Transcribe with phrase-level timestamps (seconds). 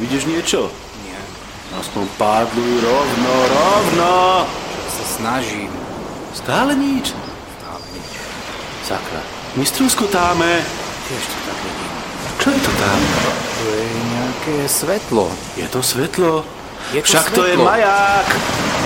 [0.00, 0.72] Vidíš niečo?
[1.04, 1.20] Nie,
[1.76, 4.14] Aspoň pádluj rovno, rovno!
[4.90, 5.70] sa snažím.
[6.32, 7.12] Stále nič.
[7.54, 8.08] Stále nič.
[8.82, 9.22] Sakra,
[9.54, 10.50] my strúskotáme.
[11.06, 11.90] Tiež to tak vidím.
[12.40, 12.98] Čo je to tam?
[13.54, 15.26] To je nejaké svetlo.
[15.54, 16.32] Je to svetlo?
[16.90, 17.64] Je to Však to je svetlo.
[17.68, 18.28] maják!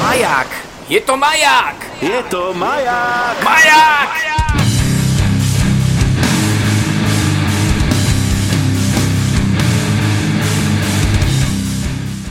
[0.02, 0.50] Maják!
[0.84, 1.78] Je to maják!
[2.02, 3.36] Je to maják!
[3.40, 4.33] Maják!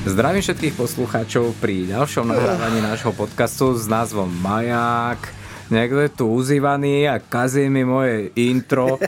[0.04, 5.32] Zdravím všetkých poslucháčov pri ďalšom nahrávaní nášho podcastu s názvom Maják.
[5.72, 9.00] Niekto je tu uzývaný a kazí mi moje intro.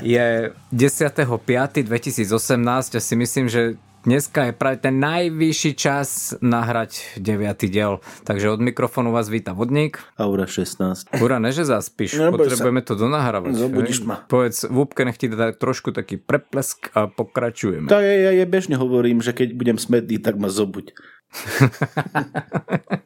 [0.00, 7.70] Je 10.5.2018 a si myslím, že dneska je práve ten najvyšší čas nahrať 9.
[7.70, 7.98] diel.
[8.22, 9.98] Takže od mikrofónu vás víta Vodník.
[10.18, 11.18] Aura 16.
[11.22, 12.18] Ura, ne, že zaspíš.
[12.18, 12.58] Neboj sa.
[12.58, 13.52] Potrebujeme to donahrávať.
[13.54, 14.08] Zobudíš hej?
[14.08, 14.16] ma.
[14.26, 17.88] Povedz, v úbke nech ti dá trošku taký preplesk a pokračujeme.
[17.90, 20.94] Tak ja, ja, ja bežne hovorím, že keď budem smedný, tak ma zobuď.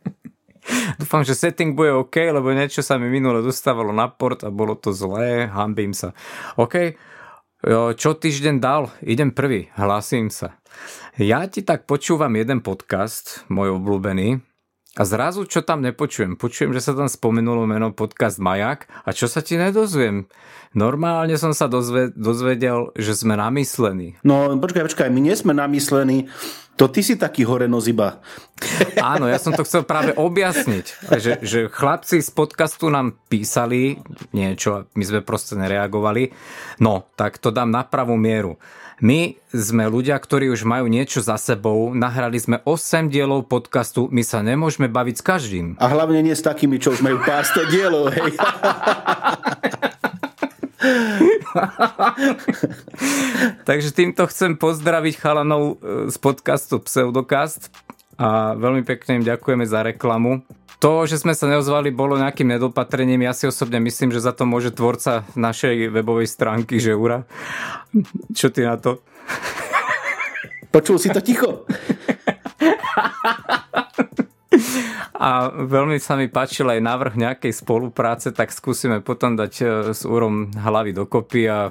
[1.03, 4.79] Dúfam, že setting bude OK, lebo niečo sa mi minule dostávalo na port a bolo
[4.79, 6.15] to zlé, hambím sa.
[6.55, 6.95] OK,
[7.95, 8.91] čo týždeň dal?
[9.07, 10.59] Idem prvý, hlasím sa.
[11.15, 14.43] Ja ti tak počúvam jeden podcast, môj obľúbený,
[14.93, 16.37] a zrazu čo tam nepočujem?
[16.37, 20.29] Počujem, že sa tam spomenulo meno podcast Majak a čo sa ti nedozviem?
[20.77, 24.21] Normálne som sa dozve, dozvedel, že sme namyslení.
[24.21, 26.29] No počkaj, počkaj, my nie sme namyslení.
[26.81, 28.21] To ty si taký horenos iba.
[29.01, 30.87] Áno, ja som to chcel práve objasniť,
[31.21, 34.01] že, že chlapci z podcastu nám písali
[34.33, 36.33] niečo, my sme proste nereagovali.
[36.81, 38.57] No, tak to dám na pravú mieru.
[39.03, 44.23] My sme ľudia, ktorí už majú niečo za sebou, nahrali sme 8 dielov podcastu, my
[44.23, 45.75] sa nemôžeme baviť s každým.
[45.83, 48.31] A hlavne nie s takými, čo už majú pár sto dielov, hej.
[53.67, 57.75] Takže týmto chcem pozdraviť chalanov e, z podcastu Pseudokast
[58.23, 60.47] a veľmi pekne im ďakujeme za reklamu.
[60.83, 63.23] To, že sme sa neozvali, bolo nejakým nedopatrením.
[63.23, 67.23] Ja si osobne myslím, že za to môže tvorca našej webovej stránky, že Ura.
[68.35, 68.99] Čo ty na to?
[70.75, 71.63] Počul si to ticho?
[75.13, 79.65] A veľmi sa mi páčil aj návrh nejakej spolupráce, tak skúsime potom dať e,
[79.95, 81.71] s Úrom hlavy dokopy a e,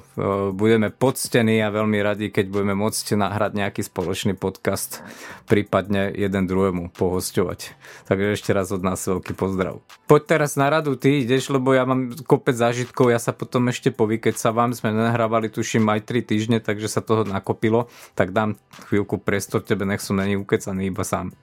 [0.55, 5.03] budeme poctení a veľmi radi, keď budeme môcť nahrať nejaký spoločný podcast,
[5.49, 7.59] prípadne jeden druhému pohosťovať.
[8.07, 9.83] Takže ešte raz od nás veľký pozdrav.
[10.07, 13.91] Poď teraz na radu, ty ideš, lebo ja mám kopec zážitkov, ja sa potom ešte
[13.91, 18.31] poví, keď sa vám sme nahrávali, tuším aj 3 týždne, takže sa toho nakopilo, tak
[18.31, 18.55] dám
[18.87, 21.35] chvíľku priestor tebe, nech som není ukecaný iba sám.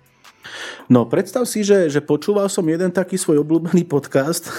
[0.89, 4.49] No, predstav si, že, že počúval som jeden taký svoj obľúbený podcast.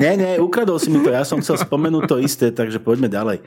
[0.00, 3.44] nie, nie, ukradol si mi to, ja som chcel spomenúť to isté, takže poďme ďalej.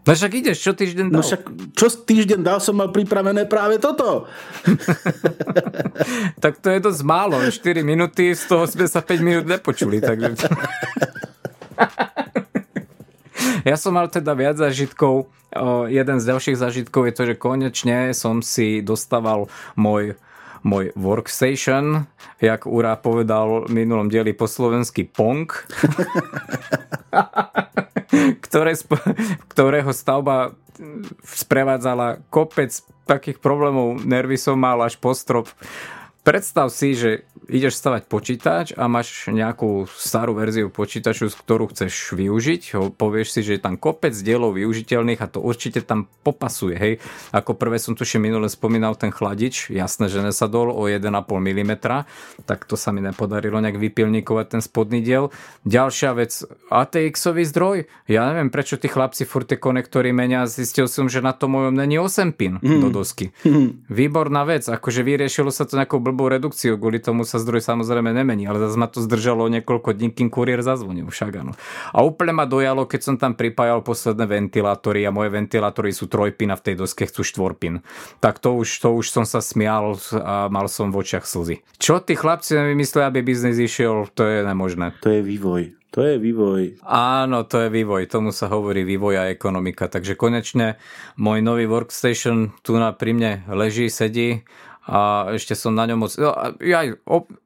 [0.00, 1.20] No však ideš, čo týždeň dal?
[1.20, 1.42] No však,
[1.76, 4.24] čo týždeň dal, som mal pripravené práve toto.
[6.40, 10.32] Tak to je dosť málo, 4 minúty, z toho sme sa 5 minút nepočuli, takže...
[13.64, 15.26] Ja som mal teda viac zážitkov.
[15.26, 15.28] O,
[15.90, 20.16] Jeden z ďalších zážitkov je to, že konečne som si dostával môj
[20.60, 22.04] môj workstation,
[22.36, 25.48] jak Ura povedal v minulom dieli po slovensky Pong,
[28.44, 28.76] ktoré,
[29.48, 30.52] ktorého stavba
[31.24, 35.48] sprevádzala kopec takých problémov, nervy som mal až po strop.
[36.30, 42.14] Predstav si, že ideš stavať počítač a máš nejakú starú verziu počítaču, z ktorú chceš
[42.14, 42.94] využiť.
[42.94, 46.78] Povieš si, že je tam kopec dielov využiteľných a to určite tam popasuje.
[46.78, 46.92] Hej.
[47.34, 51.72] Ako prvé som tuším minule spomínal ten chladič, jasné, že nesadol o 1,5 mm,
[52.46, 55.34] tak to sa mi nepodarilo nejak vypilníkovať ten spodný diel.
[55.66, 57.90] Ďalšia vec, ATX-ový zdroj.
[58.06, 60.46] Ja neviem, prečo tí chlapci furt tie konektory menia.
[60.46, 63.34] Zistil som, že na tom mojom není 8 pin do dosky.
[63.90, 68.44] Výborná vec, akože vyriešilo sa to nejakou blbou redukciou, kvôli tomu sa zdroj samozrejme nemení,
[68.44, 71.52] ale zase ma to zdržalo niekoľko dní, kým kuriér zazvonil, však áno.
[71.94, 76.52] A úplne ma dojalo, keď som tam pripájal posledné ventilátory a moje ventilátory sú trojpin
[76.52, 77.80] a v tej doske chcú štvorpin.
[78.18, 81.62] Tak to už, to už som sa smial a mal som v očiach slzy.
[81.78, 84.98] Čo tí chlapci vymyslia, aby biznis išiel, to je nemožné.
[85.00, 85.80] To je vývoj.
[85.90, 86.86] To je vývoj.
[86.86, 89.90] Áno, to je vývoj, tomu sa hovorí vývoj a ekonomika.
[89.90, 90.78] Takže konečne
[91.18, 94.46] môj nový workstation tu na pri mne leží, sedí
[94.90, 96.10] a ešte som na ňom moc...
[96.18, 96.82] No, ja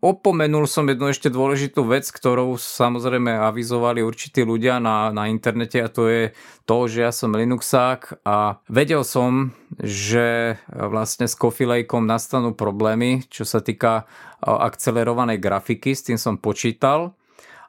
[0.00, 5.93] opomenul som jednu ešte dôležitú vec, ktorou samozrejme avizovali určití ľudia na, na internete a
[5.93, 6.23] to je
[6.64, 13.29] to, že ja som Linuxák a vedel som, že vlastne s Coffee Lakeom nastanú problémy,
[13.29, 14.08] čo sa týka
[14.41, 17.12] akcelerovanej grafiky, s tým som počítal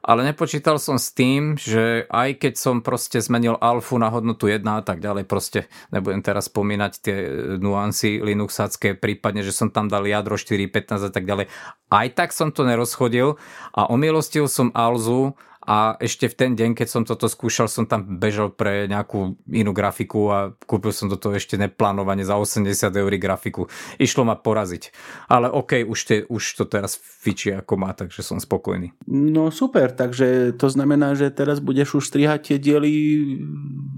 [0.06, 4.62] ale nepočítal som s tým, že aj keď som proste zmenil alfu na hodnotu 1
[4.62, 7.16] a tak ďalej, proste nebudem teraz spomínať tie
[7.58, 11.50] nuancy Linuxacké, prípadne, že som tam dal jadro 4.15 a tak ďalej,
[11.90, 13.34] aj tak som to nerozchodil
[13.74, 15.34] a omilostil som Alzu
[15.66, 19.74] a ešte v ten deň, keď som toto skúšal, som tam bežal pre nejakú inú
[19.74, 23.66] grafiku a kúpil som toto ešte neplánovane za 80 eur grafiku.
[23.98, 24.94] Išlo ma poraziť.
[25.26, 28.94] Ale OK, už, te, už to teraz fičí ako má, takže som spokojný.
[29.10, 32.94] No super, takže to znamená, že teraz budeš už strihať tie diely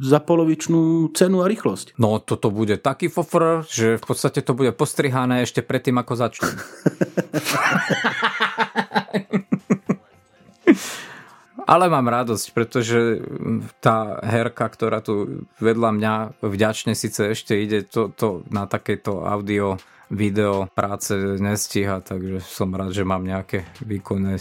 [0.00, 2.00] za polovičnú cenu a rýchlosť.
[2.00, 6.56] No toto bude taký fofr, že v podstate to bude postrihané ešte predtým, ako začnem.
[11.68, 13.20] Ale mám radosť, pretože
[13.84, 19.76] tá herka, ktorá tu vedľa mňa vďačne síce ešte ide, to, to na takéto audio,
[20.08, 24.40] video práce nestíha, takže som rád, že mám nejaké výkonné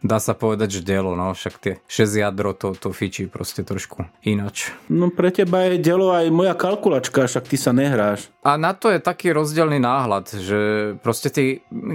[0.00, 4.08] dá sa povedať, že delo, no však tie 6 jadro to, to fičí proste trošku
[4.24, 4.72] inač.
[4.88, 8.32] No pre teba je delo aj moja kalkulačka, však ty sa nehráš.
[8.40, 10.58] A na to je taký rozdielný náhľad, že
[11.04, 11.44] proste tí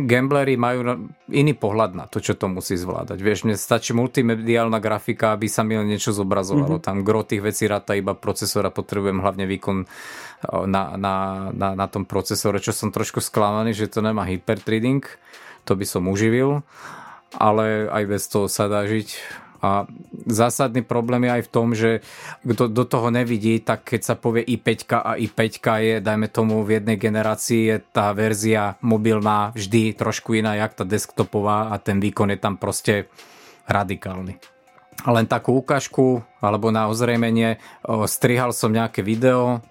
[0.06, 3.18] gamblery majú iný pohľad na to, čo to musí zvládať.
[3.18, 6.78] Vieš, mne stačí multimediálna grafika, aby sa mi niečo zobrazovalo.
[6.78, 6.86] Mm-hmm.
[6.86, 9.90] Tam gro tých vecí ráta iba procesora, potrebujem hlavne výkon
[10.69, 11.16] na, na,
[11.50, 15.01] na, na tom procesore, čo som trošku sklamaný, že to nemá hypertreading,
[15.66, 16.62] to by som uživil
[17.40, 19.44] ale aj bez toho sa dá žiť.
[19.66, 19.90] A
[20.30, 22.06] zásadný problém je aj v tom, že
[22.46, 25.42] kto do toho nevidí, tak keď sa povie i5 a i5
[25.82, 30.86] je, dajme tomu v jednej generácii je tá verzia mobilná vždy trošku iná, jak tá
[30.86, 33.10] desktopová a ten výkon je tam proste
[33.66, 34.38] radikálny.
[35.06, 37.58] Len takú ukážku alebo na ozrejmenie,
[38.06, 39.66] strihal som nejaké video,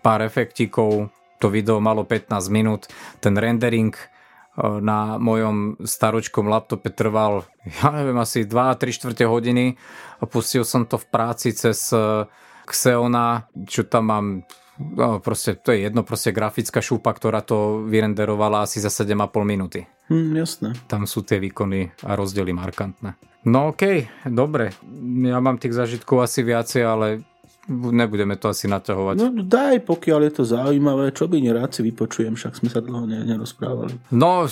[0.00, 2.88] pár efektíkov, to video malo 15 minút,
[3.20, 3.92] ten rendering
[4.58, 7.42] na mojom staročkom laptope trval,
[7.82, 9.74] ja neviem, asi 2-3 čtvrte hodiny
[10.20, 12.28] a pustil som to v práci cez e,
[12.64, 14.26] Xeona, čo tam mám
[14.74, 19.86] No, proste, to je jedno, proste grafická šúpa, ktorá to vyrenderovala asi za 7,5 minúty.
[20.10, 20.74] Hm, jasné.
[20.90, 23.14] Tam sú tie výkony a rozdiely markantné.
[23.46, 24.74] No okej, okay, dobre.
[25.22, 27.06] Ja mám tých zažitkov asi viacej, ale
[27.68, 29.14] nebudeme to asi naťahovať.
[29.16, 33.08] No daj, pokiaľ je to zaujímavé, čo by nerád si vypočujem, však sme sa dlho
[33.08, 33.96] nerozprávali.
[34.12, 34.44] No,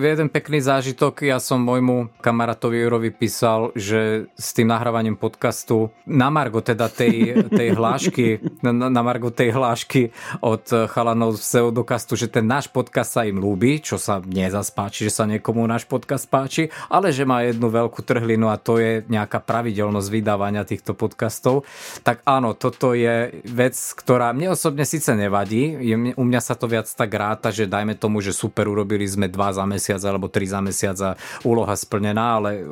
[0.00, 6.28] jeden pekný zážitok, ja som môjmu kamarátovi Jurovi písal, že s tým nahrávaním podcastu na
[6.28, 10.12] Margo teda tej, tej hlášky, na, na Margo tej hlášky
[10.44, 14.72] od chalanov z Pseudokastu, že ten náš podcast sa im ľúbi, čo sa mne zase
[14.76, 18.76] páči, že sa niekomu náš podcast páči, ale že má jednu veľkú trhlinu a to
[18.76, 21.64] je nejaká pravidelnosť vydávania týchto podcastov.
[22.04, 25.78] Tak áno, toto je vec, ktorá mne osobne síce nevadí,
[26.18, 29.54] u mňa sa to viac tak ráta, že dajme tomu, že super, urobili sme dva
[29.54, 31.14] za mesiac alebo tri za mesiac a
[31.46, 32.66] úloha splnená, ale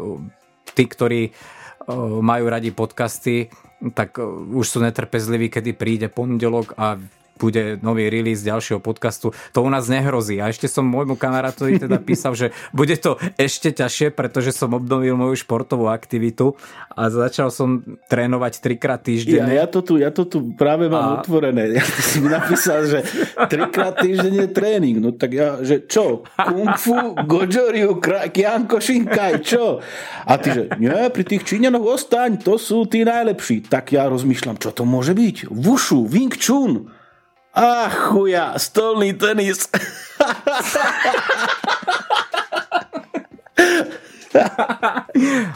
[0.74, 1.30] tí, ktorí
[2.20, 3.46] majú radi podcasty,
[3.94, 4.18] tak
[4.50, 6.98] už sú netrpezliví, kedy príde pondelok a
[7.36, 9.32] bude nový release ďalšieho podcastu.
[9.52, 10.40] To u nás nehrozí.
[10.40, 15.14] A ešte som môjmu kamarátovi teda písal, že bude to ešte ťažšie, pretože som obnovil
[15.16, 16.56] moju športovú aktivitu
[16.96, 19.52] a začal som trénovať trikrát týždenne.
[19.52, 21.14] Ja, ja, to, tu, ja to tu práve mám a...
[21.20, 21.76] otvorené.
[21.76, 23.04] Ja si mi napísal, že
[23.52, 24.98] trikrát týždenne tréning.
[24.98, 26.24] No tak ja, že čo?
[26.40, 28.00] Kung fu, gojoriu,
[28.32, 29.84] kianko, shinkai, čo?
[30.24, 33.68] A ty, že nie, pri tých Číňanoch ostaň, to sú tí najlepší.
[33.68, 35.52] Tak ja rozmýšľam, čo to môže byť?
[35.52, 36.95] Wushu, Wing Chun.
[37.56, 39.64] Ach, chuja, stolný tenis.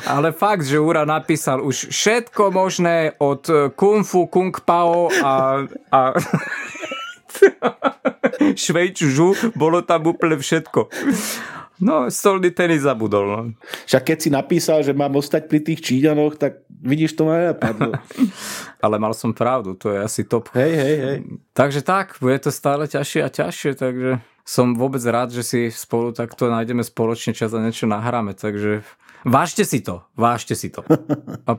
[0.08, 3.44] Ale fakt, že Ura napísal už všetko možné od
[3.76, 6.00] Kung Fu, Kung Pao a, a
[8.64, 10.88] Švejčužu, bolo tam úplne všetko.
[11.80, 13.24] No, stolný tenis zabudol.
[13.24, 13.38] No.
[13.88, 17.96] Však keď si napísal, že mám ostať pri tých Číňanoch, tak vidíš, to ma nenapadlo.
[18.84, 20.52] Ale mal som pravdu, to je asi top.
[20.52, 21.18] Hej, hej, hej.
[21.56, 24.10] Takže tak, bude to stále ťažšie a ťažšie, takže
[24.44, 28.84] som vôbec rád, že si spolu takto nájdeme spoločne čas a niečo nahráme, takže
[29.20, 30.80] Vážte si to, vážte si to.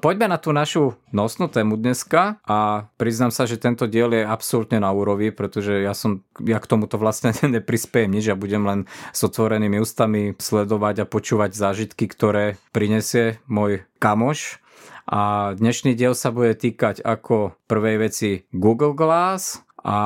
[0.02, 4.82] Poďme na tú našu nosnú tému dneska a priznám sa, že tento diel je absolútne
[4.82, 7.30] na úrovi, pretože ja som, ja k tomuto vlastne
[7.62, 8.80] neprispiejem nič, ja budem len
[9.14, 14.58] s otvorenými ústami sledovať a počúvať zážitky, ktoré prinesie môj kamoš.
[15.06, 19.98] A dnešný diel sa bude týkať ako prvej veci Google Glass, a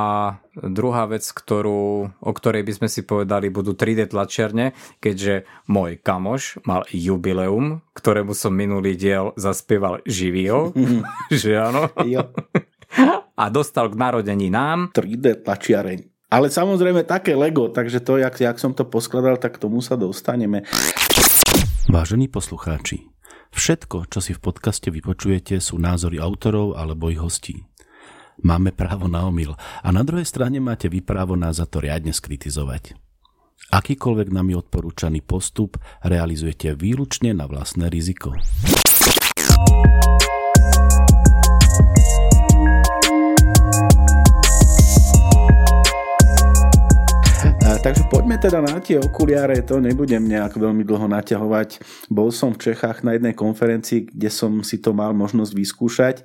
[0.56, 4.72] druhá vec, ktorú, o ktorej by sme si povedali, budú 3D tlačiarne,
[5.04, 10.72] keďže môj kamoš mal jubileum, ktorému som minulý diel zaspieval živio,
[11.32, 11.92] že áno.
[12.08, 12.32] Jo.
[13.36, 16.32] A dostal k narodení nám 3D tlačiareň.
[16.32, 20.00] Ale samozrejme také Lego, takže to, jak, jak som to poskladal, tak k tomu sa
[20.00, 20.64] dostaneme.
[21.86, 23.16] Vážení poslucháči,
[23.56, 27.64] Všetko, čo si v podcaste vypočujete, sú názory autorov alebo ich hostí.
[28.44, 32.12] Máme právo na omyl a na druhej strane máte vy právo nás za to riadne
[32.12, 32.96] skritizovať.
[33.72, 38.36] Akýkoľvek nami odporúčaný postup realizujete výlučne na vlastné riziko.
[47.86, 51.86] Takže poďme teda na tie okuliare, to nebudem nejak veľmi dlho naťahovať.
[52.10, 56.16] Bol som v Čechách na jednej konferencii, kde som si to mal možnosť vyskúšať.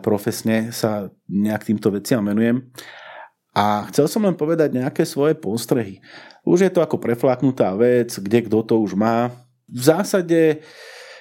[0.00, 2.72] Profesne sa nejak týmto veciam venujem.
[3.52, 6.00] A chcel som len povedať nejaké svoje postrehy.
[6.40, 9.28] Už je to ako preflaknutá vec, kde kto to už má.
[9.68, 10.64] V zásade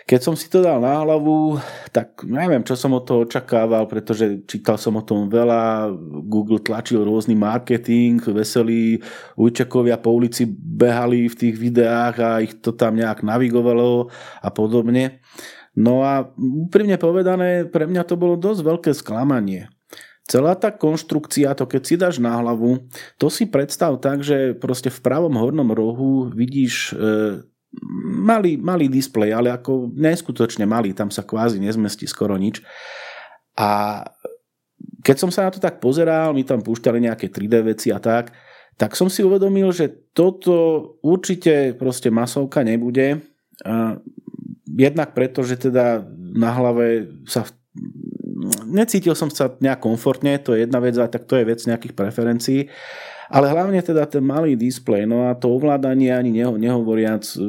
[0.03, 1.55] keď som si to dal na hlavu,
[1.95, 5.95] tak neviem, čo som od toho očakával, pretože čítal som o tom veľa,
[6.27, 8.99] Google tlačil rôzny marketing, veselí
[9.39, 14.11] ujčekovia po ulici behali v tých videách a ich to tam nejak navigovalo
[14.43, 15.23] a podobne.
[15.73, 19.71] No a úprimne povedané, pre mňa to bolo dosť veľké sklamanie.
[20.23, 22.87] Celá tá konštrukcia, to keď si dáš na hlavu,
[23.19, 27.43] to si predstav tak, že proste v pravom hornom rohu vidíš e,
[28.05, 32.61] malý, malý displej, ale ako neskutočne malý, tam sa kvázi nezmestí skoro nič.
[33.57, 34.01] A
[35.03, 38.31] keď som sa na to tak pozeral, my tam púšťali nejaké 3D veci a tak,
[38.73, 43.21] tak som si uvedomil, že toto určite proste masovka nebude.
[44.65, 46.01] Jednak preto, že teda
[46.33, 47.45] na hlave sa
[48.65, 52.59] necítil som sa nejak komfortne, to je jedna vec, tak to je vec nejakých preferencií.
[53.31, 57.39] Ale hlavne teda ten malý displej, no a to ovládanie ani neho, nehovoriac, e,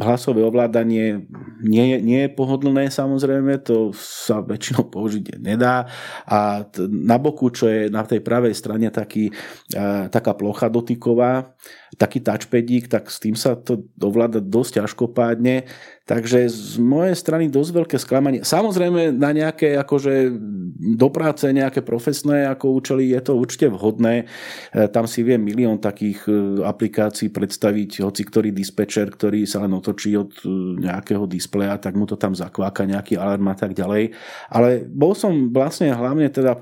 [0.00, 1.24] hlasové ovládanie
[1.62, 5.88] nie, nie je pohodlné samozrejme, to sa väčšinou použiť nedá
[6.26, 9.30] a na boku, čo je na tej pravej strane taký,
[9.72, 11.54] e, taká plocha dotyková,
[11.96, 15.68] taký touchpadík, tak s tým sa to ovláda dosť ťažkopádne.
[16.02, 18.42] Takže z mojej strany dosť veľké sklamanie.
[18.42, 20.34] Samozrejme na nejaké akože
[20.82, 24.26] do práce, nejaké profesné ako účely je to určite vhodné.
[24.74, 26.32] E, tam si viem milión takých e,
[26.66, 30.50] aplikácií predstaviť, hoci ktorý dispečer, ktorý sa len otočí od e,
[30.82, 34.10] nejakého displeja, tak mu to tam zakváka nejaký alarm a tak ďalej.
[34.50, 36.58] Ale bol som vlastne hlavne teda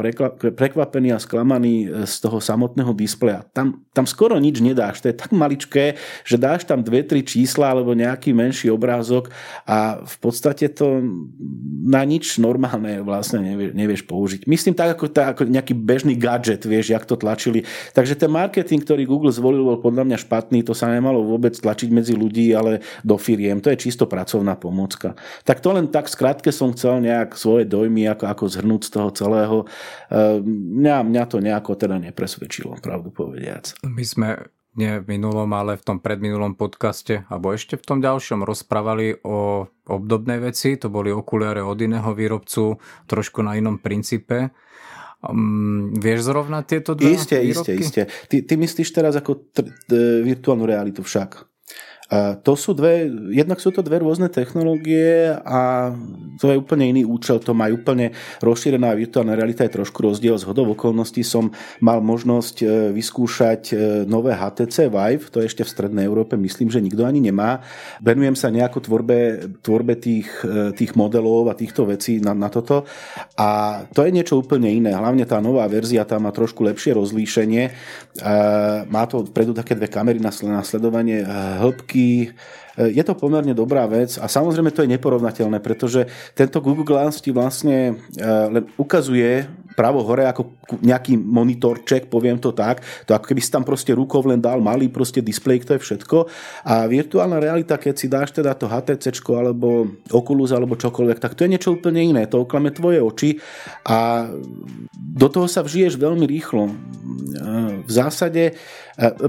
[0.53, 3.41] prekvapený a sklamaný z toho samotného displeja.
[3.57, 5.97] Tam, tam skoro nič nedáš, to je tak maličké,
[6.29, 9.30] že dáš tam dve, tri čísla alebo nejaký menší obrázok
[9.67, 11.01] a v podstate to
[11.81, 14.41] na nič normálne vlastne nevieš, nevieš použiť.
[14.45, 17.65] Myslím tak ako, tak ako nejaký bežný gadget, vieš, jak to tlačili.
[17.97, 21.89] Takže ten marketing, ktorý Google zvolil, bol podľa mňa špatný, to sa nemalo vôbec tlačiť
[21.91, 23.59] medzi ľudí, ale do firiem.
[23.65, 25.17] To je čisto pracovná pomocka.
[25.49, 29.11] Tak to len tak skrátke som chcel nejak svoje dojmy, ako, ako zhrnúť z toho
[29.15, 29.57] celého.
[30.13, 30.45] Ehm,
[30.81, 33.73] mňa, mňa to nejako teda nepresvedčilo, pravdu povediac.
[33.87, 34.29] My sme
[34.79, 39.67] nie v minulom, ale v tom predminulom podcaste, alebo ešte v tom ďalšom rozprávali o
[39.91, 42.79] obdobnej veci, to boli okuliare od iného výrobcu,
[43.11, 44.55] trošku na inom princípe.
[45.21, 48.03] Um, vieš zrovna tieto dva Isté, isté, isté.
[48.31, 51.50] Ty, ty myslíš teraz ako t- t- virtuálnu realitu však.
[52.43, 55.95] To sú dve, jednak sú to dve rôzne technológie a
[56.43, 58.11] to je úplne iný účel, to má úplne
[58.43, 60.35] rozšírená virtuálna realita je trošku rozdiel.
[60.35, 63.75] Z hodov okolností som mal možnosť e, vyskúšať e,
[64.11, 67.63] nové HTC Vive, to je ešte v Strednej Európe, myslím, že nikto ani nemá.
[68.03, 72.91] Venujem sa nejako tvorbe, tvorbe tých, e, tých modelov a týchto vecí na, na toto
[73.39, 74.99] a to je niečo úplne iné.
[74.99, 77.63] Hlavne tá nová verzia tam má trošku lepšie rozlíšenie.
[78.91, 81.23] Má to vpredu také dve kamery na sledovanie
[81.61, 82.33] hĺbky taký, e,
[82.89, 87.35] je to pomerne dobrá vec a samozrejme to je neporovnateľné, pretože tento Google Glass ti
[87.35, 89.45] vlastne e, len ukazuje
[89.75, 92.85] pravo hore ako nejaký monitorček, poviem to tak.
[93.09, 96.29] To ako keby si tam proste rukou len dal malý proste displej, to je všetko.
[96.69, 101.47] A virtuálna realita, keď si dáš teda to HTC alebo Oculus alebo čokoľvek, tak to
[101.47, 102.29] je niečo úplne iné.
[102.29, 103.41] To oklame tvoje oči
[103.89, 104.29] a
[104.95, 106.69] do toho sa vžiješ veľmi rýchlo.
[106.69, 106.73] E,
[107.81, 108.55] v zásade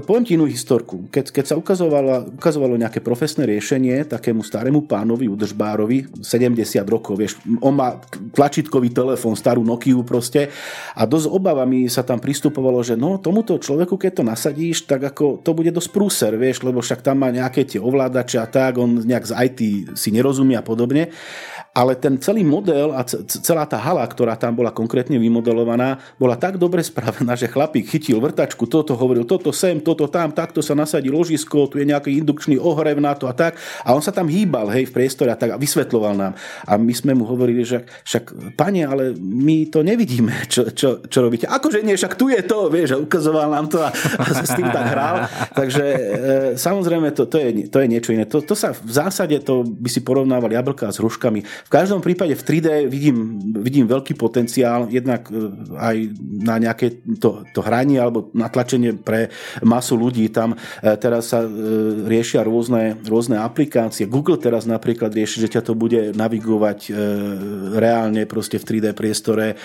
[0.04, 1.08] Poviem ti inú historku.
[1.08, 7.38] Keď, keď sa ukazovalo, ukazovalo nejaké profesné riešenie takému starému pánovi, udržbárovi, 70 rokov, vieš,
[7.60, 7.98] on má
[8.32, 10.48] tlačítkový telefón, starú Nokiu proste
[10.96, 15.42] a dosť obavami sa tam pristupovalo, že no tomuto človeku, keď to nasadíš, tak ako
[15.42, 19.02] to bude dosť prúser, vieš, lebo však tam má nejaké tie ovládače a tak, on
[19.02, 19.60] nejak z IT
[19.98, 21.12] si nerozumie a podobne
[21.72, 26.60] ale ten celý model a celá tá hala, ktorá tam bola konkrétne vymodelovaná, bola tak
[26.60, 31.08] dobre spravená, že chlapík chytil vrtačku, toto hovoril, toto sem, toto tam, takto sa nasadí
[31.08, 33.56] ložisko, tu je nejaký indukčný ohrev na to a tak.
[33.88, 36.32] A on sa tam hýbal, hej, v priestore a tak a vysvetloval nám.
[36.68, 41.18] A my sme mu hovorili, že však, pane, ale my to nevidíme, čo, čo, čo
[41.24, 41.48] robíte.
[41.48, 43.88] Akože nie, však tu je to, vieš, a ukazoval nám to a,
[44.20, 45.24] a s tým tak hral.
[45.56, 46.00] Takže e,
[46.60, 48.28] samozrejme to, to, je, to je niečo iné.
[48.28, 51.61] To, to sa v zásade, to by si porovnával jablka s hruškami.
[51.66, 55.34] V každom prípade v 3D vidím, vidím veľký potenciál, jednak e,
[55.78, 55.96] aj
[56.42, 59.32] na nejaké to, to hranie alebo natlačenie pre
[59.64, 60.28] masu ľudí.
[60.28, 60.56] Tam e,
[61.00, 61.48] teraz sa e,
[62.06, 64.10] riešia rôzne, rôzne aplikácie.
[64.10, 66.94] Google teraz napríklad rieši, že ťa to bude navigovať
[67.78, 69.56] reálne proste v 3D priestore.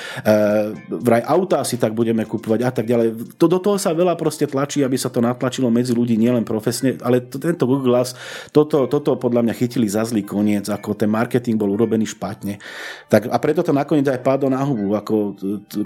[0.89, 3.35] Vraj autá si tak budeme kupovať a tak ďalej.
[3.35, 6.95] To, do toho sa veľa proste tlačí, aby sa to natlačilo medzi ľudí, nielen profesne,
[7.01, 8.13] ale to, tento Google Glass,
[8.51, 12.59] toto, toto podľa mňa chytili za zlý koniec, ako ten marketing bol urobený špatne.
[13.07, 14.97] Tak, a preto to nakoniec aj padlo na hubu.
[14.97, 15.37] Ako,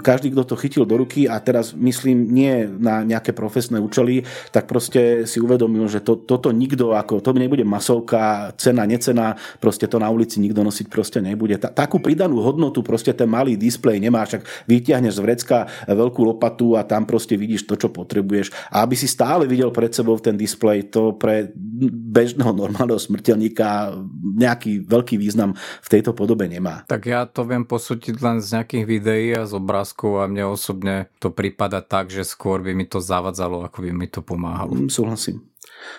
[0.02, 4.66] každý, kto to chytil do ruky a teraz myslím nie na nejaké profesné účely, tak
[4.66, 10.00] proste si uvedomil, že to, toto nikto, ako, to nebude masovka, cena, necena, proste to
[10.00, 11.60] na ulici nikto nosiť proste nebude.
[11.60, 16.74] Ta, takú pridanú hodnotu proste ten malý displej nemá, však vytiahneš z vrecka veľkú lopatu
[16.74, 18.72] a tam proste vidíš to, čo potrebuješ.
[18.72, 21.52] A aby si stále videl pred sebou ten displej, to pre
[21.92, 23.92] bežného normálneho smrteľníka
[24.38, 26.88] nejaký veľký význam v tejto podobe nemá.
[26.88, 31.12] Tak ja to viem posúdiť len z nejakých videí a z obrázkov a mne osobne
[31.20, 34.72] to prípada tak, že skôr by mi to zavadzalo, ako by mi to pomáhalo.
[34.72, 35.44] Mm, súhlasím.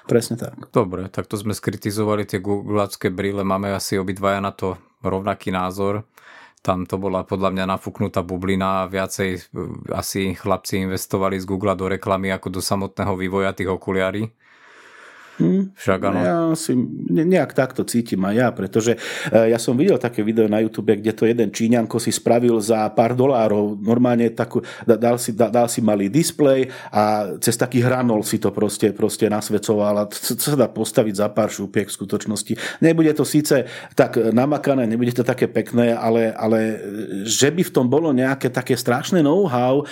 [0.10, 0.74] Presne tak.
[0.74, 6.10] Dobre, tak to sme skritizovali tie googlacké brýle, máme asi obidvaja na to rovnaký názor.
[6.64, 9.40] Tam to bola podľa mňa nafúknutá bublina a viacej e,
[9.92, 14.32] asi chlapci investovali z Google do reklamy ako do samotného vývoja tých okuliarí.
[15.42, 15.74] Hmm.
[15.74, 16.20] Však áno.
[16.22, 16.78] Ja si
[17.10, 18.94] nejak takto cítim aj ja, pretože
[19.34, 22.86] e, ja som videl také video na YouTube, kde to jeden Číňanko si spravil za
[22.94, 23.82] pár dolárov.
[23.82, 28.94] Normálne takú, dal, si, dal si malý displej a cez taký hranol si to proste,
[28.94, 32.54] proste nasvecoval a to sa dá postaviť za pár šúpiek v skutočnosti.
[32.86, 33.66] Nebude to síce
[33.98, 36.78] tak namakané, nebude to také pekné, ale, ale
[37.26, 39.86] že by v tom bolo nejaké také strašné know-how, e,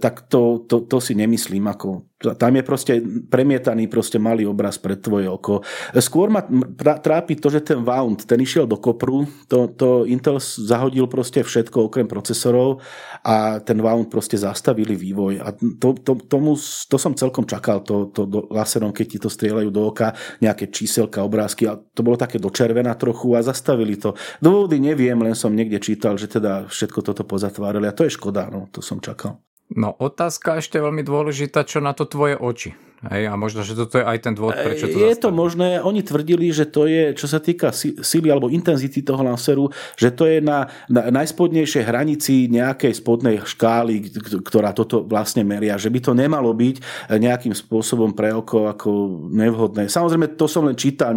[0.00, 1.68] tak to, to, to si nemyslím.
[1.68, 2.92] Ako, tam je proste
[3.28, 5.60] premietaný proste malý obraz pred tvoje oko.
[5.98, 6.40] Skôr ma
[6.78, 11.92] trápi to, že ten Wound, ten išiel do kopru, to, to Intel zahodil proste všetko
[11.92, 12.80] okrem procesorov
[13.20, 15.34] a ten Wound proste zastavili vývoj.
[15.44, 16.56] A to, to, tomu,
[16.88, 20.72] to som celkom čakal, to, to do, laserom, keď ti to strieľajú do oka, nejaké
[20.72, 24.16] číselka, obrázky a to bolo také dočervená trochu a zastavili to.
[24.40, 28.48] Dôvody neviem, len som niekde čítal, že teda všetko toto pozatvárali a to je škoda,
[28.48, 29.44] no, to som čakal.
[29.72, 32.76] No otázka ešte veľmi dôležitá, čo na to tvoje oči.
[33.04, 35.20] Hej, a možno, že toto je aj ten dôvod, prečo to Je zastavili.
[35.20, 39.68] to možné, oni tvrdili, že to je, čo sa týka síly alebo intenzity toho laseru,
[40.00, 44.08] že to je na, na najspodnejšej hranici nejakej spodnej škály,
[44.40, 46.76] ktorá toto vlastne meria, že by to nemalo byť
[47.12, 48.88] nejakým spôsobom pre oko ako
[49.36, 49.92] nevhodné.
[49.92, 51.12] Samozrejme, to som len čítal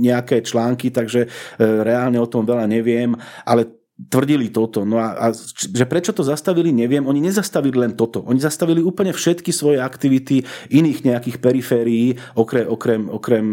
[0.00, 1.28] nejaké články, takže e,
[1.60, 3.12] reálne o tom veľa neviem,
[3.44, 4.84] ale tvrdili toto.
[4.84, 7.00] No a, a že prečo to zastavili, neviem.
[7.08, 8.20] Oni nezastavili len toto.
[8.28, 13.46] Oni zastavili úplne všetky svoje aktivity iných nejakých periférií, okrem, okrem, okrem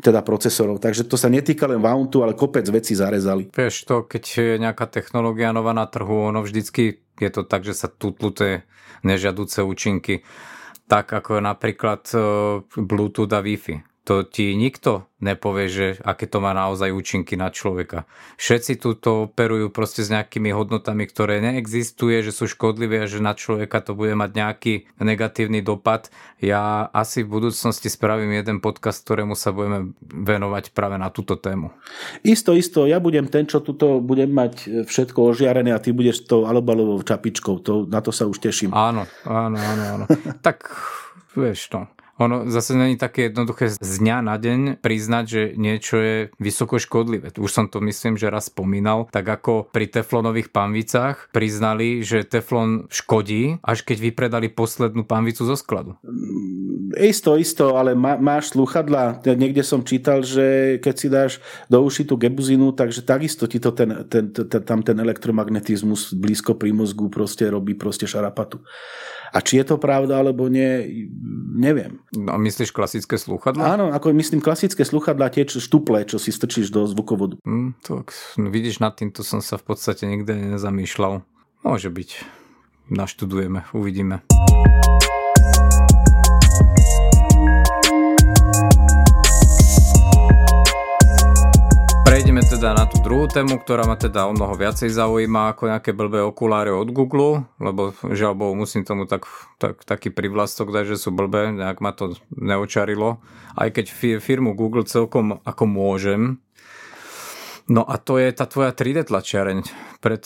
[0.00, 0.80] teda procesorov.
[0.80, 3.52] Takže to sa netýka len Wountu, ale kopec veci zarezali.
[3.52, 7.76] Vieš to, keď je nejaká technológia nová na trhu, ono vždycky je to tak, že
[7.76, 8.64] sa tutlu tie
[9.04, 10.24] nežiaduce účinky.
[10.88, 12.16] Tak ako napríklad e,
[12.80, 18.10] Bluetooth a Wi-Fi to ti nikto nepovie, že aké to má naozaj účinky na človeka.
[18.34, 23.22] Všetci tu to operujú proste s nejakými hodnotami, ktoré neexistuje, že sú škodlivé a že
[23.22, 26.10] na človeka to bude mať nejaký negatívny dopad.
[26.42, 31.70] Ja asi v budúcnosti spravím jeden podcast, ktorému sa budeme venovať práve na túto tému.
[32.26, 32.90] Isto, isto.
[32.90, 37.62] Ja budem ten, čo tuto budem mať všetko ožiarené a ty budeš tou alobalovou čapičkou.
[37.62, 38.74] To, na to sa už teším.
[38.74, 39.82] Áno, áno, áno.
[39.86, 40.04] áno.
[40.46, 40.66] tak
[41.38, 41.86] vieš to.
[41.86, 42.01] No.
[42.20, 47.32] Ono zase není také jednoduché z dňa na deň priznať, že niečo je vysoko škodlivé.
[47.40, 52.92] Už som to myslím, že raz spomínal, tak ako pri teflonových panvicách priznali, že teflon
[52.92, 55.96] škodí, až keď vypredali poslednú panvicu zo skladu.
[56.04, 59.24] Mm, isto, isto, ale má, máš sluchadla.
[59.24, 61.32] Niekde som čítal, že keď si dáš
[61.72, 66.60] do uši tú gebuzinu, takže takisto ti to ten, ten, ten, tam ten elektromagnetizmus blízko
[66.60, 68.60] pri mozgu proste robí proste šarapatu.
[69.32, 71.08] A či je to pravda alebo nie,
[71.56, 72.04] neviem.
[72.12, 73.80] No, myslíš klasické slúchadla?
[73.80, 77.40] Áno, ako myslím klasické slúchadla, tie štuple, čo si strčíš do zvukovodu.
[77.48, 78.04] Mm, to,
[78.36, 81.24] no, vidíš, nad týmto som sa v podstate nikde nezamýšľal.
[81.64, 82.10] Môže byť.
[82.92, 84.20] Naštudujeme, uvidíme.
[92.62, 96.22] Teda na tú druhú tému, ktorá ma teda o mnoho viacej zaujíma ako nejaké blbé
[96.22, 99.26] okuláre od Google, lebo žiaľ Bohu musím tomu tak,
[99.58, 103.18] tak, taký privlastok dať, že sú blbé, nejak ma to neočarilo.
[103.58, 103.90] Aj keď
[104.22, 106.38] firmu Google celkom ako môžem,
[107.70, 109.62] No a to je tá tvoja 3D tlačiareň.
[110.02, 110.22] Pred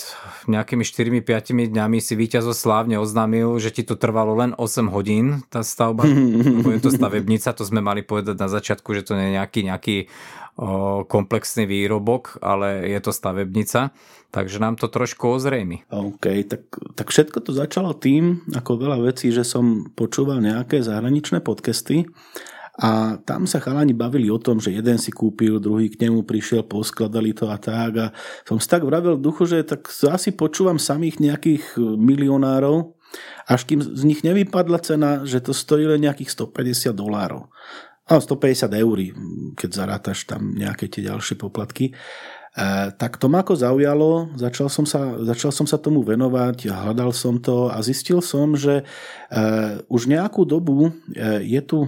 [0.49, 5.61] nejakými 4-5 dňami si víťazo slávne oznámil, že ti to trvalo len 8 hodín, tá
[5.61, 6.09] stavba.
[6.57, 9.61] lebo je to stavebnica, to sme mali povedať na začiatku, že to nie je nejaký,
[9.69, 9.97] nejaký
[11.07, 13.93] komplexný výrobok, ale je to stavebnica.
[14.33, 15.87] Takže nám to trošku ozrejmi.
[15.89, 16.63] OK, tak,
[16.97, 22.05] tak všetko to začalo tým, ako veľa vecí, že som počúval nejaké zahraničné podcasty
[22.77, 26.61] a tam sa chalani bavili o tom, že jeden si kúpil, druhý k nemu prišiel,
[26.69, 27.93] poskladali to a tak.
[27.97, 28.07] A
[28.45, 32.93] som si tak vravil v duchu, že tak asi počúvam samých nejakých milionárov,
[33.49, 37.49] až kým z nich nevypadla cena, že to stojí len nejakých 150 dolárov.
[38.07, 38.97] A 150 eur,
[39.59, 41.91] keď zarátaš tam nejaké tie ďalšie poplatky.
[41.91, 41.95] E,
[42.95, 47.43] tak to ma ako zaujalo, začal som, sa, začal som sa tomu venovať, hľadal som
[47.43, 48.85] to a zistil som, že e,
[49.91, 51.79] už nejakú dobu e, je tu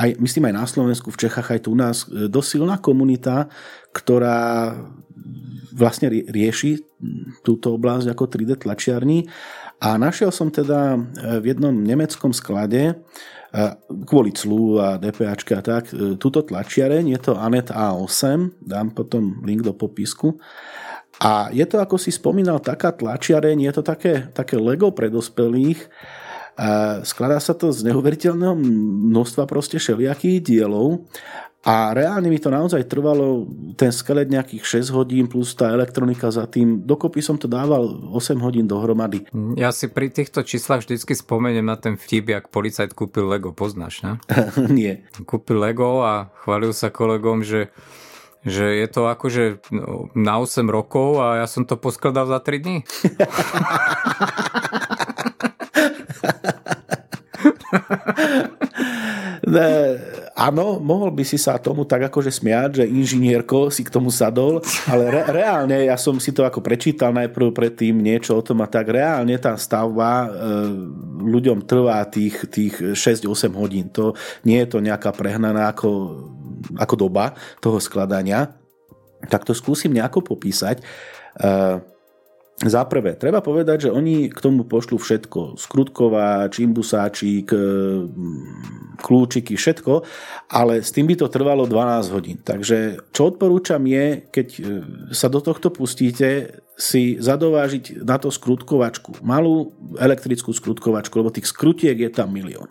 [0.00, 3.50] aj, myslím aj na Slovensku, v Čechách, aj tu u nás, e, dosť silná komunita,
[3.90, 4.74] ktorá
[5.74, 6.82] vlastne rieši
[7.46, 9.28] túto oblasť ako 3D tlačiarní.
[9.80, 10.98] A našiel som teda e,
[11.40, 13.00] v jednom nemeckom sklade
[13.50, 19.42] e, kvôli clu a DPAčke a tak, túto tlačiareň, je to Anet A8, dám potom
[19.42, 20.38] link do popisku.
[21.20, 25.84] A je to, ako si spomínal, taká tlačiareň, je to také, také Lego pre dospelých,
[27.08, 28.52] skladá sa to z neuveriteľného
[29.12, 31.08] množstva proste všelijakých dielov
[31.60, 33.44] a reálne mi to naozaj trvalo
[33.76, 36.88] ten skelet nejakých 6 hodín plus tá elektronika za tým.
[36.88, 37.84] Dokopy som to dával
[38.16, 39.28] 8 hodín dohromady.
[39.60, 43.52] Ja si pri týchto číslach vždycky spomeniem na ten vtip, ak policajt kúpil Lego.
[43.52, 44.16] Poznáš, ne?
[44.72, 45.04] Nie.
[45.28, 47.68] Kúpil Lego a chválil sa kolegom, že
[48.40, 52.56] že je to akože no, na 8 rokov a ja som to poskladal za 3
[52.56, 52.78] dní.
[60.36, 64.60] áno, mohol by si sa tomu tak akože smiať, že inžinierko si k tomu sadol,
[64.88, 68.68] ale re, reálne, ja som si to ako prečítal najprv predtým niečo o tom a
[68.68, 70.28] tak reálne tá stavba e,
[71.24, 73.88] ľuďom trvá tých, tých 6-8 hodín.
[73.94, 74.14] To
[74.46, 75.90] nie je to nejaká prehnaná ako,
[76.76, 78.52] ako doba toho skladania.
[79.28, 80.80] Tak to skúsim nejako popísať.
[80.80, 81.89] E,
[82.60, 85.56] za prvé, treba povedať, že oni k tomu pošlu všetko.
[85.56, 87.60] Skrutkovač, imbusáčik, e,
[89.00, 90.04] kľúčiky, všetko,
[90.52, 92.36] ale s tým by to trvalo 12 hodín.
[92.36, 94.60] Takže čo odporúčam je, keď e,
[95.08, 99.24] sa do tohto pustíte, si zadovážiť na to skrutkovačku.
[99.24, 102.68] Malú elektrickú skrutkovačku, lebo tých skrutiek je tam milión.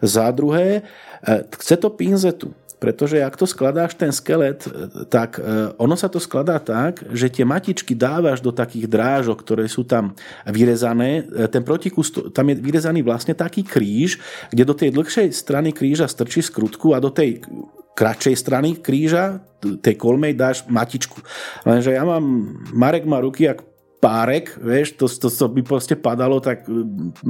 [0.00, 0.88] Za druhé,
[1.20, 4.66] e, chce to pinzetu pretože ak to skladáš ten skelet,
[5.06, 9.70] tak e, ono sa to skladá tak, že tie matičky dávaš do takých drážok, ktoré
[9.70, 10.18] sú tam
[10.50, 11.22] vyrezané.
[11.22, 14.18] E, ten protikus, tam je vyrezaný vlastne taký kríž,
[14.50, 17.46] kde do tej dlhšej strany kríža strčí skrutku a do tej
[17.94, 21.22] kratšej strany kríža, tej kolmej dáš matičku.
[21.62, 23.62] Lenže ja mám, Marek má ruky jak
[24.02, 26.66] párek, vieš, to, to, to by proste padalo, tak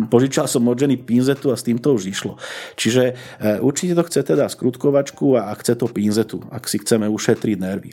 [0.08, 2.40] požičal som od ženy pinzetu a s tým to už išlo.
[2.80, 7.56] Čiže e, určite to chce teda skrutkovačku a chce to pinzetu, ak si chceme ušetriť
[7.60, 7.92] nervy.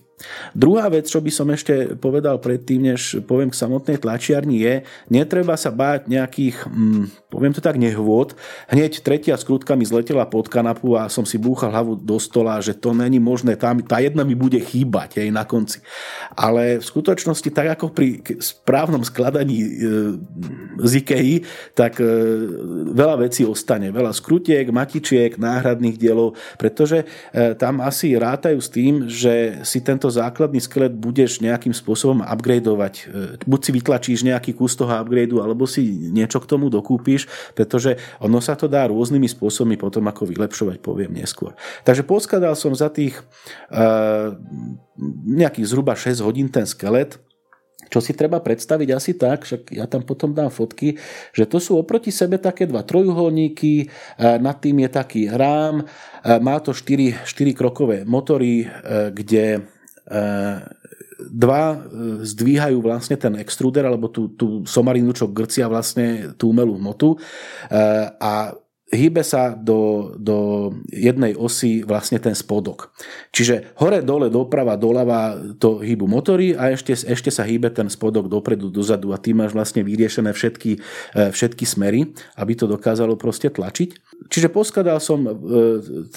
[0.56, 4.76] Druhá vec, čo by som ešte povedal predtým, než poviem k samotnej tlačiarni, je,
[5.12, 8.36] netreba sa báť nejakých, hm, poviem to tak, nehôd.
[8.72, 12.76] Hneď tretia skrutka mi zletela pod kanapu a som si búchal hlavu do stola, že
[12.76, 15.80] to není možné, tá, tá jedna mi bude chýbať aj na konci.
[16.36, 18.24] Ale v skutočnosti, tak ako pri
[18.70, 19.70] správnom skladaní e,
[20.86, 21.42] z Ikei,
[21.74, 22.06] tak e,
[22.94, 23.90] veľa vecí ostane.
[23.90, 27.02] Veľa skrutiek, matičiek, náhradných dielov, pretože
[27.34, 33.10] e, tam asi rátajú s tým, že si tento základný skelet budeš nejakým spôsobom upgradeovať.
[33.50, 37.26] Buď si vytlačíš nejaký kus toho upgradeu, alebo si niečo k tomu dokúpiš,
[37.58, 41.58] pretože ono sa to dá rôznymi spôsobmi potom ako vylepšovať, poviem neskôr.
[41.88, 43.18] Takže poskladal som za tých
[45.26, 47.18] nejakých zhruba 6 hodín ten skelet,
[47.90, 50.96] čo si treba predstaviť asi tak, však ja tam potom dám fotky,
[51.34, 53.86] že to sú oproti sebe také dva trojuholníky, e,
[54.38, 55.86] nad tým je taký rám, e,
[56.40, 58.68] má to 4, 4 krokové motory, e,
[59.12, 59.66] kde
[61.30, 61.86] dva
[62.26, 67.14] zdvíhajú vlastne ten extruder, alebo tú, tú somarinu, čo grcia vlastne tú umelú hmotu
[68.18, 68.58] a
[68.90, 72.90] hýbe sa do, do jednej osy vlastne ten spodok.
[73.30, 78.26] Čiže hore, dole, doprava, doľava to hýbu motory a ešte, ešte sa hýbe ten spodok
[78.26, 80.72] dopredu, dozadu a ty máš vlastne vyriešené všetky,
[81.14, 83.90] e, všetky smery, aby to dokázalo proste tlačiť.
[84.30, 85.32] Čiže poskladal som e,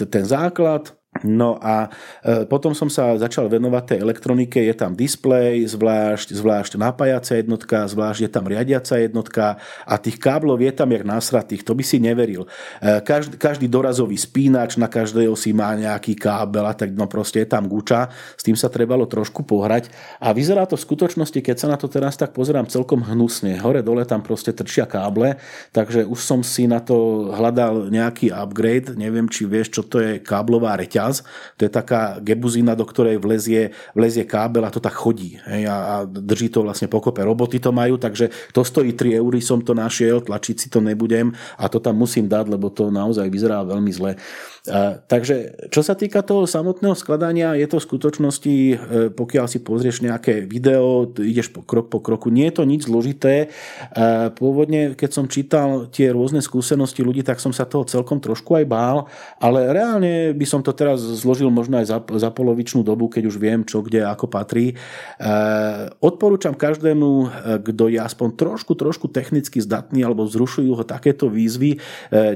[0.09, 1.93] ten základ, No a
[2.25, 7.85] e, potom som sa začal venovať tej elektronike, je tam displej, zvlášť, zvlášť napájacia jednotka,
[7.85, 12.01] zvlášť je tam riadiaca jednotka a tých káblov je tam jak násratých, to by si
[12.01, 12.49] neveril.
[12.81, 17.45] E, každý, každý dorazový spínač na každej osi má nejaký kábel a tak no proste
[17.45, 21.57] je tam guča, s tým sa trebalo trošku pohrať a vyzerá to v skutočnosti, keď
[21.61, 23.61] sa na to teraz tak pozerám celkom hnusne.
[23.61, 25.37] Hore dole tam proste trčia káble,
[25.77, 30.17] takže už som si na to hľadal nejaký upgrade, neviem či vieš, čo to je
[30.17, 31.27] káblová reťaz, Gas.
[31.59, 35.43] To je taká gebuzina, do ktorej vlezie, vlezie kábel a to tak chodí.
[35.43, 37.27] Hej, a, a drží to vlastne pokope.
[37.27, 41.35] Roboty to majú, takže to stojí 3 eury, som to našiel, tlačiť si to nebudem
[41.59, 44.15] a to tam musím dať, lebo to naozaj vyzerá veľmi zle.
[44.63, 48.77] Takže čo sa týka toho samotného skladania, je to v skutočnosti, e,
[49.11, 53.51] pokiaľ si pozrieš nejaké video, ideš po krok po kroku, nie je to nič zložité.
[53.91, 58.55] A, pôvodne, keď som čítal tie rôzne skúsenosti ľudí, tak som sa toho celkom trošku
[58.55, 59.11] aj bál,
[59.43, 63.43] ale reálne by som to teraz zložil možno aj za, za polovičnú dobu, keď už
[63.43, 64.79] viem, čo kde ako patrí.
[65.19, 67.27] A, odporúčam každému, e,
[67.67, 71.83] kto je aspoň trošku, trošku technicky zdatný alebo vzrušujú ho takéto výzvy,
[72.15, 72.29] e,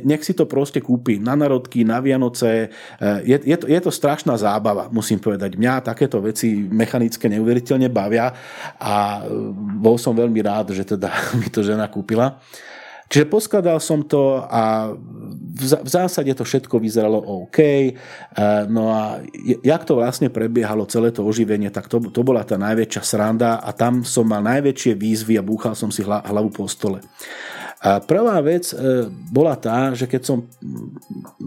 [0.00, 2.70] nech si to proste kúpi na narodky, na Vianoce.
[2.70, 5.58] Eh, je, je, to, je to strašná zábava, musím povedať.
[5.58, 8.30] Mňa takéto veci mechanické neuveriteľne bavia
[8.78, 9.28] a eh,
[9.82, 11.10] bol som veľmi rád, že teda
[11.42, 12.38] mi to žena kúpila.
[13.06, 14.90] Čiže poskladal som to a
[15.56, 17.58] v zásade to všetko vyzeralo OK.
[17.58, 17.90] Eh,
[18.66, 19.22] no a
[19.62, 23.70] jak to vlastne prebiehalo celé to oživenie, tak to, to bola tá najväčšia sranda a
[23.70, 26.98] tam som mal najväčšie výzvy a búchal som si hlavu po stole.
[27.86, 30.38] A prvá vec e, bola tá, že keď som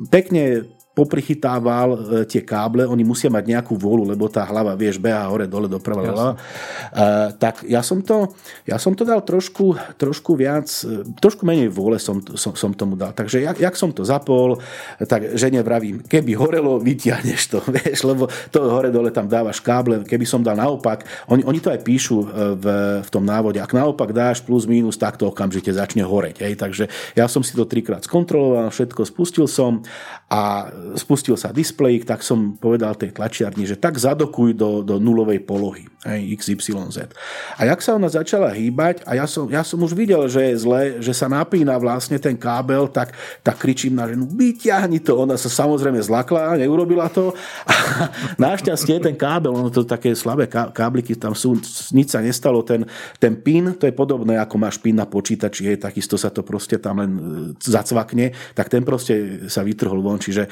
[0.08, 0.64] pekne
[1.00, 5.48] poprichytával e, tie káble, oni musia mať nejakú vôľu, lebo tá hlava, vieš, beha hore,
[5.48, 8.36] dole, doprava, uh, tak ja som, to,
[8.68, 13.00] ja som to dal trošku, trošku viac, e, trošku menej vôle som, som, som tomu
[13.00, 13.16] dal.
[13.16, 14.60] Takže jak, jak som to zapol,
[15.08, 20.04] tak žene vravím, keby horelo, vytiahneš to, vieš, lebo to hore, dole tam dávaš káble,
[20.04, 22.26] keby som dal naopak, oni, oni to aj píšu e,
[22.60, 22.66] v,
[23.06, 26.44] v tom návode, ak naopak dáš plus minus, tak to okamžite začne horeť.
[26.44, 26.54] Hej.
[26.60, 26.84] Takže
[27.14, 29.86] ja som si to trikrát skontroloval, všetko spustil som
[30.30, 35.44] a spustil sa displejik, tak som povedal tej tlačiarni, že tak zadokuj do, do nulovej
[35.44, 37.12] polohy, aj XYZ.
[37.60, 40.56] A jak sa ona začala hýbať, a ja som, ja som už videl, že je
[40.62, 43.14] zle, že sa napína vlastne ten kábel, tak,
[43.46, 45.20] tak kričím na ženu, vyťahni to.
[45.20, 47.36] Ona sa samozrejme zlakla, neurobila to.
[47.68, 47.74] A
[48.42, 51.58] našťastie ten kábel, ono to také slabé kábliky tam sú,
[51.92, 52.62] nič sa nestalo.
[52.64, 52.86] Ten,
[53.18, 56.80] ten pin, to je podobné, ako máš pin na počítači, je, takisto sa to proste
[56.80, 57.22] tam len e,
[57.60, 60.20] zacvakne, tak ten proste sa vytrhol von.
[60.20, 60.48] Čiže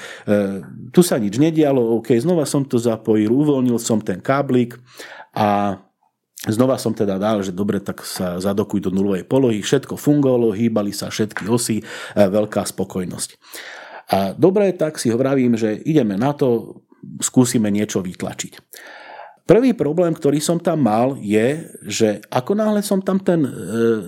[0.90, 4.80] tu sa nič nedialo, OK, znova som to zapojil, uvoľnil som ten káblik
[5.38, 5.78] a
[6.46, 10.94] Znova som teda dal, že dobre, tak sa zadokuj do nulovej polohy, všetko fungovalo, hýbali
[10.94, 13.30] sa všetky osy, e, veľká spokojnosť.
[14.14, 16.80] A dobre, tak si hovorím, že ideme na to,
[17.20, 18.54] skúsime niečo vytlačiť.
[19.48, 23.52] Prvý problém, ktorý som tam mal, je, že ako náhle som tam ten, e,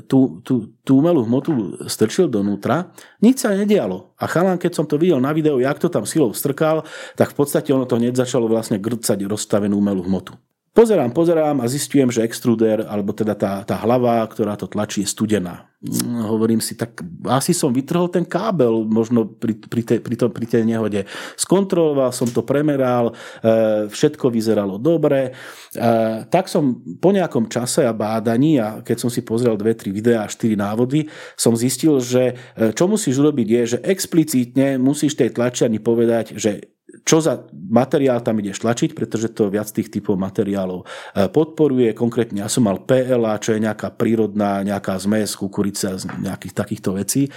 [0.04, 2.92] tú, tú, tú umelú hmotu strčil donútra,
[3.24, 4.12] nič sa nedialo.
[4.20, 6.84] A chalán, keď som to videl na videu, jak to tam silou strkal,
[7.16, 10.36] tak v podstate ono to hneď začalo vlastne grcať rozstavenú umelú hmotu.
[10.70, 15.10] Pozerám, pozerám a zistujem, že extruder, alebo teda tá, tá hlava, ktorá to tlačí, je
[15.10, 15.66] studená.
[15.82, 20.30] Mm, hovorím si, tak asi som vytrhol ten kábel možno pri, pri, te, pri, to,
[20.30, 21.10] pri tej nehode.
[21.40, 25.32] Skontroloval som to, premeral, e, všetko vyzeralo dobre.
[25.72, 25.82] E,
[26.30, 30.28] tak som po nejakom čase a bádaní, a keď som si pozrel dve, tri videá
[30.28, 35.34] a štyri návody, som zistil, že e, čo musíš urobiť je, že explicitne musíš tej
[35.34, 40.84] tlačiarni povedať, že čo za materiál tam ideš tlačiť, pretože to viac tých typov materiálov
[40.84, 40.86] e,
[41.30, 41.94] podporuje.
[41.94, 46.98] Konkrétne ja som mal PLA, čo je nejaká prírodná, nejaká zmes, kukurica z nejakých takýchto
[46.98, 47.30] vecí.
[47.30, 47.32] E,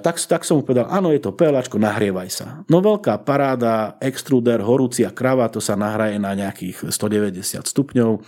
[0.00, 2.46] tak, tak som mu povedal, áno, je to PLA, nahrievaj sa.
[2.72, 8.20] No veľká paráda, extruder, horúcia krava, to sa nahraje na nejakých 190 stupňov.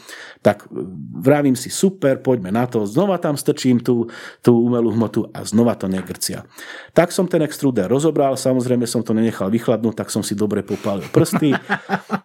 [0.45, 0.69] Tak
[1.23, 2.85] vravím si, super, poďme na to.
[2.85, 4.09] Znova tam strčím tú,
[4.45, 6.45] tú umelú hmotu a znova to negrcia.
[6.93, 11.07] Tak som ten extruder rozobral, samozrejme som to nenechal vychladnúť, tak som si dobre popálil
[11.15, 11.55] prsty.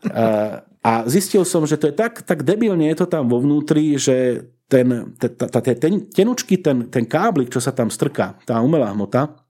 [0.09, 4.01] A, a zistil som, že to je tak, tak debilne je to tam vo vnútri,
[4.01, 9.46] že ten, ten, tenučky, ten, ten káblik, čo sa tam strká, tá umelá hmota,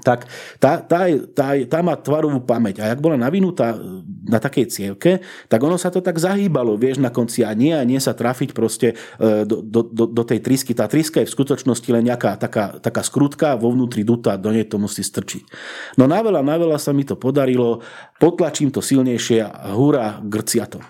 [0.00, 0.24] tak
[0.56, 1.04] tá, tá,
[1.36, 2.80] tá, tá má tvarovú pamäť.
[2.80, 3.76] A jak bola navinutá
[4.24, 5.20] na takej cievke,
[5.52, 8.56] tak ono sa to tak zahýbalo, vieš, na konci a nie a nie sa trafiť
[8.56, 10.72] proste e, do, do, do, do tej trysky.
[10.72, 14.64] Tá tryska je v skutočnosti len nejaká taká, taká skrutka vo vnútri duta, do nej
[14.64, 15.44] to musí strčiť.
[16.00, 17.84] No na veľa, na veľa sa mi to podarilo,
[18.16, 20.80] potlačím to silnejšie a hurá, grcia to.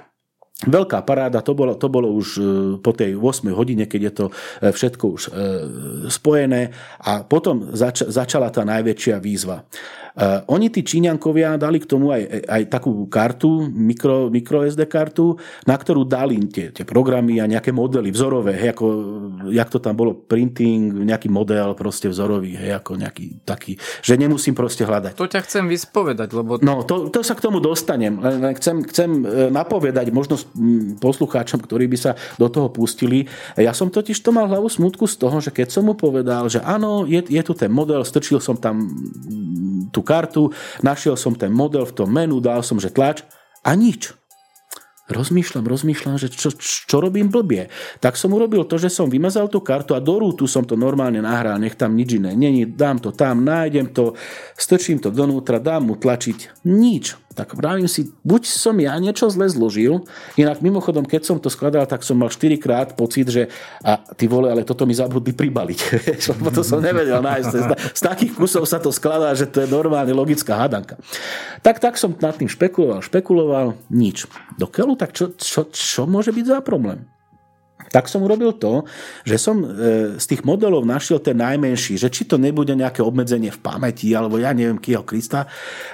[0.63, 2.43] Veľká paráda, to bolo, to bolo už e,
[2.79, 4.33] po tej 8 hodine, keď je to e,
[4.71, 5.31] všetko už e,
[6.07, 6.71] spojené
[7.03, 9.67] a potom zač- začala tá najväčšia výzva.
[10.13, 15.41] Uh, oni, tí Číňankovia, dali k tomu aj, aj takú kartu, mikro, micro SD kartu,
[15.65, 18.87] na ktorú dali tie, tie programy a nejaké modely vzorové, hej, ako,
[19.49, 24.53] jak to tam bolo, printing, nejaký model proste vzorový, hej, ako nejaký taký, že nemusím
[24.53, 25.17] proste hľadať.
[25.17, 26.61] To ťa chcem vyspovedať, lebo...
[26.61, 28.21] No, to, to sa k tomu dostanem.
[28.21, 30.37] Len chcem, chcem e, napovedať možno
[31.01, 33.25] poslucháčom, ktorí by sa do toho pustili.
[33.57, 36.61] Ja som totiž to mal hlavu smutku z toho, že keď som mu povedal, že
[36.61, 38.93] áno, je, je tu ten model, strčil som tam
[39.93, 40.51] tú kartu,
[40.83, 43.23] našiel som ten model v tom menu, dal som, že tlač
[43.63, 44.15] a nič.
[45.11, 47.69] Rozmýšľam, rozmýšľam, že čo, čo robím blbie.
[47.99, 51.19] Tak som urobil to, že som vymazal tú kartu a do rútu som to normálne
[51.19, 54.15] nahral, nech tam nič iné není, dám to tam, nájdem to,
[54.55, 56.65] strčím to donútra, dám mu tlačiť.
[56.65, 57.19] Nič.
[57.33, 60.05] Tak vravím si, buď som ja niečo zle zložil,
[60.37, 63.49] inak mimochodom, keď som to skladal, tak som mal 4 krát pocit, že
[63.81, 65.81] a ty vole, ale toto mi zabudli pribaliť.
[66.37, 67.53] Lebo to som nevedel nájsť.
[67.97, 71.01] Z takých kusov sa to skladá, že to je normálne logická hadanka.
[71.65, 74.29] Tak, tak som nad tým špekuloval, špekuloval, nič.
[74.61, 77.09] Do keľu, tak čo, čo, čo môže byť za problém?
[77.93, 78.89] Tak som urobil to,
[79.29, 79.69] že som e,
[80.17, 84.41] z tých modelov našiel ten najmenší, že či to nebude nejaké obmedzenie v pamäti, alebo
[84.41, 85.45] ja neviem, kýho Krista.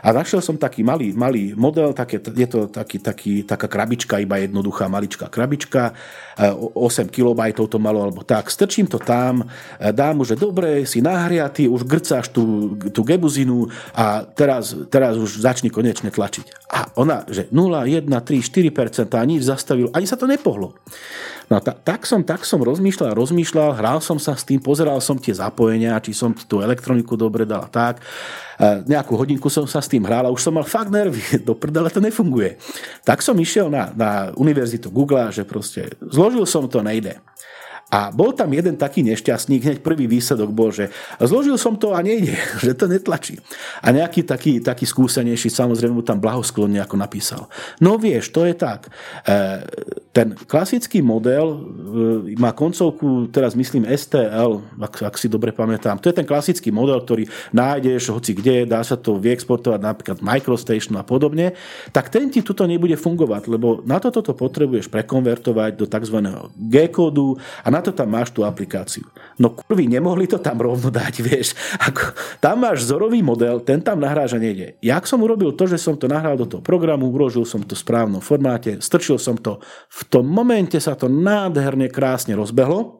[0.07, 4.39] A našiel som taký malý, malý model, také, je to taký, taký, taká krabička, iba
[4.39, 5.99] jednoduchá maličká krabička,
[6.39, 8.47] 8 e, kB to malo, alebo tak.
[8.47, 9.43] Strčím to tam,
[9.83, 15.19] e, dám mu, že dobre, si nahriatý, už grcáš tú, tú gebuzinu a teraz, teraz
[15.19, 16.71] už začni konečne tlačiť.
[16.71, 20.79] A ona, že 0, 1, 3, 4% a zastavil, ani sa to nepohlo.
[21.49, 25.01] No a ta, tak som, tak som rozmýšľal, rozmýšľal, hral som sa s tým, pozeral
[25.01, 28.05] som tie zapojenia, či som tú elektroniku dobre dal tak.
[28.61, 31.57] E, nejakú hodinku som sa s tým hral a už som mal fakt nervy, do
[31.57, 32.61] prdele to nefunguje.
[33.01, 37.17] Tak som išiel na, na univerzitu Google, že proste zložil som to, nejde.
[37.89, 40.93] A bol tam jeden taký nešťastník, hneď prvý výsledok bol, že
[41.25, 43.41] zložil som to a nejde, že to netlačí.
[43.81, 47.49] A nejaký taký, taký skúsenejší samozrejme mu tam blahosklonne ako napísal.
[47.81, 48.93] No vieš, to je tak.
[49.25, 49.65] E,
[50.13, 51.47] ten klasický model
[52.33, 56.01] e, má koncovku, teraz myslím STL, ak, ak si dobre pamätám.
[56.01, 60.97] To je ten klasický model, ktorý nájdeš hoci kde, dá sa to vyexportovať napríklad MicroStation
[60.97, 61.53] a podobne.
[61.93, 66.19] Tak ten ti tuto nebude fungovať, lebo na toto to potrebuješ prekonvertovať do tzv.
[66.57, 69.05] G-kódu a na to tam máš tú aplikáciu.
[69.37, 71.53] No kurvy, nemohli to tam rovno dať, vieš.
[71.79, 74.81] Ako, tam máš vzorový model, ten tam nahráža nejde.
[74.81, 77.83] Jak som urobil to, že som to nahral do toho programu, uložil som to v
[77.85, 79.61] správnom formáte, strčil som to,
[80.07, 82.98] tom momente sa to nádherne krásne rozbehlo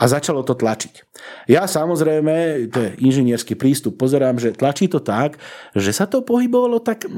[0.00, 1.12] a začalo to tlačiť.
[1.46, 5.36] Ja samozrejme, to je inžinierský prístup, pozerám, že tlačí to tak,
[5.76, 7.10] že sa to pohybovalo tak e,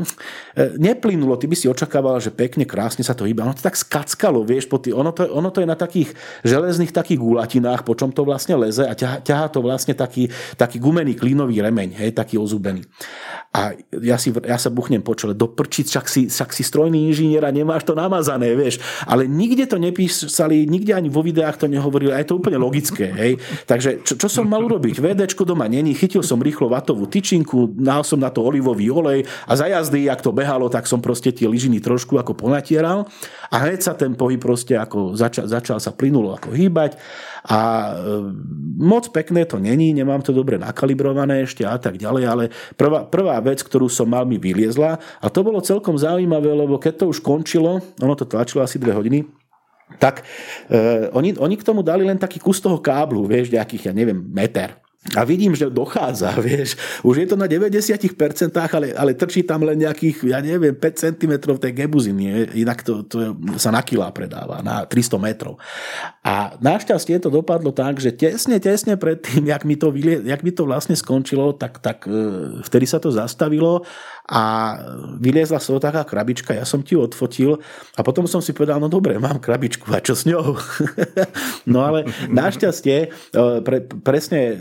[0.77, 1.39] neplynulo.
[1.39, 3.47] Ty by si očakával, že pekne, krásne sa to hýba.
[3.47, 6.91] Ono to tak skackalo, vieš, po tý, ono, to, ono to je na takých železných
[6.91, 10.27] takých gulatinách, po čom to vlastne leze a ťahá, ťahá to vlastne taký,
[10.59, 12.83] taký gumený klínový remeň, hej, taký ozubený.
[13.55, 13.71] A
[14.03, 17.47] ja, si, ja sa buchnem po čele, do prčic, však si, však si strojný inžinier
[17.47, 18.83] a nemáš to namazané, vieš.
[19.07, 23.33] Ale nikde to nepísali, nikde ani vo videách to nehovorili, je to úplne logické, hej.
[23.69, 24.97] Takže čo, čo som mal urobiť?
[24.97, 29.53] VDčko doma není, chytil som rýchlo vatovú tyčinku, dal som na to olivový olej a
[29.53, 33.05] za jazdy, jak to behalo, tak som proste tie lyžiny trošku ako ponatieral
[33.53, 36.97] a hneď sa ten pohyb proste ako začal, začal sa plynulo ako hýbať
[37.45, 37.93] a e,
[38.81, 42.45] moc pekné to není, nemám to dobre nakalibrované ešte a tak ďalej, ale
[42.81, 47.05] prvá, prvá vec, ktorú som mal, mi vyliezla a to bolo celkom zaujímavé, lebo keď
[47.05, 49.44] to už končilo, ono to tlačilo asi dve hodiny,
[50.01, 50.25] tak
[50.69, 54.19] e, oni, oni k tomu dali len taký kus toho káblu, vieš, nejakých, ja neviem,
[54.19, 54.85] meter.
[55.13, 56.81] A vidím, že dochádza, vieš.
[57.05, 58.09] Už je to na 90%,
[58.57, 62.57] ale, ale trčí tam len nejakých, ja neviem, 5 cm tej gebuziny.
[62.57, 65.61] Inak to, to sa na kilá predáva, na 300 metrov.
[66.25, 69.93] A našťastie to dopadlo tak, že tesne, tesne pred tým, jak mi to,
[70.25, 73.85] jak mi to vlastne skončilo, tak, tak e, vtedy sa to zastavilo
[74.25, 74.43] a
[75.21, 77.61] vyliezla z toho taká krabička, ja som ti ju odfotil
[77.93, 80.57] a potom som si povedal, no dobre, mám krabičku a čo s ňou?
[81.73, 83.09] no ale našťastie, e,
[83.61, 84.55] pre, presne e,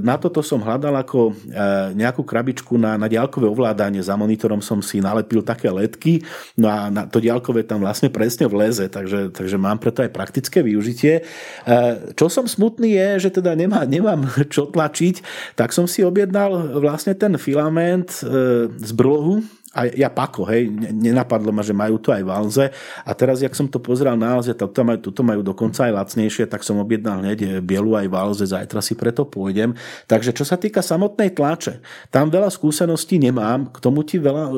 [0.00, 1.52] na toto som hľadal ako e,
[2.00, 6.24] nejakú krabičku na, na diálkové ovládanie, za monitorom som si nalepil také letky,
[6.56, 10.64] no a na to diálkové tam vlastne presne vleze, takže, takže mám preto aj praktické
[10.64, 11.28] využitie.
[12.16, 15.20] Čo som smutný je, že teda nemá, nemám čo tlačiť,
[15.60, 18.08] tak som si objednal vlastne ten filament
[18.80, 22.66] z brú úlohu a ja pako, hej, nenapadlo ma, že majú to aj v Alze
[23.06, 25.94] a teraz, jak som to pozrel na Alze, tak to majú, tuto majú dokonca aj
[25.94, 29.78] lacnejšie, tak som objednal hneď bielu aj v Alze, zajtra si preto pôjdem.
[30.10, 31.78] Takže čo sa týka samotnej tlače,
[32.10, 34.52] tam veľa skúseností nemám, k tomu ti veľa e,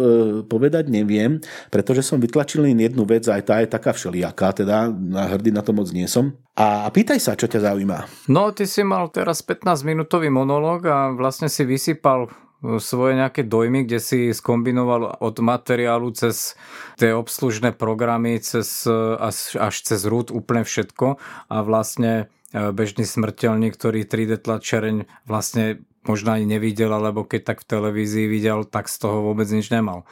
[0.48, 5.28] povedať neviem, pretože som vytlačil len jednu vec, aj tá je taká všelijaká, teda na
[5.28, 6.32] hrdý na to moc nie som.
[6.56, 8.28] A pýtaj sa, čo ťa zaujíma.
[8.32, 12.32] No, ty si mal teraz 15-minútový monológ a vlastne si vysypal
[12.78, 16.54] svoje nejaké dojmy, kde si skombinoval od materiálu cez
[16.96, 18.86] tie obslužné programy cez,
[19.18, 21.18] až, až cez rúd úplne všetko
[21.50, 27.78] a vlastne bežný smrteľník, ktorý 3D tlačereň vlastne možno ani nevidel, alebo keď tak v
[27.78, 30.02] televízii videl, tak z toho vôbec nič nemal.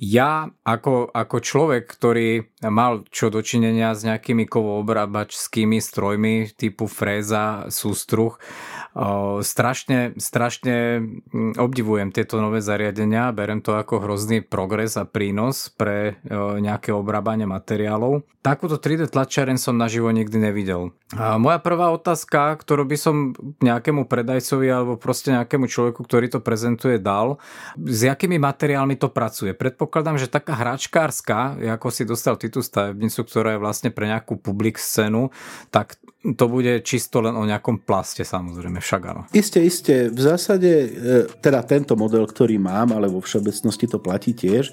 [0.00, 8.40] Ja ako, ako človek, ktorý mal čo dočinenia s nejakými kovoobrabačskými strojmi typu fréza, sústruh,
[9.44, 16.16] strašne, strašne hm, obdivujem tieto nové zariadenia, berem to ako hrozný progres a prínos pre
[16.32, 18.24] nejaké obrábanie materiálov.
[18.40, 20.94] Takúto 3D tlačiareň som naživo nikdy nevidel.
[21.18, 23.14] A moja prvá otázka, ktorú by som
[23.58, 27.42] nejakému predajcovi alebo proste nejakému človeku, ktorý to prezentuje, dal,
[27.74, 29.50] s jakými materiálmi to pracuje.
[29.50, 34.40] Predpokladám, že taká hračkárska, ako si dostal ty tú stavebnicu, ktorá je vlastne pre nejakú
[34.40, 35.28] publik scénu,
[35.68, 36.00] tak
[36.34, 39.22] to bude čisto len o nejakom plaste samozrejme, však áno.
[39.30, 40.10] Isté, isté.
[40.10, 40.88] V zásade, e,
[41.38, 44.72] teda tento model, ktorý mám, ale vo všeobecnosti to platí tiež,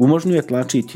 [0.00, 0.86] umožňuje tlačiť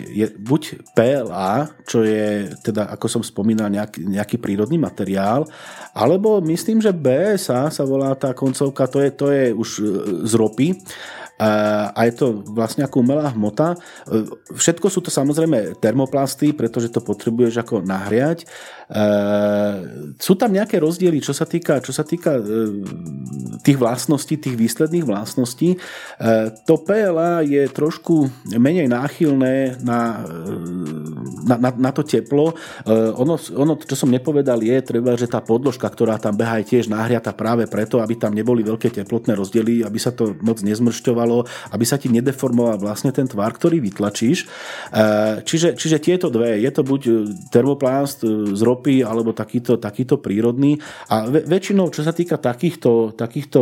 [0.41, 0.63] buď
[0.97, 5.45] PLA, čo je teda, ako som spomínal, nejaký, nejaký prírodný materiál,
[5.93, 9.85] alebo myslím, že BSA sa volá tá koncovka, to je, to je už e,
[10.25, 10.69] z ropy
[11.35, 13.75] a je to vlastne ako umelá hmota.
[14.55, 18.47] Všetko sú to samozrejme termoplasty, pretože to potrebuješ ako nahriať.
[20.21, 22.43] Sú tam nejaké rozdiely, čo sa týka, čo sa týka e,
[23.65, 25.81] tých vlastností, tých výsledných vlastností.
[26.69, 30.23] To PLA je trošku menej náchylné na,
[31.49, 32.53] na, na, na to teplo.
[33.19, 36.93] Ono, ono, čo som nepovedal, je treba, že tá podložka, ktorá tam beha, je tiež
[36.93, 41.73] nahriata práve preto, aby tam neboli veľké teplotné rozdiely, aby sa to moc nezmršťovalo fungovalo,
[41.75, 44.39] aby sa ti nedeformoval vlastne ten tvar, ktorý vytlačíš.
[44.45, 44.47] E,
[45.43, 47.13] čiže, čiže tieto dve, je to buď e,
[47.51, 50.79] termoplast e, z ropy, alebo takýto, takýto prírodný.
[51.11, 53.61] A väčšinou, čo sa týka takýchto, takýchto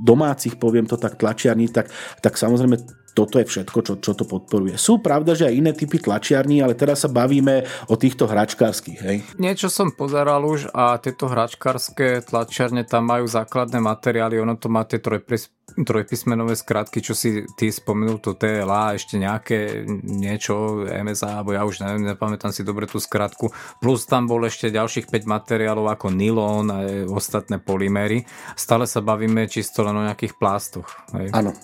[0.00, 1.92] domácich, poviem to tak, tlačiarní, tak,
[2.24, 4.76] tak samozrejme toto je všetko, čo, čo to podporuje.
[4.76, 8.98] Sú pravda, že aj iné typy tlačiarní, ale teraz sa bavíme o týchto hračkárskych.
[9.00, 9.16] Hej?
[9.40, 14.84] Niečo som pozeral už a tieto hračkárske tlačiarne tam majú základné materiály, ono to má
[14.84, 15.48] tie trojpris,
[15.80, 21.80] trojpísmenové skratky, čo si ty spomenul, to TLA, ešte nejaké niečo, MSA, alebo ja už
[21.80, 23.48] neviem, nepamätám si dobre tú skratku.
[23.80, 28.28] Plus tam bol ešte ďalších 5 materiálov ako nylon a ostatné polymery.
[28.52, 30.88] Stále sa bavíme čisto len o nejakých plastoch.
[31.32, 31.56] Áno.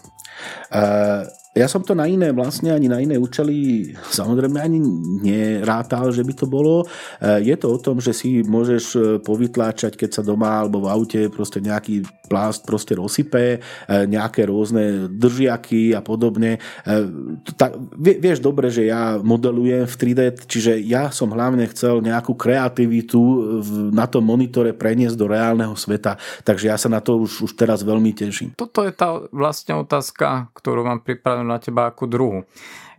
[0.73, 4.81] Uh, ja som to na iné, vlastne ani na iné účely samozrejme ani
[5.21, 6.89] nerátal, že by to bolo.
[7.21, 10.89] E, je to o tom, že si môžeš e, povytláčať, keď sa doma alebo v
[10.89, 16.57] aute proste nejaký plást proste rozsype, e, nejaké rôzne držiaky a podobne.
[17.61, 23.21] Tak, vieš dobre, že ja modelujem v 3D, čiže ja som hlavne chcel nejakú kreativitu
[23.93, 26.17] na tom monitore preniesť do reálneho sveta,
[26.49, 28.57] takže ja sa na to už, už teraz veľmi teším.
[28.57, 32.41] Toto je tá vlastne otázka, ktorú mám pripravenú na teba ako druhu.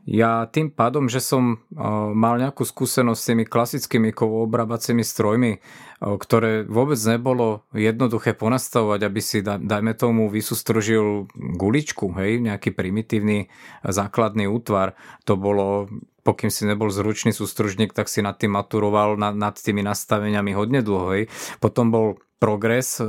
[0.03, 1.63] Ja tým pádom, že som
[2.11, 5.63] mal nejakú skúsenosť s tými klasickými kovoobrábacími strojmi,
[6.03, 13.47] ktoré vôbec nebolo jednoduché ponastavovať, aby si, dajme tomu, vysústružil guličku, hej, nejaký primitívny
[13.79, 14.99] základný útvar.
[15.23, 15.87] To bolo
[16.23, 20.83] pokým si nebol zručný sústružník, tak si nad tým maturoval nad, nad tými nastaveniami hodne
[20.83, 21.07] dlho.
[21.15, 21.23] Hej.
[21.59, 23.07] Potom bol progres eh,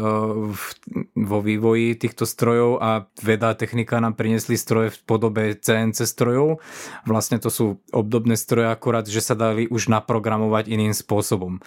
[1.19, 6.63] vo vývoji týchto strojov a veda a technika nám priniesli stroje v podobe CNC strojov.
[7.03, 11.59] Vlastne to sú obdobné stroje, akurát, že sa dali už naprogramovať iným spôsobom.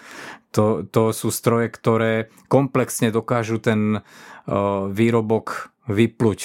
[0.56, 6.40] To, to sú stroje, ktoré komplexne dokážu ten uh, výrobok vypluť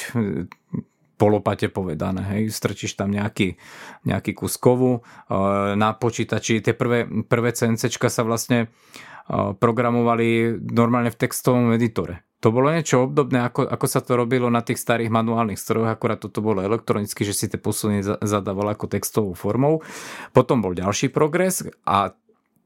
[1.15, 2.19] polopate povedané.
[2.35, 2.51] Hej.
[2.51, 3.55] Strčíš tam nejaký,
[4.03, 5.07] nejaký kus kovu
[5.75, 6.59] na počítači.
[6.59, 12.27] Tie prvé, prvé CNCčka sa vlastne uh, programovali normálne v textovom editore.
[12.43, 16.19] To bolo niečo obdobné, ako, ako sa to robilo na tých starých manuálnych strojoch, akurát
[16.19, 19.79] toto bolo elektronicky, že si tie posuny zadával ako textovou formou.
[20.35, 22.11] Potom bol ďalší progres a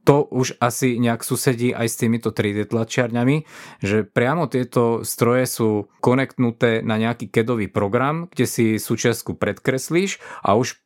[0.01, 3.43] to už asi nejak susedí aj s týmito 3D tlačiarňami,
[3.83, 10.55] že priamo tieto stroje sú konektnuté na nejaký kedový program, kde si súčiastku predkreslíš a
[10.55, 10.79] už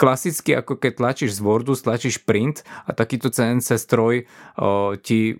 [0.00, 4.24] klasicky ako keď tlačíš z Wordu, tlačíš print a takýto CNC stroj
[4.56, 5.36] o, ti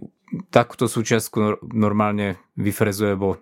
[0.48, 3.40] takúto súčiastku normálne vyfrezuje alebo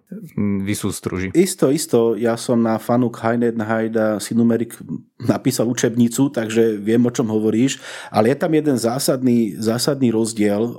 [0.63, 1.35] vysústruží.
[1.35, 2.15] Isto, isto.
[2.15, 4.79] Ja som na Fanuk Heidenheide a Sinumerik
[5.19, 7.83] napísal učebnicu, takže viem, o čom hovoríš,
[8.15, 10.73] ale je tam jeden zásadný, zásadný rozdiel e,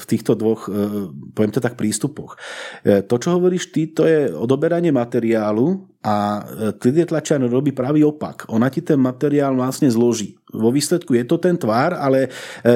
[0.00, 2.40] v týchto dvoch, e, poviem to tak, prístupoch.
[2.84, 6.44] E, to, čo hovoríš ty, to je odoberanie materiálu a
[6.76, 8.48] 3D tlačiarna robí pravý opak.
[8.52, 10.36] Ona ti ten materiál vlastne zloží.
[10.54, 12.30] Vo výsledku je to ten tvár, ale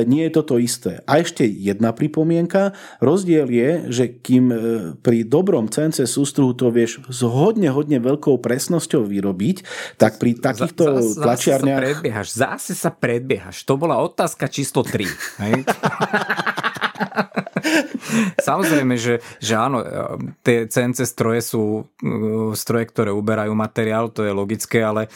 [0.06, 1.00] nie je to to isté.
[1.06, 2.74] A ešte jedna pripomienka.
[2.98, 4.50] Rozdiel je, že kým
[5.00, 9.62] pri dobrom CNC sústruhu to vieš s hodne, hodne veľkou presnosťou vyrobiť,
[9.96, 11.78] tak pri takýchto zase, tlačiarniach...
[11.78, 13.62] Zase sa predbiehaš, zase sa predbiehaš.
[13.64, 15.06] To bola otázka číslo 3.
[18.48, 19.84] Samozrejme, že, že áno,
[20.42, 21.86] tie CNC stroje sú
[22.56, 25.12] stroje, ktoré uberajú materiál, to je logické, ale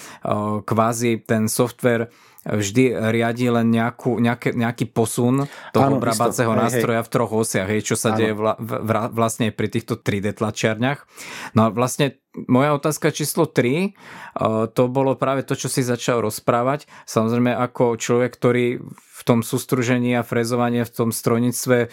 [0.67, 2.13] kvázi ten software
[2.43, 7.07] vždy riadi len nejakú, nejaké, nejaký posun toho Áno, obrábacieho nástroja hej.
[7.07, 8.19] v troch osiach, hej, čo sa Áno.
[8.19, 11.07] deje vla, vla, vlastne pri týchto 3D tlačiarniach.
[11.55, 16.25] No a vlastne moja otázka číslo 3, uh, to bolo práve to, čo si začal
[16.25, 16.91] rozprávať.
[17.07, 21.91] Samozrejme, ako človek, ktorý v tom sústružení a frezovaní v tom strojníctve uh,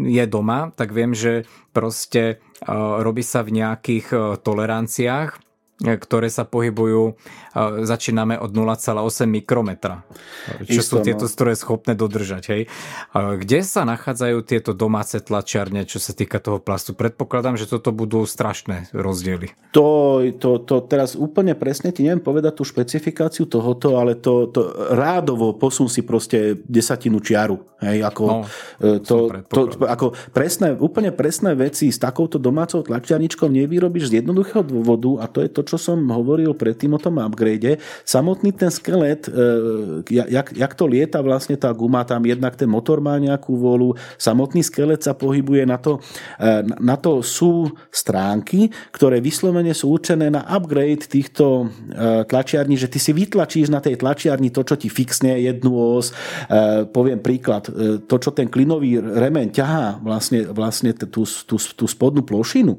[0.00, 1.44] je doma, tak viem, že
[1.76, 5.51] proste uh, robí sa v nejakých toleranciách
[5.82, 7.18] ktoré sa pohybujú,
[7.84, 10.06] začíname od 0,8 mikrometra.
[10.64, 11.30] Čo Isto, sú tieto no.
[11.30, 12.42] stroje schopné dodržať.
[12.48, 12.62] Hej?
[13.12, 16.96] Kde sa nachádzajú tieto domáce tlačiarne, čo sa týka toho plastu?
[16.96, 19.52] Predpokladám, že toto budú strašné rozdiely.
[19.76, 24.72] To, to, to teraz úplne presne ti neviem povedať tú špecifikáciu tohoto, ale to, to
[24.94, 27.60] rádovo posun si proste desatinu čiaru.
[27.82, 28.06] Hej?
[28.06, 28.36] Ako, no,
[28.80, 34.62] e, to, to, ako presné, úplne presné veci s takouto domácou tlačiarničkou nevyrobíš z jednoduchého
[34.62, 39.28] dôvodu a to je to, čo som hovoril predtým o tom upgrade, samotný ten skelet,
[39.28, 39.32] e,
[40.10, 44.64] jak, jak to lieta vlastne tá guma, tam jednak ten motor má nejakú volu, samotný
[44.64, 46.00] skelet sa pohybuje na to,
[46.40, 52.90] e, na to sú stránky, ktoré vyslovene sú určené na upgrade týchto e, tlačiarní, že
[52.90, 56.14] ty si vytlačíš na tej tlačiarni to, čo ti fixne jednu os.
[56.92, 57.66] Poviem príklad,
[58.06, 62.78] to, čo ten klinový remeň ťahá vlastne, vlastne tú, tú, tú spodnú plošinu,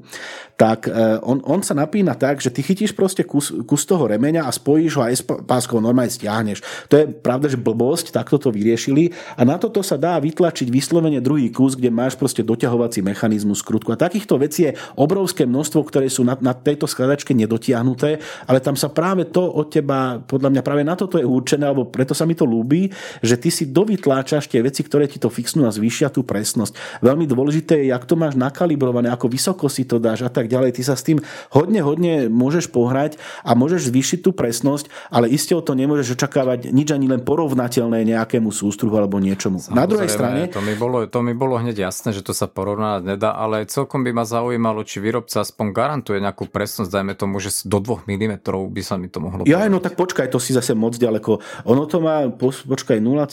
[0.63, 0.87] tak
[1.27, 4.95] on, on sa napína tak, že ty chytíš proste kus, kus toho remeňa a spojíš
[4.95, 5.11] ho a
[5.43, 6.63] páskou normálne stiahneš.
[6.87, 11.19] To je pravda, že blbosť, takto to vyriešili a na toto sa dá vytlačiť vyslovene
[11.19, 13.91] druhý kus, kde máš proste doťahovací mechanizmus skrutku.
[13.91, 18.79] A takýchto vecí je obrovské množstvo, ktoré sú na, na tejto skladačke nedotiahnuté, ale tam
[18.79, 22.23] sa práve to od teba, podľa mňa práve na toto je určené, alebo preto sa
[22.23, 22.87] mi to ľúbi,
[23.19, 27.03] že ty si dovytláčaš tie veci, ktoré ti to fixnú a zvýšia tú presnosť.
[27.03, 30.77] Veľmi dôležité je, jak to máš nakalibrované, ako vysoko si to dáš a tak ďalej.
[30.77, 31.17] Ty sa s tým
[31.49, 36.69] hodne, hodne môžeš pohrať a môžeš zvýšiť tú presnosť, ale iste o to nemôžeš očakávať
[36.69, 39.57] nič ani len porovnateľné nejakému sústruhu alebo niečomu.
[39.57, 40.39] Samozrejme, Na druhej strane...
[40.53, 44.05] To mi, bolo, to mi bolo hneď jasné, že to sa porovnať nedá, ale celkom
[44.05, 48.33] by ma zaujímalo, či výrobca aspoň garantuje nejakú presnosť, dajme tomu, že do 2 mm
[48.45, 51.41] by sa mi to mohlo Ja, no tak počkaj, to si zase moc ďaleko.
[51.65, 53.25] Ono to má, počkaj, 0,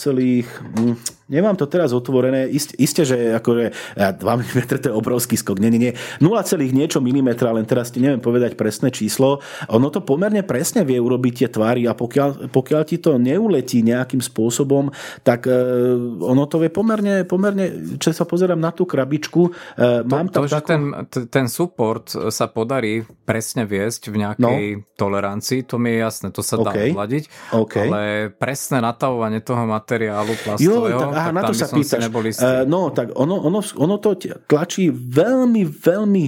[1.30, 2.50] Nemám to teraz otvorené.
[2.50, 5.62] Isté že akože 2 mm to je obrovský skok.
[5.62, 5.92] Nie, nie, nie.
[6.18, 6.34] 0,
[6.74, 9.40] niečo milimetra, len teraz ti neviem povedať presné číslo.
[9.72, 14.20] Ono to pomerne presne vie urobiť tie tvary a pokiaľ, pokiaľ ti to neuletí nejakým
[14.20, 14.92] spôsobom,
[15.24, 15.56] tak e,
[16.20, 19.50] ono to vie pomerne, pomerne čo sa pozerám na tú krabičku, e,
[20.04, 20.68] mám to, tam to, takú...
[20.68, 20.82] ten,
[21.28, 24.84] ten support sa podarí presne viesť v nejakej no.
[24.94, 26.92] tolerancii, to mi je jasné, to sa dá okay.
[26.92, 27.24] hľadiť,
[27.54, 27.86] okay.
[27.88, 28.00] ale
[28.34, 32.10] presné natavovanie toho materiálu plastového, jo, aha, na to sa pýtaš.
[32.10, 36.24] Uh, no, tak ono, ono, ono to tlačí veľmi, veľmi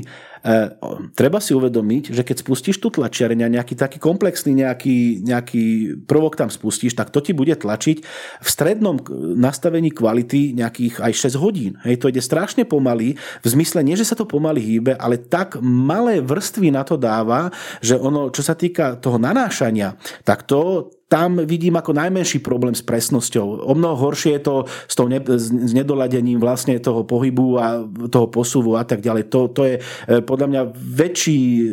[1.15, 5.65] treba si uvedomiť, že keď spustíš tú tlačiareň a nejaký taký komplexný nejaký, nejaký
[6.05, 7.97] prvok tam spustíš, tak to ti bude tlačiť
[8.43, 8.99] v strednom
[9.39, 11.79] nastavení kvality nejakých aj 6 hodín.
[11.87, 15.63] Hej, to ide strašne pomaly, v zmysle nie, že sa to pomaly hýbe, ale tak
[15.63, 19.95] malé vrstvy na to dáva, že ono, čo sa týka toho nanášania,
[20.27, 23.69] tak to tam vidím ako najmenší problém s presnosťou.
[23.69, 28.33] O mnoho horšie je to s, tou ne, s nedoladením vlastne toho pohybu a toho
[28.33, 29.29] posuvu a tak ďalej.
[29.29, 29.81] To, to je e,
[30.25, 31.65] podľa mňa väčší, e,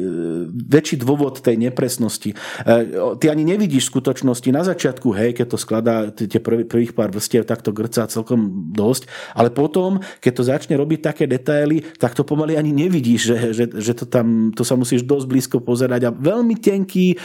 [0.52, 2.36] väčší dôvod tej nepresnosti.
[2.36, 2.76] E,
[3.16, 7.48] ty ani nevidíš skutočnosti na začiatku, hej, keď to skladá tie prvý, prvých pár vrstiev,
[7.48, 9.08] tak to grcá celkom dosť,
[9.40, 13.66] ale potom, keď to začne robiť také detaily, tak to pomaly ani nevidíš, že, že,
[13.72, 17.16] že to tam, to sa musíš dosť blízko pozerať a veľmi tenký,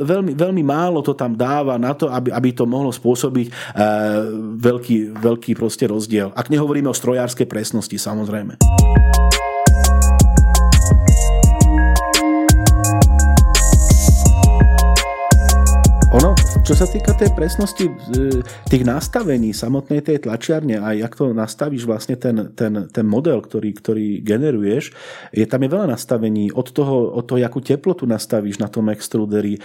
[0.00, 3.52] veľmi, veľmi málo to tam dáva na to, aby, aby to mohlo spôsobiť e,
[4.62, 6.30] veľký, veľký proste rozdiel.
[6.38, 8.62] Ak nehovoríme o strojárskej presnosti, samozrejme.
[16.62, 17.92] Čo sa týka tej presnosti e,
[18.70, 23.74] tých nastavení samotnej tej tlačiarne a jak to nastavíš vlastne ten, ten, ten model, ktorý,
[23.74, 24.94] ktorý generuješ,
[25.34, 29.58] je tam je veľa nastavení od toho, od toho, akú teplotu nastavíš na tom extruderi,
[29.58, 29.60] e,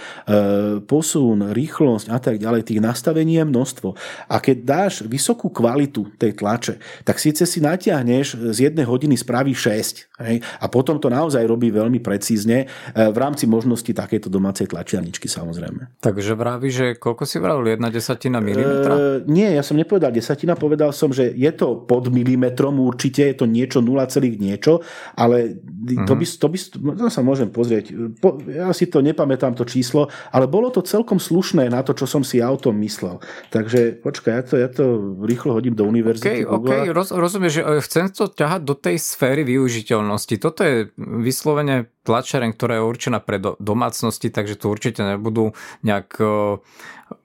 [0.82, 2.66] posun, rýchlosť a tak ďalej.
[2.66, 3.88] Tých nastavení je množstvo.
[4.26, 9.54] A keď dáš vysokú kvalitu tej tlače, tak síce si natiahneš z jednej hodiny spraví
[9.54, 10.42] 6 hej?
[10.42, 16.02] a potom to naozaj robí veľmi precízne e, v rámci možnosti takejto domácej tlačiarničky samozrejme.
[16.02, 18.94] Takže vraví, že koľko si vravil, jedna desatina milimetra?
[18.94, 23.36] E, nie, ja som nepovedal desatina, povedal som, že je to pod milimetrom určite, je
[23.36, 24.00] to niečo 0,
[24.38, 24.80] niečo,
[25.18, 25.60] ale
[26.06, 26.56] to by, to by,
[26.96, 27.92] to sa môžem pozrieť.
[28.22, 32.08] Po, ja si to nepamätám to číslo, ale bolo to celkom slušné na to, čo
[32.08, 33.20] som si ja o tom myslel.
[33.52, 34.84] Takže počkaj, ja to, ja to
[35.26, 36.46] rýchlo hodím do univerzity.
[36.46, 40.34] OK, okay roz, rozumiem, že e, chcem to ťahať do tej sféry využiteľnosti.
[40.38, 45.52] Toto je vyslovene tlačareň, ktorá je určená pre domácnosti, takže tu určite nebudú
[45.84, 46.16] nejak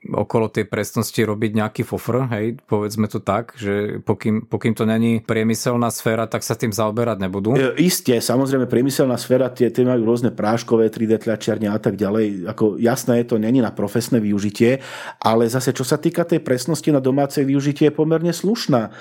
[0.03, 5.23] okolo tej presnosti robiť nejaký fofr, hej, povedzme to tak, že pokým, pokým to není
[5.23, 7.55] priemyselná sféra, tak sa tým zaoberať nebudú.
[7.55, 12.51] E, isté, samozrejme priemyselná sféra, tie, tie majú rôzne práškové 3D tlačiarne a tak ďalej.
[12.51, 14.83] Ako jasné, to není na profesné využitie,
[15.23, 18.81] ale zase čo sa týka tej presnosti na domáce využitie je pomerne slušná.
[18.87, 18.91] E,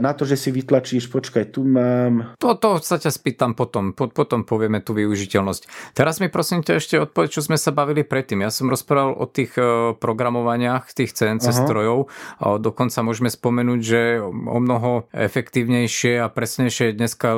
[0.00, 2.36] na to, že si vytlačíš, počkaj, tu mám...
[2.40, 5.92] To, to sa ťa spýtam potom, po, potom povieme tú využiteľnosť.
[5.92, 8.40] Teraz mi prosím ťa ešte odpoveď, čo sme sa bavili predtým.
[8.40, 11.62] Ja som rozprával o tých e, programoch programovaniach tých CNC uh-huh.
[11.62, 11.98] strojov.
[12.42, 17.28] Dokonca môžeme spomenúť, že o mnoho efektívnejšie a presnejšie je dneska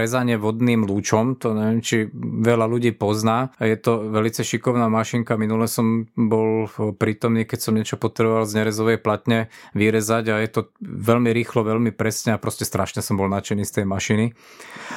[0.00, 1.36] rezanie vodným lúčom.
[1.44, 3.52] To neviem, či veľa ľudí pozná.
[3.60, 5.36] Je to veľmi šikovná mašinka.
[5.36, 10.60] Minule som bol prítomný, keď som niečo potreboval z nerezovej platne vyrezať a je to
[10.80, 14.24] veľmi rýchlo, veľmi presne a proste strašne som bol nadšený z tej mašiny.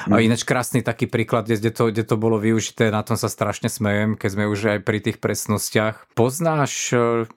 [0.08, 0.32] A mhm.
[0.32, 4.16] ináč krásny taký príklad, kde to, kde to bolo využité, na tom sa strašne smejem,
[4.16, 6.14] keď sme už aj pri tých presnostiach.
[6.14, 6.93] Poznáš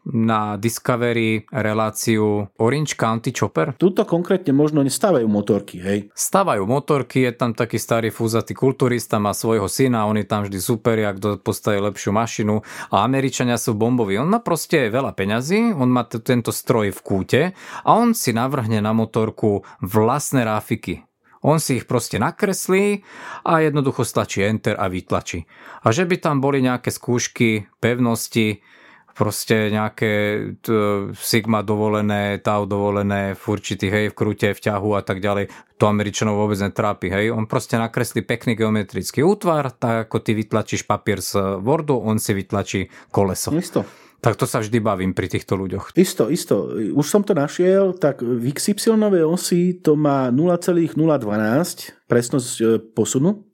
[0.08, 3.76] na Discovery reláciu Orange County Chopper?
[3.76, 5.99] Tuto konkrétne možno nestávajú motorky, hej?
[6.14, 10.60] Stávajú motorky, je tam taký starý fúzatý kulturista, má svojho syna, on je tam vždy
[10.60, 12.62] super, ak postaví lepšiu mašinu
[12.93, 14.18] a Američania sú bomboví.
[14.18, 17.41] On má proste veľa peňazí, on má t- tento stroj v kúte
[17.84, 21.08] a on si navrhne na motorku vlastné ráfiky.
[21.45, 23.05] On si ich proste nakreslí
[23.45, 25.45] a jednoducho stačí Enter a vytlačí.
[25.86, 28.66] A že by tam boli nejaké skúšky, pevnosti,
[29.18, 30.11] proste nejaké
[30.61, 30.70] t,
[31.18, 35.49] Sigma dovolené, Tau dovolené v určitých, hej, v krute, v ťahu a tak ďalej.
[35.82, 37.34] To Američanov vôbec netrápi, hej.
[37.34, 42.38] On proste nakreslí pekný geometrický útvar, tak ako ty vytlačíš papier z Wordu, on si
[42.38, 43.49] vytlačí koleso.
[43.57, 43.82] Isto.
[44.18, 45.93] Tak to sa vždy bavím pri týchto ľuďoch.
[45.93, 46.74] Isto, isto.
[46.74, 48.97] Už som to našiel, tak v XY
[49.30, 50.97] osi to má 0,012
[52.09, 53.45] presnosť e, posunu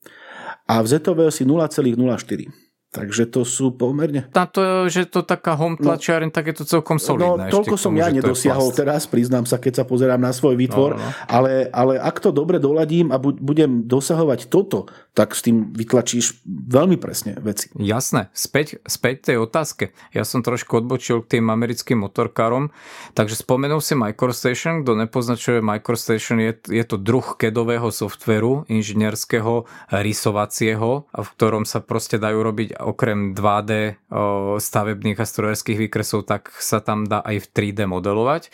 [0.63, 2.62] a v Z osi 0,04.
[2.93, 4.29] Takže to sú pomerne...
[4.29, 5.89] Na to, že to taká home no.
[5.89, 7.49] tlačiareň, no, tak je to celkom solidné.
[7.49, 11.01] No, toľko som ja nedosiahol teraz, priznám sa, keď sa pozerám na svoj výtvor, no,
[11.01, 11.09] no.
[11.25, 14.85] Ale, ale ak to dobre doladím a budem dosahovať toto,
[15.17, 17.73] tak s tým vytlačíš veľmi presne veci.
[17.73, 18.29] Jasné.
[18.37, 19.89] Späť, späť tej otázke.
[20.13, 22.69] Ja som trošku odbočil k tým americkým motorkárom,
[23.17, 24.85] takže spomenul si MicroStation.
[24.85, 32.21] Kto nepoznačuje MicroStation, je, je to druh kedového softveru, inžinierského, rysovacieho, v ktorom sa proste
[32.21, 33.97] dajú robiť okrem 2D
[34.59, 38.51] stavebných a strojárských výkresov, tak sa tam dá aj v 3D modelovať.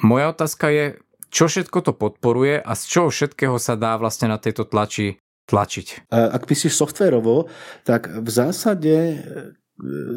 [0.00, 0.84] Moja otázka je,
[1.28, 6.12] čo všetko to podporuje a z čoho všetkého sa dá vlastne na tejto tlači tlačiť?
[6.12, 7.48] Ak píšeš softvérovo,
[7.88, 9.16] tak v zásade e,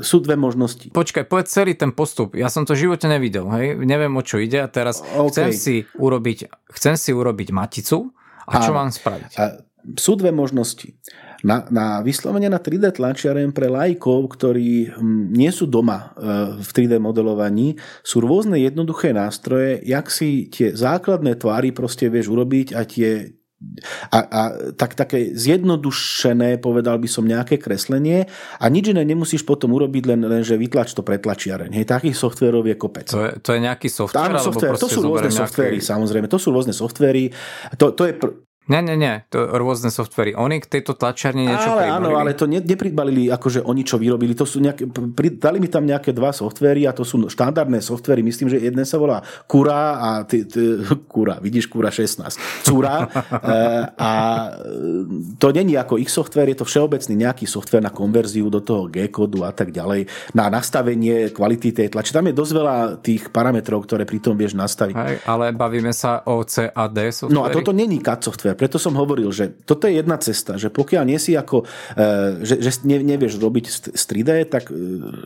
[0.03, 0.91] sú dve možnosti.
[0.91, 2.35] Počkaj, povedz celý ten postup.
[2.35, 3.79] Ja som to v živote nevidel, hej?
[3.79, 5.31] Neviem, o čo ide a teraz okay.
[5.31, 8.11] chcem, si urobiť, chcem si urobiť maticu
[8.43, 9.31] a čo a, mám spraviť?
[9.39, 9.43] A
[9.95, 10.93] sú dve možnosti.
[11.41, 16.69] Na, na vyslovene na 3D tlačiarem pre lajkov, ktorí hm, nie sú doma e, v
[16.69, 17.75] 3D modelovaní,
[18.05, 23.41] sú rôzne jednoduché nástroje, jak si tie základné tvary proste vieš urobiť a tie
[24.09, 24.41] a, a
[24.73, 28.25] tak, také zjednodušené, povedal by som, nejaké kreslenie
[28.57, 31.69] a nič iné nemusíš potom urobiť, len, len že vytlač to pretlačiareň.
[31.69, 33.07] Hej, takých softverov je kopec.
[33.13, 34.33] To je, to je nejaký software?
[34.33, 34.81] Áno, software.
[34.81, 35.41] To sú rôzne nejaké...
[35.45, 36.27] softvery, samozrejme.
[36.27, 37.29] To sú rôzne softvery.
[37.77, 38.35] To, to je pr-
[38.69, 40.37] nie, nie, nie, to rôzne softvery.
[40.37, 44.37] Oni k tejto tlačiarni niečo ale, Áno, ale to ne, nepribalili, akože oni čo vyrobili.
[44.37, 44.85] To sú nejaké,
[45.41, 48.23] dali mi tam nejaké dva softvery a to sú štandardné softvery.
[48.23, 50.77] Myslím, že jeden sa volá Kura a ty, ty,
[51.13, 52.63] Kura, vidíš, Kura 16.
[52.63, 53.01] Cura.
[53.09, 53.57] e,
[53.97, 54.11] a
[55.35, 59.41] to není ako ich software, je to všeobecný nejaký software na konverziu do toho G-kódu
[59.41, 60.05] a tak ďalej,
[60.37, 62.13] na nastavenie kvality tej tlače.
[62.13, 64.95] Tam je dosť veľa tých parametrov, ktoré pri tom vieš nastaviť.
[64.95, 67.35] Aj, ale bavíme sa o CAD software.
[67.35, 68.59] No a toto není CAD software software.
[68.59, 71.63] Preto som hovoril, že toto je jedna cesta, že pokiaľ nie si ako,
[71.95, 74.73] e, že, že nevieš robiť z 3D, tak e,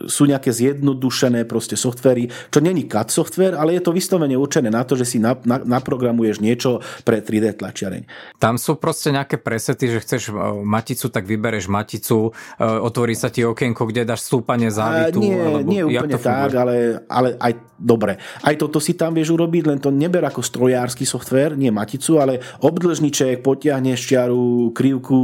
[0.06, 4.86] sú nejaké zjednodušené proste softvery, čo není CAD software, ale je to vyslovene určené na
[4.86, 8.06] to, že si na, na, naprogramuješ niečo pre 3D tlačiareň.
[8.38, 13.42] Tam sú proste nejaké presety, že chceš e, maticu, tak vybereš maticu, otvorí sa ti
[13.42, 15.18] okienko, kde dáš stúpanie závitu.
[15.22, 18.16] Nie, alebo nie úplne tak, ale, ale aj dobre.
[18.40, 22.40] Aj toto si tam vieš urobiť, len to neber ako strojársky software, nie maticu, ale
[22.64, 25.16] obdĺžnič guziček, potiahneš čiaru, krivku,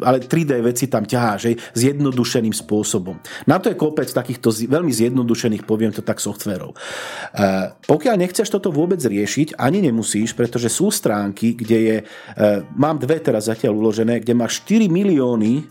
[0.00, 3.20] ale 3D veci tam ťaháš, hej, zjednodušeným spôsobom.
[3.44, 6.72] Na to je kopec takýchto veľmi zjednodušených, poviem to tak, softverov.
[6.72, 6.76] E,
[7.84, 12.04] pokiaľ nechceš toto vôbec riešiť, ani nemusíš, pretože sú stránky, kde je, e,
[12.72, 15.68] mám dve teraz zatiaľ uložené, kde máš 4 milióny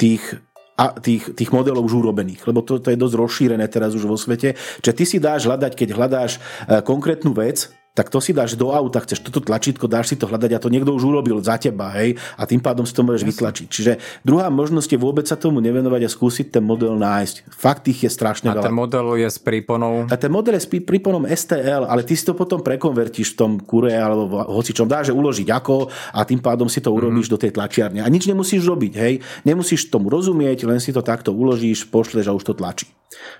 [0.00, 0.40] tých
[0.74, 4.18] a tých, tých modelov už urobených, lebo to, to je dosť rozšírené teraz už vo
[4.18, 4.58] svete.
[4.82, 8.74] Čiže ty si dáš hľadať, keď hľadáš e, konkrétnu vec, tak to si dáš do
[8.74, 11.94] auta, chceš toto tlačítko, dáš si to hľadať a to niekto už urobil za teba,
[11.94, 13.30] hej, a tým pádom si to môžeš Jasne.
[13.30, 13.66] vytlačiť.
[13.70, 13.92] Čiže
[14.26, 17.54] druhá možnosť je vôbec sa tomu nevenovať a skúsiť ten model nájsť.
[17.54, 18.66] Fakt ich je strašne a veľa.
[18.66, 20.10] A ten model je s príponou?
[20.10, 23.52] A ten model je s príponom STL, ale ty si to potom prekonvertíš v tom
[23.62, 25.86] kure alebo hoci čom dáš, že uložiť ako
[26.18, 26.96] a tým pádom si to mhm.
[26.98, 27.38] urobíš mm-hmm.
[27.38, 28.00] do tej tlačiarne.
[28.02, 29.14] A nič nemusíš robiť, hej.
[29.46, 32.90] Nemusíš tomu rozumieť, len si to takto uložíš, pošleš a už to tlačí.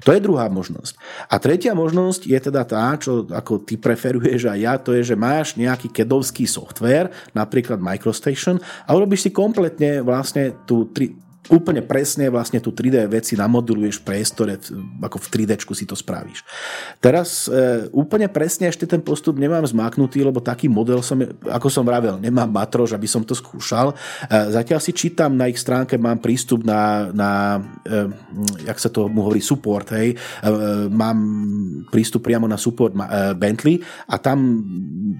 [0.06, 0.94] To je druhá možnosť.
[1.30, 5.16] A tretia možnosť je teda tá, čo ako ty preferuješ a ja, to je, že
[5.16, 11.12] máš nejaký kedovský software, napríklad MicroStation a urobíš si kompletne vlastne tú tri,
[11.52, 14.56] úplne presne vlastne tú 3D veci namoduluješ v priestore,
[15.00, 16.40] ako v 3D si to spravíš.
[17.02, 21.84] Teraz e, úplne presne ešte ten postup nemám zmáknutý, lebo taký model som, ako som
[21.84, 23.92] vravel, nemám matrož, aby som to skúšal.
[23.92, 23.94] E,
[24.54, 28.08] zatiaľ si čítam na ich stránke, mám prístup na, na e,
[28.64, 30.14] jak sa to mu hovorí, support, hej.
[30.14, 30.48] E,
[30.88, 31.18] mám
[31.92, 32.96] prístup priamo na support
[33.36, 34.64] Bentley a tam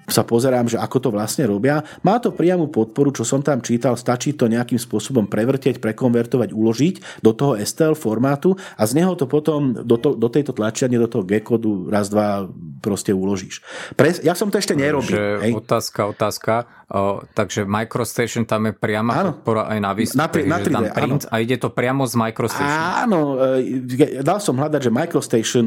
[0.09, 1.85] sa pozerám, že ako to vlastne robia.
[2.01, 6.54] Má to priamu podporu, čo som tam čítal, stačí to nejakým spôsobom prevrtieť, prekom konvertovať,
[6.54, 6.94] uložiť
[7.26, 11.10] do toho STL formátu a z neho to potom do, to, do tejto tlačiarne, do
[11.10, 12.46] toho G-kodu raz, dva
[12.78, 13.66] proste uložíš.
[13.98, 15.42] Pre, ja som to ešte nerobil.
[15.42, 15.58] Hej.
[15.58, 16.84] Otázka, otázka.
[16.84, 19.32] O, takže MicroStation tam je priama áno.
[19.32, 20.44] podpora aj na výstupe.
[20.44, 21.32] Na, na 3D, tam print áno.
[21.32, 22.80] a ide to priamo z MicroStation.
[23.08, 25.64] Áno, e, dal som hľadať, že MicroStation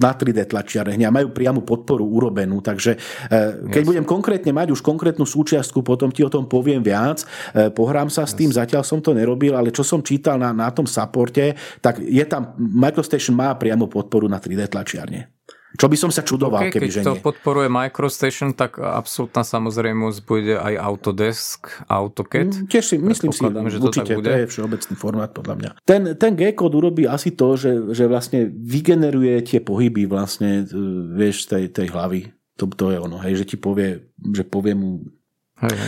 [0.00, 2.96] na 3D tlačiarne a majú priamu podporu urobenú, takže
[3.28, 3.88] e, keď yes.
[3.92, 7.28] budem konkrétne mať už konkrétnu súčiastku, potom ti o tom poviem viac.
[7.52, 10.68] E, pohrám sa s tým, zatiaľ som to nerobil, ale čo som čítal na, na
[10.72, 15.32] tom supporte, tak je tam, MicroStation má priamo podporu na 3D tlačiarne.
[15.72, 17.24] Čo by som sa čudoval, okay, keby keď to nie.
[17.24, 22.50] podporuje MicroStation, tak absolútna samozrejmosť bude aj Autodesk, AutoCAD.
[22.52, 24.28] Mm, tiež si, myslím si, že to určite, bude.
[24.28, 25.70] to je všeobecný formát podľa mňa.
[25.88, 30.76] Ten, ten G-kód urobí asi to, že, že vlastne vygeneruje tie pohyby vlastne, e,
[31.16, 32.36] vieš, tej, tej hlavy.
[32.60, 35.08] To, to je ono, hej, že ti povie, že povie mu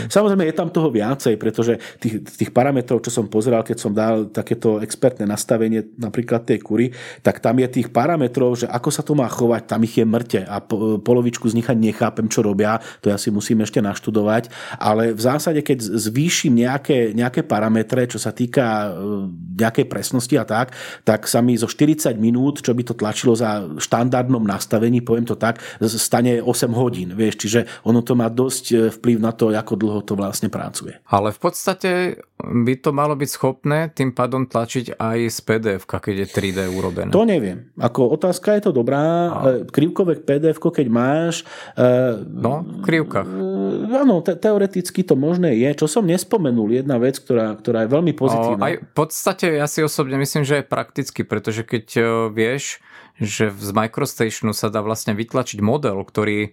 [0.06, 4.30] Samozrejme je tam toho viacej, pretože tých, tých parametrov, čo som pozeral, keď som dal
[4.30, 6.86] takéto expertné nastavenie napríklad tej kury,
[7.26, 10.40] tak tam je tých parametrov, že ako sa to má chovať, tam ich je mŕte
[10.46, 14.50] a po, polovičku z nich ani nechápem, čo robia, to ja si musím ešte naštudovať,
[14.78, 20.46] ale v zásade, keď zvýšim nejaké, nejaké parametre, čo sa týka e, nejakej presnosti a
[20.46, 20.70] tak,
[21.02, 25.34] tak sa mi zo 40 minút, čo by to tlačilo za štandardnom nastavení, poviem to
[25.34, 29.80] tak, stane 8 hodín, vieš, čiže ono to má dosť e, vplyv na to, ako
[29.80, 31.00] dlho to vlastne pracuje.
[31.08, 31.90] Ale v podstate
[32.36, 37.08] by to malo byť schopné tým pádom tlačiť aj z PDF, keď je 3D urobené.
[37.08, 37.72] To neviem.
[37.80, 39.00] Ako otázka je to dobrá.
[39.32, 39.38] A...
[39.64, 41.48] Krivkové PDF, keď máš...
[41.72, 43.24] Uh, no, v krivkách.
[43.24, 45.72] Uh, áno, te- teoreticky to možné je.
[45.80, 48.60] Čo som nespomenul, jedna vec, ktorá, ktorá je veľmi pozitívna.
[48.60, 51.86] Aj v podstate ja si osobne myslím, že je prakticky, pretože keď
[52.28, 52.84] vieš,
[53.16, 56.52] že z MicroStationu sa dá vlastne vytlačiť model, ktorý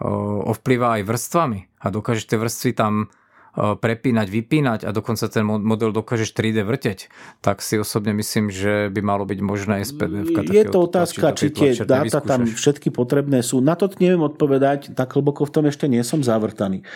[0.00, 3.12] ovplyvá aj vrstvami a dokážeš tie vrstvy tam
[3.54, 7.10] prepínať, vypínať a dokonca ten model dokážeš 3D vrteť,
[7.42, 11.34] tak si osobne myslím, že by malo byť možné aj z pdf Je to otázka,
[11.34, 13.58] či tie dáta tam všetky potrebné sú.
[13.58, 16.86] Na to neviem odpovedať, tak hlboko v tom ešte nie som zavrtaný.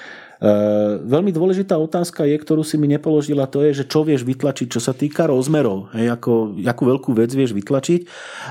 [0.44, 4.68] Uh, veľmi dôležitá otázka je, ktorú si mi nepoložila, to je, že čo vieš vytlačiť,
[4.68, 8.04] čo sa týka rozmerov, hej, ako, akú veľkú vec vieš vytlačiť.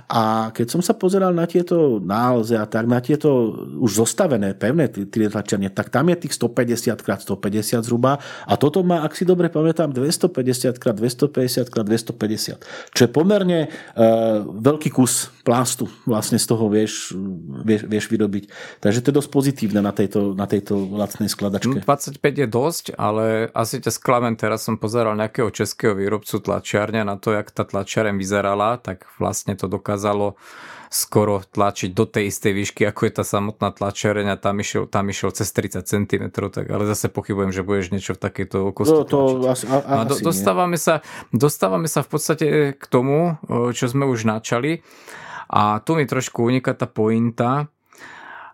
[0.10, 4.90] A keď som sa pozeral na tieto nálze a tak, na tieto už zostavené, pevné
[4.90, 8.18] tlačenie, tak tam je tých 150 x 150 zhruba
[8.50, 12.58] a toto má, ak si dobre pamätám, 250 x 250 x 250,
[12.90, 17.14] čo je pomerne uh, veľký kus plastu vlastne z toho vieš,
[17.62, 18.44] vieš, vieš vyrobiť.
[18.80, 21.83] Takže to je dosť pozitívne na tejto, na tejto lacnej skladačke.
[21.84, 27.16] 25 je dosť, ale asi ťa sklamem, teraz som pozeral nejakého českého výrobcu tlačiarňa na
[27.20, 30.40] to, jak tá tlačiareň vyzerala, tak vlastne to dokázalo
[30.94, 35.10] skoro tlačiť do tej istej výšky, ako je tá samotná tlačiareň a tam išiel, tam
[35.10, 39.10] išiel cez 30 cm, tak, ale zase pochybujem, že budeš niečo v takejto veľkosti no,
[39.10, 39.20] to
[39.50, 41.02] asi, a, a, a do, dostávame, sa,
[41.34, 43.42] dostávame sa v podstate k tomu,
[43.74, 44.86] čo sme už načali.
[45.50, 47.73] A tu mi trošku uniká tá pointa,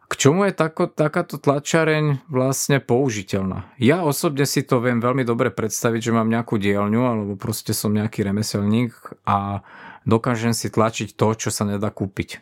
[0.09, 3.69] k čomu je tako, takáto tlačareň vlastne použiteľná?
[3.77, 7.93] Ja osobne si to viem veľmi dobre predstaviť, že mám nejakú dielňu alebo proste som
[7.93, 8.97] nejaký remeselník
[9.29, 9.61] a
[10.09, 12.41] dokážem si tlačiť to, čo sa nedá kúpiť.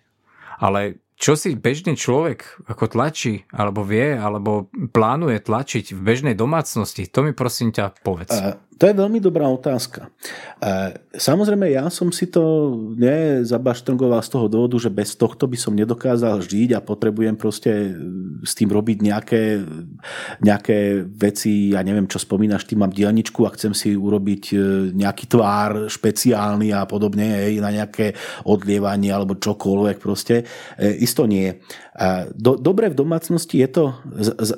[0.64, 7.10] Ale čo si bežný človek ako tlačí, alebo vie, alebo plánuje tlačiť v bežnej domácnosti?
[7.10, 8.38] To mi prosím ťa povedz.
[8.38, 10.14] Uh, to je veľmi dobrá otázka.
[10.62, 15.74] Uh, samozrejme, ja som si to nezabaštrngoval z toho dôvodu, že bez tohto by som
[15.74, 17.98] nedokázal žiť a potrebujem proste
[18.46, 19.66] s tým robiť nejaké,
[20.46, 24.58] nejaké veci, ja neviem, čo spomínaš, ty mám dielničku a chcem si urobiť e,
[24.94, 28.14] nejaký tvár špeciálny a podobne, hej, na nejaké
[28.46, 30.46] odlievanie alebo čokoľvek proste.
[30.78, 31.50] E, isto nie.
[32.38, 33.84] Do, dobre v domácnosti je to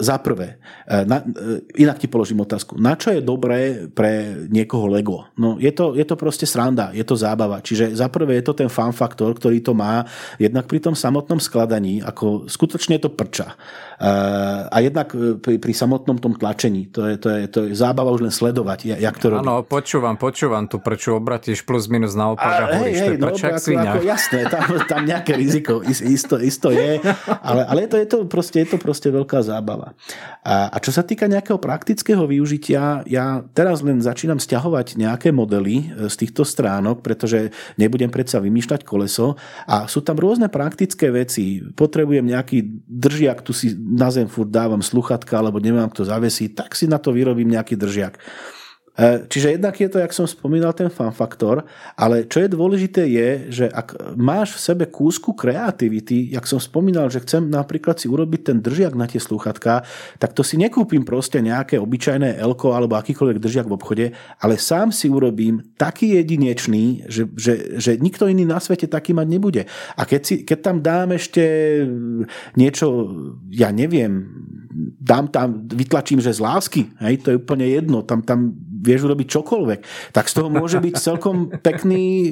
[0.03, 0.59] za prvé.
[0.85, 1.23] Na,
[1.71, 2.75] inak ti položím otázku.
[2.75, 5.23] Na čo je dobré pre niekoho Lego?
[5.39, 7.63] No, je to, je to proste sranda, je to zábava.
[7.63, 10.03] Čiže za prvé je to ten fan faktor, ktorý to má
[10.35, 13.55] jednak pri tom samotnom skladaní, ako skutočne to prča.
[13.99, 16.87] A jednak e, pri, pri samotnom tom tlačení.
[16.95, 19.43] To je, to, je, to je zábava už len sledovať, jak to robí.
[19.43, 23.19] Áno, počúvam, počúvam tu, prečo obratíš plus minus naopak a, a hovoríš, hej, to je
[23.19, 27.03] no, ako, ako, jasné, tam, tam nejaké riziko isto, isto je,
[27.43, 29.91] ale, ale je, to, je, to proste, je to proste veľká zábava.
[30.47, 35.91] A, a čo sa týka nejakého praktického využitia, ja teraz len začínam stiahovať nejaké modely
[35.91, 39.35] e, z týchto stránok, pretože nebudem predsa vymýšľať koleso
[39.67, 41.59] a sú tam rôzne praktické veci.
[41.75, 46.77] Potrebujem nejaký držiak, tu si na zem furt dávam sluchatka, alebo nemám kto zavesiť, tak
[46.77, 48.21] si na to vyrobím nejaký držiak.
[48.99, 51.63] E, čiže jednak je to, jak som spomínal, ten fan faktor,
[51.95, 57.07] ale čo je dôležité je, že ak máš v sebe kúsku kreativity, jak som spomínal,
[57.07, 59.87] že chcem napríklad si urobiť ten držiak na tie sluchatka,
[60.19, 64.05] tak to si nekúpim proste nejaké obyčajné elko alebo akýkoľvek držiak v obchode,
[64.43, 69.27] ale sám si urobím taký jedinečný, že, že, že nikto iný na svete taký mať
[69.31, 69.63] nebude.
[69.95, 71.43] A keď, si, keď tam dám ešte
[72.59, 73.15] niečo,
[73.47, 74.27] ja neviem,
[74.99, 79.27] dám tam, vytlačím, že z lásky, hej, to je úplne jedno, tam, tam vieš urobiť
[79.27, 79.79] čokoľvek,
[80.15, 82.31] tak z toho môže byť celkom pekný e,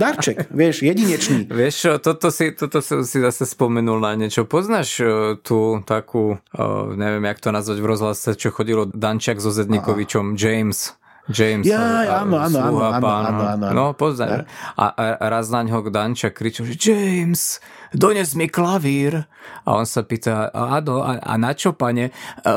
[0.00, 1.46] darček, vieš, jedinečný.
[1.52, 4.48] Vieš čo, toto si, toto si zase spomenul na niečo.
[4.48, 5.04] Poznáš e,
[5.44, 6.66] tú takú, e,
[6.96, 10.96] neviem, jak to nazvať v rozhlase, čo chodilo Dančak so Zednikovičom, James.
[11.24, 11.64] James.
[11.64, 13.66] Ja, áno, áno, áno, áno, áno, áno.
[13.72, 14.44] No, poznáš.
[14.76, 17.64] A, a raz na ňo Dančak kričal, že James,
[17.94, 19.24] dones mi klavír.
[19.64, 22.10] A on sa pýta, áno, a, a na čo, pane?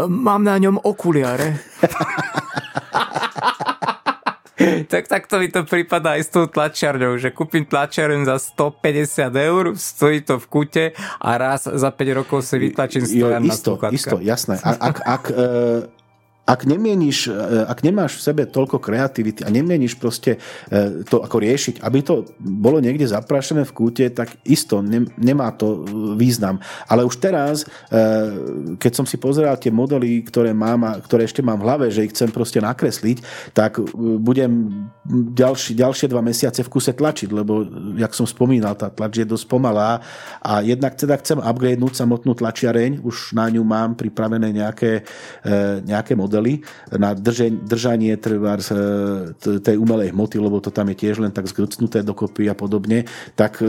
[0.09, 1.61] Mám na ňom okuliare.
[4.91, 9.63] tak takto mi to prípada aj s tou tlačiarňou, že kúpim tlačiarň za 150 eur,
[9.77, 14.17] stojí to v kute a raz za 5 rokov si vytlačím stojan na isto, isto,
[14.17, 14.57] jasné.
[14.65, 15.23] Ak, ak, ak,
[16.47, 17.35] ak, nemieníš, e,
[17.67, 20.39] ak nemáš v sebe toľko kreativity a nemieníš proste
[20.71, 25.51] e, to ako riešiť, aby to bolo niekde zaprašené v kúte, tak isto ne, nemá
[25.51, 25.83] to
[26.15, 26.63] význam.
[26.87, 31.43] Ale už teraz, e, keď som si pozeral tie modely, ktoré mám a ktoré ešte
[31.43, 33.83] mám v hlave, že ich chcem proste nakresliť, tak
[34.23, 34.87] budem
[35.35, 37.67] ďalší, ďalšie dva mesiace v kuse tlačiť, lebo,
[37.99, 39.99] jak som spomínal, tá tlač je dosť pomalá
[40.39, 45.03] a jednak teda chcem upgradenúť samotnú tlačiareň, už na ňu mám pripravené nejaké,
[45.83, 46.61] nejaké modely modely
[46.93, 47.17] na
[47.65, 48.61] držanie trvár
[49.41, 53.59] tej umelej hmoty, lebo to tam je tiež len tak zgrcnuté dokopy a podobne, tak
[53.59, 53.67] e,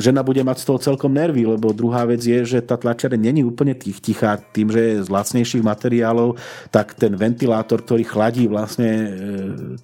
[0.00, 3.42] žena bude mať z toho celkom nervy, lebo druhá vec je, že tá tlačiareň není
[3.44, 6.40] úplne tých tichá tým, že je z lacnejších materiálov,
[6.72, 9.08] tak ten ventilátor, ktorý chladí vlastne e,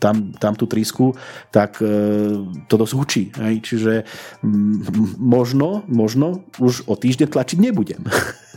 [0.00, 1.12] tam, tam tú trísku,
[1.52, 1.86] tak e,
[2.66, 3.22] to dosť hučí.
[3.64, 4.04] Čiže
[5.18, 8.02] možno, možno už o týždeň tlačiť nebudem.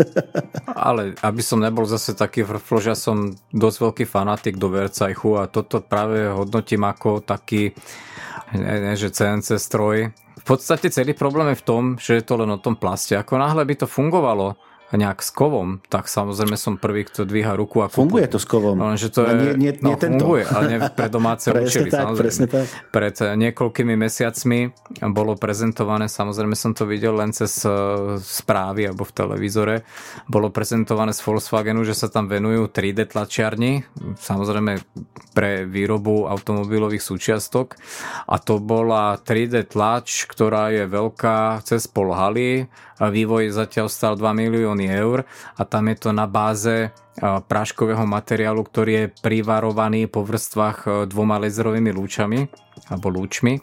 [0.88, 5.42] Ale aby som nebol zase taký vrflo, že ja som dosť veľký fanatik do Vercajchu
[5.42, 7.74] a toto práve hodnotím ako taký,
[8.54, 10.14] ne, ne, že CNC stroj.
[10.14, 13.18] V podstate celý problém je v tom, že je to len o tom plaste.
[13.18, 14.56] Ako náhle by to fungovalo,
[14.96, 17.84] nejak s kovom, tak samozrejme som prvý, kto dvíha ruku.
[17.84, 18.80] A funguje to s kovom.
[18.80, 20.24] No, že to je, nie, nie, nie no, tento.
[20.24, 21.92] funguje, ale nie pre domáce účely.
[21.92, 22.16] Tak,
[22.48, 22.66] tak.
[22.96, 24.72] Pred niekoľkými mesiacmi
[25.12, 27.72] bolo prezentované, samozrejme som to videl len cez e,
[28.24, 29.76] správy alebo v televízore,
[30.32, 33.84] bolo prezentované z Volkswagenu, že sa tam venujú 3D tlačiarni,
[34.16, 34.80] samozrejme
[35.36, 37.76] pre výrobu automobilových súčiastok
[38.24, 44.26] a to bola 3D tlač, ktorá je veľká cez pol haly, vývoj zatiaľ stal 2
[44.34, 45.26] milióny eur
[45.58, 51.42] a tam je to na báze práškového materiálu, ktorý je privarovaný po vrstvách e, dvoma
[51.42, 52.46] laserovými lúčami
[52.94, 53.58] alebo lúčmi.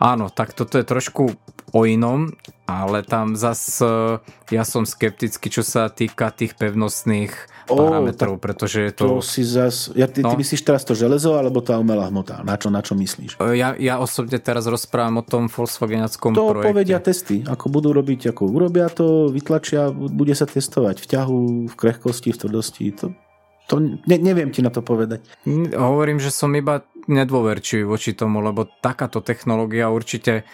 [0.00, 1.36] Áno, tak toto je trošku
[1.72, 2.32] o inom,
[2.68, 4.20] ale tam zas e,
[4.52, 7.32] ja som skeptický, čo sa týka tých pevnostných
[7.68, 9.20] parametrov, pretože je to...
[9.20, 10.32] to si zas, ja, ty, no.
[10.32, 12.40] ty myslíš teraz to železo alebo tá umelá hmota?
[12.40, 13.40] Na čo, na čo myslíš?
[13.40, 16.64] E, ja, ja osobne teraz rozprávam o tom Volkswagenackom to projekte.
[16.64, 17.36] To povedia testy.
[17.44, 22.38] Ako budú robiť, ako urobia to, vytlačia, bude sa testovať v ťahu, v krehkosti, v
[22.40, 22.84] tvrdosti.
[23.04, 23.12] To,
[23.68, 25.20] to ne, neviem ti na to povedať.
[25.76, 30.44] Hovorím, že som iba nedôverčivý voči tomu, lebo takáto technológia určite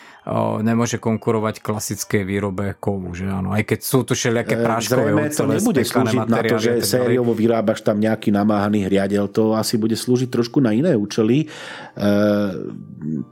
[0.64, 3.52] nemôže konkurovať klasickej výrobe kovu, že áno.
[3.52, 7.36] Aj keď sú tu všelijaké e, práškové Zrejme to nebude slúžiť na to, že sériovo
[7.36, 9.28] vyrábaš tam nejaký namáhaný hriadel.
[9.36, 11.44] To asi bude slúžiť trošku na iné účely.
[11.44, 12.06] E,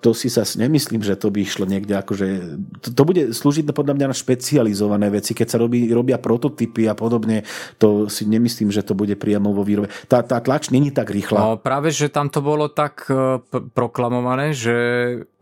[0.05, 2.27] to si sa nemyslím, že to by išlo niekde akože...
[2.85, 5.33] To, to bude slúžiť podľa mňa na špecializované veci.
[5.33, 7.49] Keď sa robí, robia prototypy a podobne,
[7.81, 9.89] to si nemyslím, že to bude priamo vo výrobe.
[10.13, 11.41] Tá, tá tlač není tak rýchla.
[11.41, 13.41] No, práve, že tam to bolo tak e,
[13.73, 14.77] proklamované, že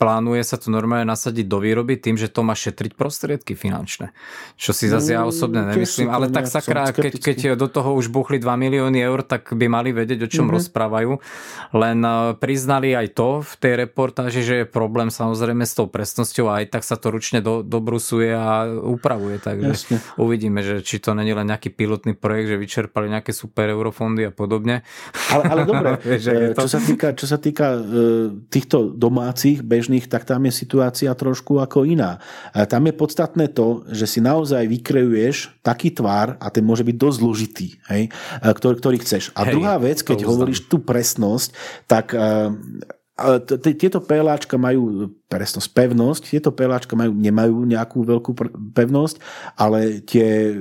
[0.01, 4.13] plánuje sa to normálne nasadiť do výroby tým, že to má šetriť prostriedky finančné.
[4.57, 8.11] Čo si zase ja mm, osobne nemyslím, ale tak sakra, keď, keď do toho už
[8.13, 10.57] buchli 2 milióny eur, tak by mali vedieť, o čom mm-hmm.
[10.57, 11.13] rozprávajú.
[11.77, 16.51] Len e, priznali aj to v tej reportáži, že je problém samozrejme s tou presnosťou
[16.51, 19.41] a aj tak sa to ručne do, dobrusuje a upravuje.
[19.41, 19.97] Takže Jasne.
[20.21, 24.33] uvidíme, že či to není len nejaký pilotný projekt, že vyčerpali nejaké super eurofondy a
[24.35, 24.83] podobne.
[25.31, 26.67] Ale, ale dobre, e, to...
[26.67, 27.81] čo sa týka, čo sa týka e,
[28.51, 32.19] týchto domácich, bežných, tak tam je situácia trošku ako iná.
[32.51, 37.17] Tam je podstatné to, že si naozaj vykrejuješ taký tvár a ten môže byť dosť
[37.21, 38.11] zložitý, hej,
[38.43, 39.31] ktorý, ktorý chceš.
[39.39, 41.55] A hej, druhá vec, keď hovoríš tú presnosť,
[41.87, 42.13] tak
[43.77, 46.23] tieto PLAčka majú presnosť, pevnosť.
[46.27, 48.31] Tieto PLAčka majú, nemajú nejakú veľkú
[48.75, 49.23] pevnosť,
[49.55, 50.55] ale tie e,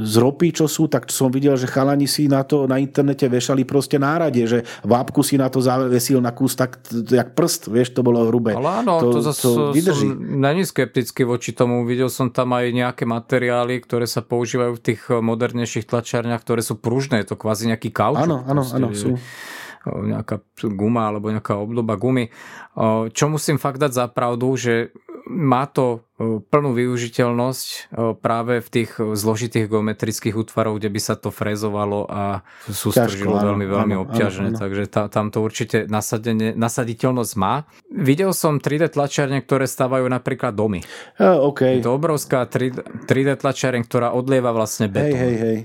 [0.00, 4.00] zropy, čo sú, tak som videl, že chalani si na to na internete vešali proste
[4.00, 8.24] náradie, že vápku si na to zavesil na kus tak, jak prst, vieš, to bolo
[8.30, 8.56] hrubé.
[8.56, 10.08] Ale áno, to, to zase to vydrží.
[10.08, 11.84] som není skeptický voči tomu.
[11.84, 16.80] Videl som tam aj nejaké materiály, ktoré sa používajú v tých modernejších tlačárniach, ktoré sú
[16.80, 18.24] pružné, je to kvázi nejaký kaučuk.
[18.24, 19.20] Áno, áno, áno, sú
[19.86, 20.42] nejaká
[20.74, 22.28] guma alebo nejaká obdoba gumy.
[23.10, 24.90] Čo musím fakt dať za pravdu, že
[25.26, 26.06] má to
[26.48, 27.90] plnú využiteľnosť
[28.22, 33.94] práve v tých zložitých geometrických útvarov, kde by sa to frezovalo a sústržilo veľmi, veľmi
[33.98, 34.54] áno, obťažné.
[34.54, 34.62] Áno, áno.
[34.62, 37.66] Takže tá, tam to určite nasadenie, nasaditeľnosť má.
[37.90, 40.86] Videl som 3D tlačiarne, ktoré stávajú napríklad domy.
[41.18, 41.82] Uh, okay.
[41.82, 45.10] To obrovská 3D, 3D tlačiareň, ktorá odlieva vlastne betón.
[45.10, 45.58] Hej, hej, hej.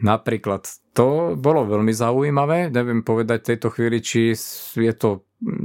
[0.00, 2.74] Napríklad to bolo veľmi zaujímavé.
[2.74, 4.34] Neviem povedať tejto chvíli, či
[4.74, 5.22] je to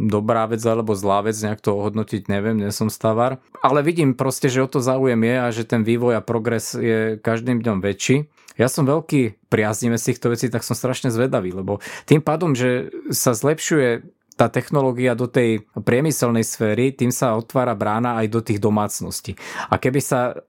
[0.08, 3.44] dobrá vec alebo zlá vec, nejak to ohodnotiť neviem, nie som stavar.
[3.60, 7.20] Ale vidím proste, že o to záujem je a že ten vývoj a progres je
[7.20, 8.32] každým dňom väčší.
[8.56, 13.36] Ja som veľký priaznivec týchto vecí, tak som strašne zvedavý, lebo tým pádom, že sa
[13.36, 19.36] zlepšuje tá technológia do tej priemyselnej sféry, tým sa otvára brána aj do tých domácností.
[19.72, 20.40] A keby sa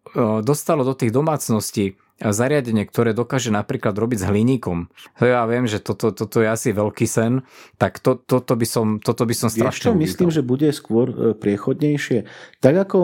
[0.42, 4.88] dostalo do tých domácností zariadenie, ktoré dokáže napríklad robiť s hliníkom.
[5.20, 7.44] Ja viem, že toto, toto je asi veľký sen,
[7.76, 11.16] tak to, toto, by som, toto by som strašne Vieš, myslím, že bude skôr e,
[11.36, 12.24] priechodnejšie.
[12.64, 12.98] Tak ako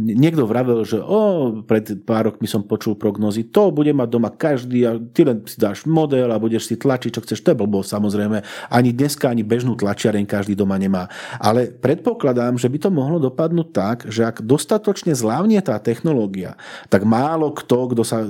[0.00, 4.88] niekto vravel, že o, pred pár rokmi som počul prognozy, to bude mať doma každý
[4.88, 7.44] a ty len si dáš model a budeš si tlačiť, čo chceš.
[7.44, 8.40] To je blbo, samozrejme.
[8.72, 11.12] Ani dneska, ani bežnú tlačiareň každý doma nemá.
[11.36, 16.56] Ale predpokladám, že by to mohlo dopadnúť tak, že ak dostatočne zlávne tá technológia,
[16.88, 18.24] tak málo kto, kto sa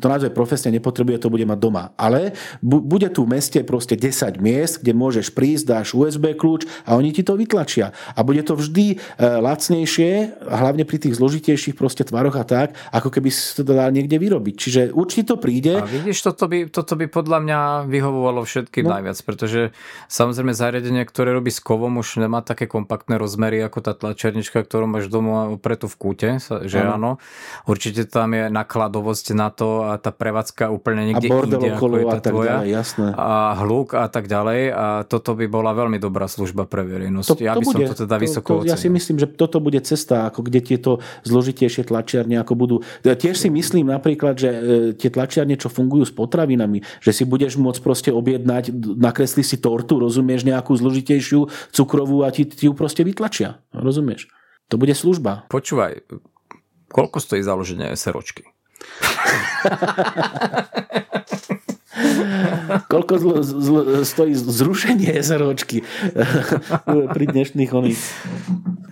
[0.00, 1.92] to naozaj profesne nepotrebuje, to bude mať doma.
[1.96, 6.68] Ale bu- bude tu v meste proste 10 miest, kde môžeš prísť, dáš USB kľúč
[6.84, 7.92] a oni ti to vytlačia.
[8.16, 13.08] A bude to vždy e, lacnejšie, hlavne pri tých zložitejších proste tvaroch a tak, ako
[13.12, 14.54] keby si to dal niekde vyrobiť.
[14.56, 15.80] Čiže určite to príde.
[15.80, 18.96] A vidíš, toto by, toto by podľa mňa vyhovovalo všetkým no.
[18.96, 19.72] najviac, pretože
[20.08, 24.88] samozrejme zariadenie, ktoré robí s kovom, už nemá také kompaktné rozmery ako tá tlačernička, ktorú
[24.88, 26.96] máš doma preto v kúte, že áno.
[26.96, 27.10] áno.
[27.68, 32.04] Určite tam je nakladovosť na to a tá prevádzka úplne niekde a inde, ako je
[32.06, 32.54] tá a tak tvoja.
[32.58, 33.06] Ďalej, jasné.
[33.14, 34.60] A hluk a tak ďalej.
[34.72, 37.28] A toto by bola veľmi dobrá služba pre verejnosť.
[37.28, 39.58] To, ja by bude, som to teda vysoko to, to, Ja si myslím, že toto
[39.58, 42.76] bude cesta, ako kde tieto zložitejšie tlačiarne ako budú.
[43.02, 44.60] Ja tiež si myslím napríklad, že e,
[44.96, 50.00] tie tlačiarne, čo fungujú s potravinami, že si budeš môcť proste objednať, nakresli si tortu,
[50.00, 53.60] rozumieš, nejakú zložitejšiu cukrovú a ti, ti ju proste vytlačia.
[53.74, 54.30] Rozumieš?
[54.70, 55.50] To bude služba.
[55.50, 56.06] Počúvaj,
[56.94, 58.46] koľko stojí založenie SROčky?
[62.86, 65.82] Koľko zlo, zlo, stojí zrušenie SROčky
[67.14, 68.00] pri dnešných oných?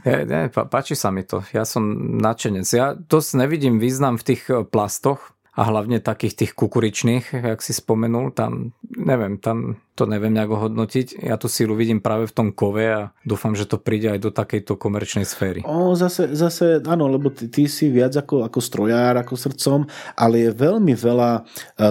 [0.03, 1.43] Ja, ne, páči sa mi to.
[1.55, 2.67] Ja som nadšenec.
[2.75, 8.31] Ja dosť nevidím význam v tých plastoch, a hlavne takých tých kukuričných, jak si spomenul,
[8.31, 11.27] tam neviem, tam to neviem nejako hodnotiť.
[11.27, 14.31] Ja tú sílu vidím práve v tom kove a dúfam, že to príde aj do
[14.31, 15.67] takejto komerčnej sféry.
[15.67, 20.47] O, zase, zase áno, lebo ty, ty si viac ako, ako strojár, ako srdcom, ale
[20.47, 21.41] je veľmi veľa e,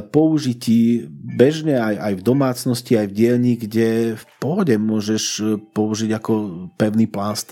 [0.07, 6.15] použití bežne aj, aj v domácnosti, aj v dielni, kde v pohode môžeš e, použiť
[6.15, 6.33] ako
[6.79, 7.51] pevný plast.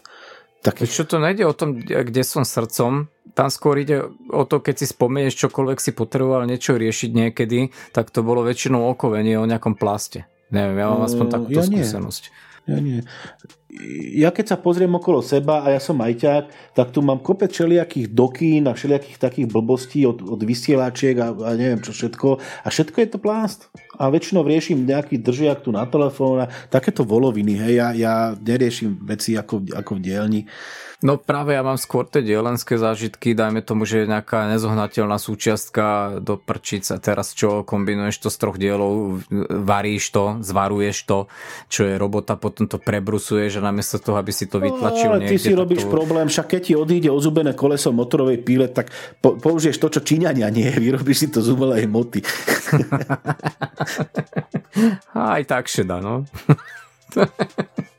[0.64, 0.88] Taký...
[0.88, 4.86] Čo to nejde o tom, kde som srdcom, tam skôr ide o to, keď si
[4.88, 10.24] spomenieš čokoľvek si potreboval niečo riešiť niekedy, tak to bolo väčšinou okovenie o nejakom plaste.
[10.56, 12.24] Neviem, ja mám aspoň takúto ja skúsenosť.
[12.66, 13.02] Nie, nie.
[14.16, 18.10] Ja keď sa pozriem okolo seba a ja som majťák, tak tu mám kopec všelijakých
[18.10, 22.40] dokín a všelijakých takých blbostí od, od vysielačiek a, a neviem čo všetko.
[22.40, 23.70] A všetko je to plást.
[24.00, 27.60] A väčšinou riešim nejaký držiak tu na telefón a takéto voloviny.
[27.60, 30.42] Hej, ja, ja neriešim veci ako, ako v dielni.
[31.06, 36.18] No práve ja mám skôr tie dielenské zážitky, dajme tomu, že je nejaká nezohnateľná súčiastka
[36.18, 36.98] do prčice.
[36.98, 41.30] Teraz čo, kombinuješ to z troch dielov, varíš to, zvaruješ to,
[41.70, 45.38] čo je robota, potom to prebrusuješ a namiesto toho, aby si to vytlačil no, niekde.
[45.38, 45.94] Ty si robíš to...
[45.94, 48.90] problém, však keď ti odíde ozubené koleso motorovej píle, tak
[49.22, 52.26] po, použiješ to, čo Číňania nie, vyrobíš si to z umelej moty.
[55.14, 56.26] Aj tak šeda, no.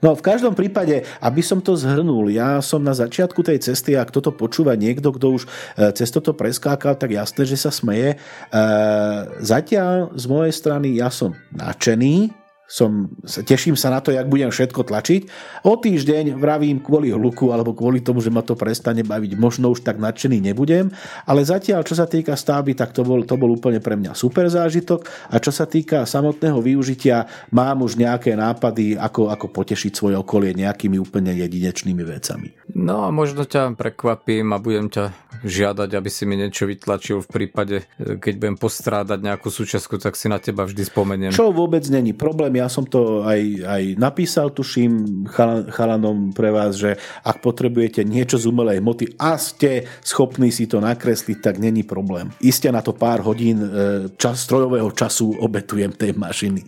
[0.00, 4.08] No v každom prípade, aby som to zhrnul, ja som na začiatku tej cesty, ak
[4.08, 5.48] toto počúva niekto, kto už e,
[5.92, 8.16] cez toto preskákal, tak jasné, že sa smeje.
[8.16, 8.62] E,
[9.44, 12.39] zatiaľ z mojej strany ja som nadšený,
[12.70, 15.26] som, teším sa na to, jak budem všetko tlačiť.
[15.66, 19.82] O týždeň vravím kvôli hluku alebo kvôli tomu, že ma to prestane baviť, možno už
[19.82, 20.94] tak nadšený nebudem,
[21.26, 24.46] ale zatiaľ, čo sa týka stavby, tak to bol, to bol úplne pre mňa super
[24.46, 25.02] zážitok
[25.34, 30.54] a čo sa týka samotného využitia, mám už nejaké nápady, ako, ako potešiť svoje okolie
[30.54, 32.54] nejakými úplne jedinečnými vecami.
[32.78, 35.10] No a možno ťa prekvapím a budem ťa
[35.42, 40.30] žiadať, aby si mi niečo vytlačil v prípade, keď budem postrádať nejakú súčiastku, tak si
[40.30, 41.32] na teba vždy spomeniem.
[41.34, 45.24] Čo vôbec není problém, ja som to aj, aj napísal, tuším,
[45.72, 50.84] chalanom pre vás, že ak potrebujete niečo z umelej hmoty a ste schopní si to
[50.84, 52.28] nakresliť, tak není problém.
[52.44, 53.68] Isté na to pár hodín e,
[54.20, 56.60] čas, strojového času obetujem tej mašiny.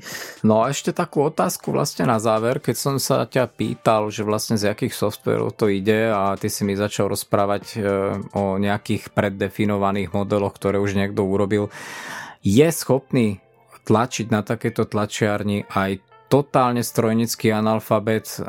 [0.49, 4.57] No a ešte takú otázku vlastne na záver, keď som sa ťa pýtal, že vlastne
[4.57, 7.78] z jakých softverov to ide a ty si mi začal rozprávať e,
[8.32, 11.68] o nejakých preddefinovaných modeloch, ktoré už niekto urobil,
[12.43, 13.41] je schopný
[13.85, 16.01] tlačiť na takéto tlačiarni aj
[16.33, 18.41] totálne strojnický analfabet,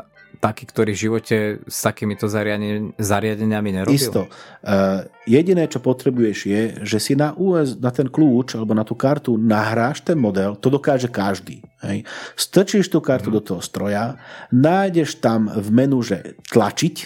[0.44, 3.96] taký, ktorý v živote s takýmito zariadeniami nerobil?
[3.96, 4.28] Isto.
[4.60, 8.92] Uh, jediné, čo potrebuješ je, že si na, US, na ten kľúč alebo na tú
[8.92, 11.64] kartu nahráš ten model, to dokáže každý.
[11.80, 12.04] Hej.
[12.36, 13.36] Strčíš tú kartu hmm.
[13.36, 14.20] do toho stroja,
[14.52, 16.96] nájdeš tam v menu, že tlačiť,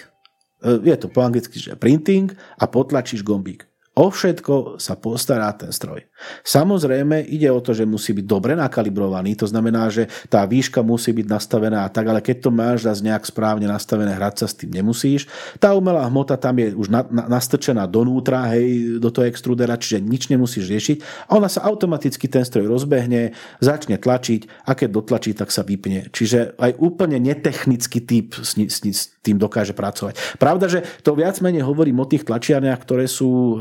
[0.66, 3.68] uh, je to po anglicky, že printing a potlačíš gombík.
[3.99, 6.07] O všetko sa postará ten stroj.
[6.46, 11.11] Samozrejme, ide o to, že musí byť dobre nakalibrovaný, to znamená, že tá výška musí
[11.11, 14.55] byť nastavená a tak, ale keď to máš zase nejak správne nastavené, hrať sa s
[14.55, 15.26] tým nemusíš.
[15.59, 19.99] Tá umelá hmota tam je už na, na, nastrčená donútra, hej, do toho extrudera, čiže
[19.99, 25.34] nič nemusíš riešiť a ona sa automaticky ten stroj rozbehne, začne tlačiť a keď dotlačí,
[25.34, 26.07] tak sa vypne.
[26.14, 30.38] Čiže aj úplne netechnický typ s, s, s tým dokáže pracovať.
[30.38, 33.57] Pravda, že to viac menej hovorím o tých tlačiarniach, ktoré sú e,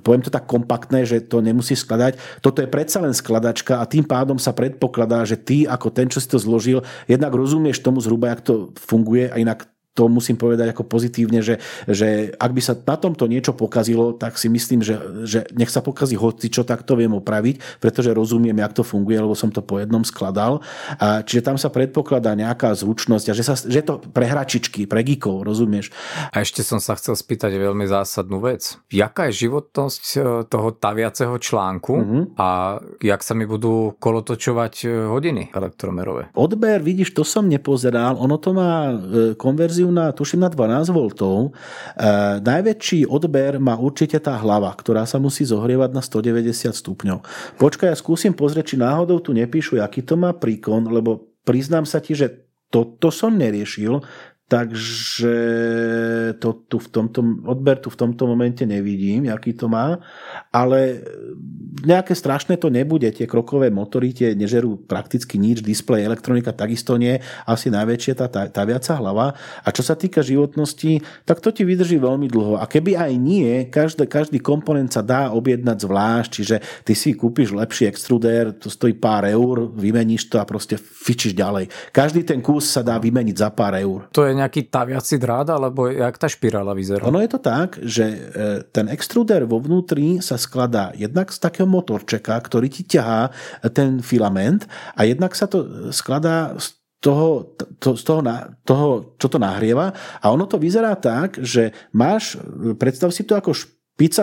[0.00, 2.42] poviem to tak kompaktné, že to nemusí skladať.
[2.42, 6.18] Toto je predsa len skladačka a tým pádom sa predpokladá, že ty ako ten, čo
[6.18, 10.76] si to zložil, jednak rozumieš tomu zhruba, jak to funguje a inak to musím povedať
[10.76, 11.56] ako pozitívne, že,
[11.88, 15.80] že ak by sa na tomto niečo pokazilo, tak si myslím, že, že nech sa
[15.80, 19.64] pokazí hoci čo, tak to viem opraviť, pretože rozumiem, jak to funguje, lebo som to
[19.64, 20.60] po jednom skladal.
[21.00, 25.00] A, čiže tam sa predpokladá nejaká zvučnosť a že, sa, že to pre hračičky, pre
[25.00, 25.88] geekov, rozumieš?
[26.36, 28.76] A ešte som sa chcel spýtať veľmi zásadnú vec.
[28.92, 32.22] Jaká je životnosť e, toho taviaceho článku uh-huh.
[32.36, 32.48] a
[33.00, 36.34] jak sa mi budú kolotočovať e, hodiny elektromerové?
[36.36, 38.18] Odber, vidíš, to som nepozeral.
[38.20, 38.94] Ono to má e,
[39.38, 41.00] konverziu konverziu na, tuším, na 12 V.
[41.06, 41.50] E,
[42.42, 47.18] najväčší odber má určite tá hlava, ktorá sa musí zohrievať na 190 stupňov.
[47.58, 52.02] Počkaj, ja skúsim pozrieť, či náhodou tu nepíšu, aký to má príkon, lebo priznám sa
[52.02, 54.02] ti, že toto som neriešil,
[54.46, 55.36] takže
[56.38, 57.20] to tu v tomto,
[57.50, 59.98] odber tu v tomto momente nevidím, aký to má,
[60.54, 61.02] ale
[61.82, 67.18] nejaké strašné to nebude, tie krokové motory tie nežerú prakticky nič, displej, elektronika takisto nie,
[67.44, 69.34] asi najväčšia tá, tá, tá viaca hlava.
[69.66, 72.62] A čo sa týka životnosti, tak to ti vydrží veľmi dlho.
[72.62, 77.50] A keby aj nie, každý, každý komponent sa dá objednať zvlášť, čiže ty si kúpiš
[77.50, 81.68] lepší extruder, to stojí pár eur, vymeníš to a proste fičíš ďalej.
[81.90, 84.06] Každý ten kus sa dá vymeniť za pár eur.
[84.14, 87.08] To je nejaký taviaci drát, alebo jak tá špirála vyzerá?
[87.08, 88.18] Ono je to tak, že e,
[88.68, 93.32] ten extruder vo vnútri sa skladá jednak z takého motorčeka, ktorý ti ťahá
[93.72, 98.20] ten filament a jednak sa to skladá z toho, to, z toho,
[98.64, 98.86] toho,
[99.20, 102.40] čo to nahrieva a ono to vyzerá tak, že máš,
[102.80, 103.52] predstav si to ako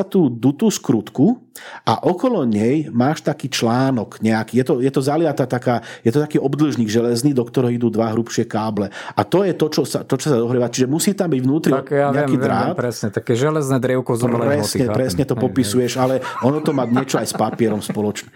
[0.06, 1.42] tú dutú skrutku
[1.82, 4.62] a okolo nej máš taký článok nejaký.
[4.62, 8.14] Je to, je to zaliata taká, je to taký obdĺžnik železný, do ktorého idú dva
[8.14, 8.94] hrubšie káble.
[8.94, 10.70] A to je to, čo sa, to, čo sa dohrieva.
[10.70, 12.70] Čiže musí tam byť vnútri tak ja nejaký viem, drát.
[12.70, 16.86] Viem, presne, také železné drievko z Presne, hmoty, presne to popisuješ, ale ono to má
[16.86, 18.30] niečo aj s papierom spoločné.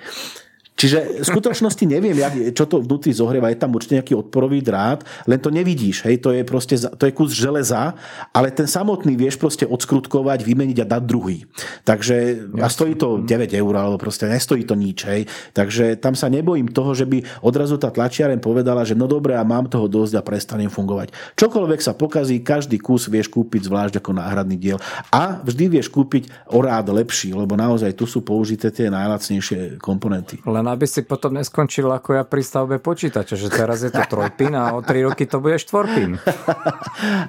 [0.77, 3.49] Čiže v skutočnosti neviem, jak, čo to vnútri zohrieva.
[3.49, 6.05] Je tam určite nejaký odporový drát, len to nevidíš.
[6.05, 7.97] Hej, to je proste to je kus železa,
[8.29, 11.49] ale ten samotný vieš proste odskrutkovať, vymeniť a dať druhý.
[11.81, 15.09] Takže a stojí to 9 eur, alebo proste nestojí to nič.
[15.09, 15.25] Hej.
[15.57, 19.41] Takže tam sa nebojím toho, že by odrazu tá tlačiareň povedala, že no dobre, a
[19.41, 21.09] mám toho dosť a prestanem fungovať.
[21.33, 24.77] Čokoľvek sa pokazí, každý kus vieš kúpiť zvlášť ako náhradný diel.
[25.09, 30.37] A vždy vieš kúpiť o rád lepší, lebo naozaj tu sú použité tie najlacnejšie komponenty.
[30.45, 34.53] Len aby si potom neskončil ako ja pri stavbe počítača, že teraz je to trojpin
[34.53, 36.19] a o tri roky to bude štvorpin.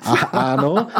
[0.02, 0.12] a,
[0.54, 0.90] áno,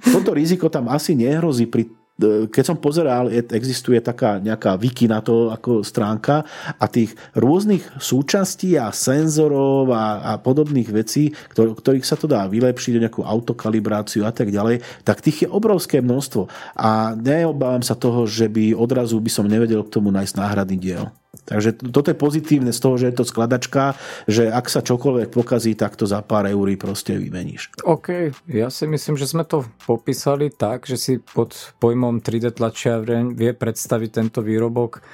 [0.00, 2.05] toto riziko tam asi nehrozí pri
[2.48, 6.48] keď som pozeral, existuje taká nejaká wiki na to ako stránka
[6.80, 12.48] a tých rôznych súčastí a senzorov a, a podobných vecí, ktor- ktorých sa to dá
[12.48, 16.48] vylepšiť, nejakú autokalibráciu a tak ďalej, tak tých je obrovské množstvo.
[16.80, 21.12] A neobávam sa toho, že by odrazu by som nevedel k tomu nájsť náhradný diel.
[21.46, 23.94] Takže toto je pozitívne z toho, že je to skladačka,
[24.26, 27.76] že ak sa čokoľvek pokazí, tak to za pár eur proste vymeníš.
[27.84, 33.36] OK, ja si myslím, že sme to popísali tak, že si pod pojmom 3D tlačiareň
[33.36, 35.04] vie predstaviť tento výrobok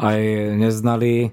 [0.00, 0.20] aj
[0.58, 1.30] neznali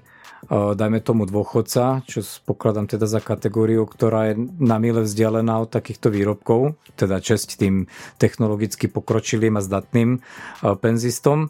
[0.50, 6.12] dajme tomu dôchodca, čo pokladám teda za kategóriu, ktorá je na mile vzdialená od takýchto
[6.12, 7.88] výrobkov, teda česť tým
[8.20, 10.20] technologicky pokročilým a zdatným
[10.84, 11.48] penzistom.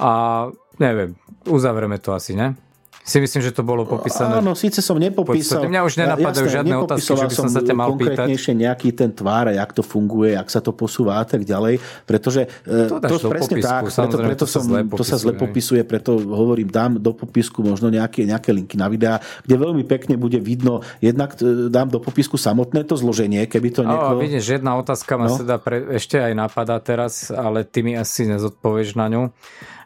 [0.00, 0.48] A
[0.80, 2.56] neviem, uzavrieme to asi, ne?
[3.00, 4.38] si myslím, že to bolo popísané.
[4.38, 5.66] Áno, síce som nepopísal.
[5.66, 8.62] Mňa už nenapadajú jasné, žiadne otázky, že by som sa ťa mal konkrétnejšie pýtať.
[8.62, 12.86] nejaký ten tvár, jak to funguje, jak sa to posúva a tak ďalej, pretože e,
[12.86, 16.20] to, to presne popisku, tak, preto, preto to, som, sa to sa zle popisuje, preto
[16.20, 20.84] hovorím, dám do popisku možno nejaké, nejaké linky na videá, kde veľmi pekne bude vidno,
[21.02, 24.22] jednak e, dám do popisku samotné to zloženie, keby to niekto...
[24.22, 25.34] Vidíš, jedna otázka ma no?
[25.34, 29.22] sa dá pre, ešte aj napadá teraz, ale ty mi asi nezodpovieš na ňu.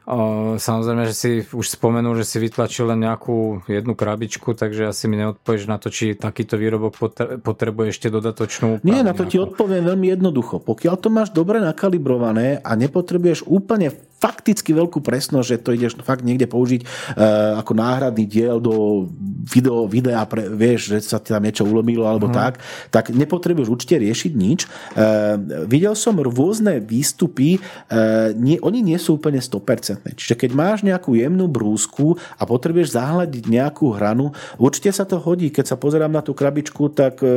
[0.04, 5.16] Samozrejme, že si už spomenul, že si vytlačil len nejakú jednu krabičku, takže asi mi
[5.16, 6.92] neodpovieš na to, či takýto výrobok
[7.40, 9.32] potrebuje ešte dodatočnú Nie, na to nejakú.
[9.32, 10.60] ti odpoviem veľmi jednoducho.
[10.60, 16.24] Pokiaľ to máš dobre nakalibrované a nepotrebuješ úplne fakticky veľkú presnosť, že to ideš fakt
[16.24, 19.04] niekde použiť uh, ako náhradný diel do
[19.44, 22.56] video, videa, pre, vieš, že sa ti tam niečo ulomilo alebo uh-huh.
[22.56, 24.64] tak, tak nepotrebuješ určite riešiť nič.
[24.96, 25.36] Uh,
[25.68, 30.16] videl som rôzne výstupy, uh, nie, oni nie sú úplne 100%.
[30.16, 35.52] Čiže keď máš nejakú jemnú brúsku a potrebuješ zahľadiť nejakú hranu, určite sa to hodí.
[35.52, 37.28] Keď sa pozerám na tú krabičku, tak uh,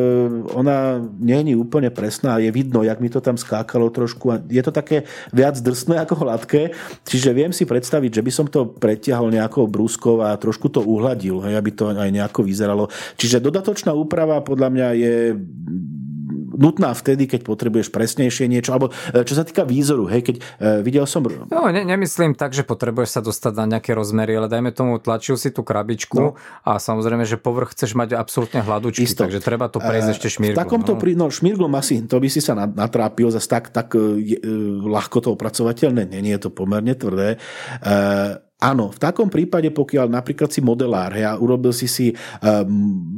[0.56, 2.40] ona nie je úplne presná.
[2.40, 4.32] Je vidno, jak mi to tam skákalo trošku.
[4.32, 5.04] A je to také
[5.36, 10.24] viac drsné ako hladké, Čiže viem si predstaviť, že by som to pretiahol nejakou brúskou
[10.24, 12.90] a trošku to uhladil, hej, aby to aj nejako vyzeralo.
[13.20, 15.14] Čiže dodatočná úprava podľa mňa je
[16.58, 20.42] nutná vtedy, keď potrebuješ presnejšie niečo, alebo e, čo sa týka výzoru, hej, keď e,
[20.82, 21.22] videl som...
[21.24, 25.38] No, ne, nemyslím tak, že potrebuješ sa dostať na nejaké rozmery, ale dajme tomu, tlačil
[25.38, 26.34] si tú krabičku no.
[26.66, 29.24] a samozrejme, že povrch chceš mať absolútne hladúčky, Isto.
[29.24, 30.58] takže treba to prejsť e, ešte šmírglom.
[30.58, 31.00] V takomto, no.
[31.00, 34.42] Pri, no šmírglom asi, to by si sa natrápil, zase tak, tak je,
[34.82, 37.38] ľahko to opracovateľné, nie, nie je to pomerne tvrdé.
[37.86, 42.66] E, Áno, v takom prípade, pokiaľ napríklad si modelár hej, a urobil si si um,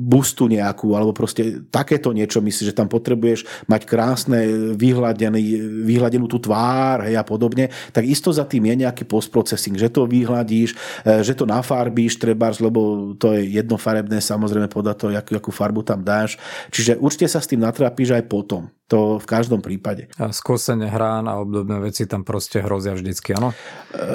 [0.04, 7.08] bustu nejakú, alebo proste takéto niečo, myslíš, že tam potrebuješ mať krásne vyhľadenú tú tvár
[7.08, 10.76] hej, a podobne, tak isto za tým je nejaký postprocessing, že to vyhľadíš,
[11.24, 16.04] že to nafarbíš, trebárs, lebo to je jednofarebné, samozrejme podľa toho, akú, akú farbu tam
[16.04, 16.36] dáš.
[16.68, 18.68] Čiže určite sa s tým natrápíš aj potom.
[18.90, 20.10] To v každom prípade.
[20.18, 23.54] A skosenie hrán a obdobné veci tam proste hrozia vždycky, áno?
[23.94, 24.06] E,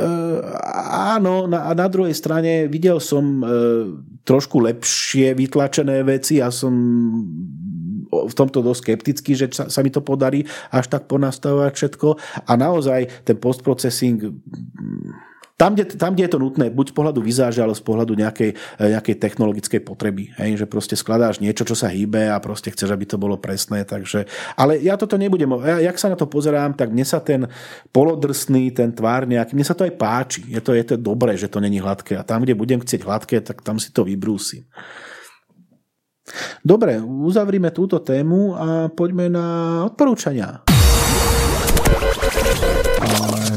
[1.14, 3.44] áno, na, na druhej strane videl som e,
[4.26, 6.74] trošku lepšie vytlačené veci a som
[8.14, 12.08] v tomto dosť skeptický, že sa, sa mi to podarí až tak ponastavovať všetko.
[12.46, 14.22] A naozaj ten postprocessing
[15.54, 18.50] tam kde, tam, kde je to nutné, buď z pohľadu vizáže, ale z pohľadu nejakej,
[18.58, 20.34] eh, nejakej technologickej potreby.
[20.34, 23.86] Hej, že proste skladáš niečo, čo sa hýbe a proste chceš, aby to bolo presné.
[23.86, 24.26] Takže,
[24.58, 25.46] ale ja toto nebudem.
[25.62, 27.46] Ja, jak sa na to pozerám, tak mne sa ten
[27.94, 30.42] polodrsný, ten tvár nejaký, mne sa to aj páči.
[30.50, 32.18] Je to, je to dobré, že to není hladké.
[32.18, 34.66] A tam, kde budem chcieť hladké, tak tam si to vybrúsim.
[36.64, 39.46] Dobre, uzavrime túto tému a poďme na
[39.86, 40.64] odporúčania.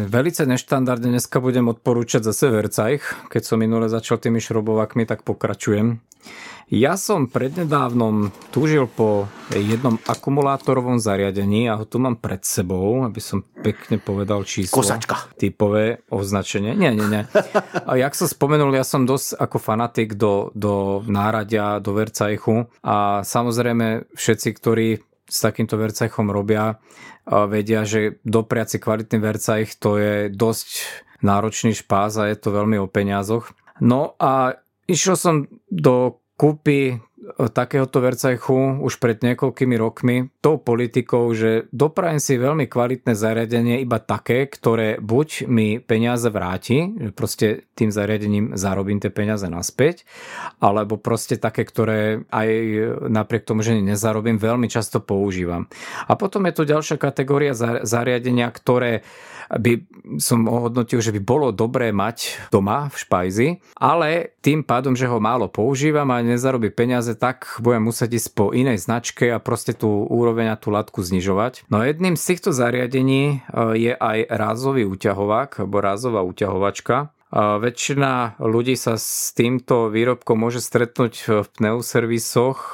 [0.07, 3.27] Velice neštandardne dneska budem odporúčať zase Vercajch.
[3.27, 5.99] Keď som minule začal tými šrobovakmi, tak pokračujem.
[6.71, 13.19] Ja som prednedávnom túžil po jednom akumulátorovom zariadení a ho tu mám pred sebou, aby
[13.19, 14.79] som pekne povedal číslo.
[14.79, 15.31] Kosačka.
[15.35, 16.71] Typové označenie.
[16.75, 17.23] Nie, nie, nie.
[17.88, 23.27] A jak som spomenul, ja som dosť ako fanatik do, do náradia, do Vercajchu a
[23.27, 24.88] samozrejme všetci, ktorí
[25.27, 26.79] s takýmto vercajchom robia,
[27.27, 30.69] vedia, že dopriaci kvalitný vercajch to je dosť
[31.19, 33.51] náročný špás a je to veľmi o peniazoch.
[33.83, 34.55] No a
[34.87, 35.35] išiel som
[35.67, 37.01] do kúpy
[37.51, 43.99] takéhoto Vercajchu už pred niekoľkými rokmi tou politikou, že doprajem si veľmi kvalitné zariadenie iba
[43.99, 50.07] také, ktoré buď mi peniaze vráti, proste tým zariadením zarobím tie peniaze naspäť,
[50.63, 52.49] alebo proste také, ktoré aj
[53.11, 55.67] napriek tomu, že nezarobím, veľmi často používam.
[56.07, 57.51] A potom je tu ďalšia kategória
[57.83, 59.03] zariadenia, ktoré
[59.51, 59.87] by
[60.19, 63.47] som ohodnotil, že by bolo dobré mať doma v špajzi,
[63.79, 68.51] ale tým pádom, že ho málo používam a nezarobí peniaze, tak budem musieť ísť po
[68.51, 71.67] inej značke a proste tú úroveň a tú latku znižovať.
[71.71, 73.35] No jedným z týchto zariadení e,
[73.79, 77.11] je aj rázový uťahovák alebo rázová uťahovačka.
[77.27, 82.67] A väčšina ľudí sa s týmto výrobkom môže stretnúť v pneuservisoch, e,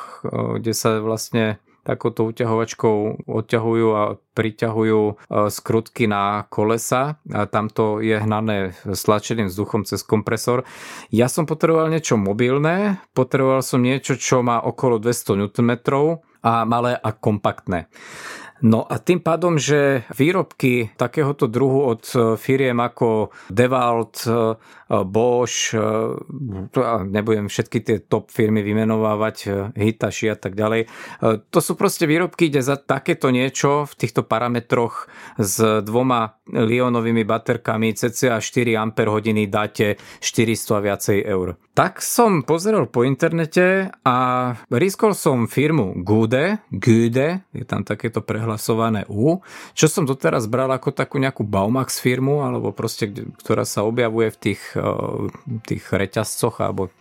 [0.62, 4.04] kde sa vlastne takouto uťahovačkou odťahujú a
[4.34, 5.14] priťahujú e,
[5.52, 10.64] skrutky na kolesa a tamto je hnané stlačeným vzduchom cez kompresor.
[11.12, 15.72] Ja som potreboval niečo mobilné, potreboval som niečo, čo má okolo 200 Nm
[16.44, 17.88] a malé a kompaktné.
[18.64, 24.56] No a tým pádom, že výrobky takéhoto druhu od e, firiem ako Devalt, e,
[25.02, 25.74] Bosch,
[27.10, 30.86] nebudem všetky tie top firmy vymenovávať, Hitachi a tak ďalej.
[31.50, 35.10] To sú proste výrobky, kde za takéto niečo v týchto parametroch
[35.42, 38.92] s dvoma lionovými baterkami cca 4 Ah
[39.48, 41.58] dáte 400 a viacej eur.
[41.74, 44.18] Tak som pozeral po internete a
[44.70, 49.42] riskol som firmu Gude, Gude, je tam takéto prehlasované U,
[49.74, 53.10] čo som doteraz bral ako takú nejakú Baumax firmu, alebo proste,
[53.42, 54.62] ktorá sa objavuje v tých
[55.64, 56.92] tých reťazcoch alebo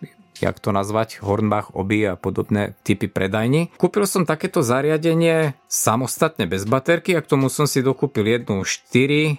[0.43, 3.71] jak to nazvať, Hornbach, Obi a podobné typy predajní.
[3.79, 9.39] Kúpil som takéto zariadenie samostatne bez baterky a k tomu som si dokúpil jednu 4,0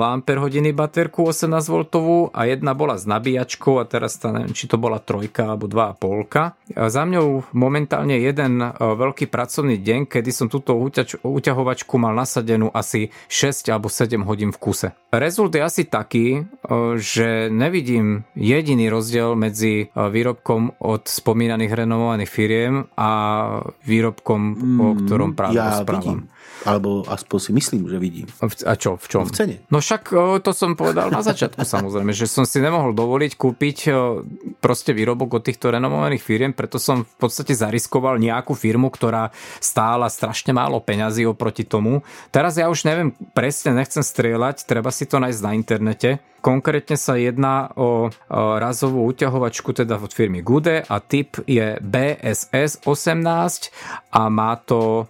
[0.00, 5.02] Ah baterku 18V a jedna bola s nabíjačkou a teraz tá, neviem, či to bola
[5.02, 6.78] trojka alebo 2,5.
[6.78, 10.78] A za mňou momentálne jeden e, veľký pracovný deň, kedy som túto
[11.22, 14.88] uťahovačku mal nasadenú asi 6 alebo 7 hodín v kuse.
[15.10, 16.40] Rezult je asi taký, e,
[16.96, 23.10] že nevidím jediný rozdiel medzi e, výrobkom od spomínaných renomovaných firiem a
[23.88, 26.28] výrobkom, mm, o ktorom práve ja rozprávam.
[26.28, 26.38] Vidím.
[26.60, 28.28] Alebo aspoň si myslím, že vidím.
[28.68, 29.00] A čo?
[29.00, 29.24] V čom?
[29.24, 29.56] V cene.
[29.72, 30.12] No však
[30.44, 33.78] to som povedal na začiatku samozrejme, že som si nemohol dovoliť kúpiť
[34.60, 40.12] proste výrobok od týchto renomovaných firiem, preto som v podstate zariskoval nejakú firmu, ktorá stála
[40.12, 42.04] strašne málo peňazí oproti tomu.
[42.28, 47.20] Teraz ja už neviem presne, nechcem strieľať, treba si to nájsť na internete, Konkrétne sa
[47.20, 54.56] jedná o, razovú uťahovačku teda od firmy Gude a typ je BSS 18 a má
[54.56, 55.06] to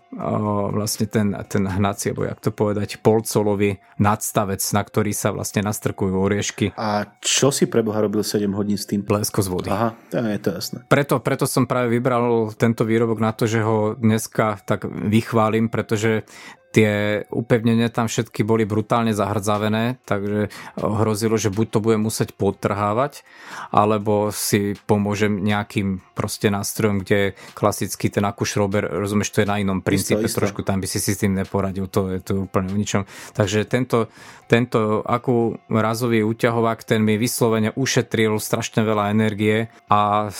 [0.74, 6.15] vlastne ten, ten hnací, alebo jak to povedať, polcolový nadstavec, na ktorý sa vlastne nastrkujú
[6.19, 6.74] oriešky.
[6.74, 9.07] A čo si pre Boha robil 7 hodín s tým?
[9.07, 9.69] Blesko z vody.
[9.70, 10.82] Aha, je to jasné.
[10.90, 16.27] Preto, preto som práve vybral tento výrobok na to, že ho dneska tak vychválim, pretože
[16.71, 23.27] tie upevnenia tam všetky boli brutálne zahrdzavené, takže hrozilo, že buď to budem musieť podtrhávať,
[23.75, 29.83] alebo si pomôžem nejakým proste nástrojom, kde klasicky ten akušrober, rozumieš, to je na inom
[29.83, 30.41] princípe, isto, isto.
[30.47, 33.03] trošku tam by si si s tým neporadil, to je to úplne o ničom.
[33.35, 34.07] Takže tento,
[34.47, 40.31] tento akú razový úťahovák, ten mi vyslovene ušetril strašne veľa energie a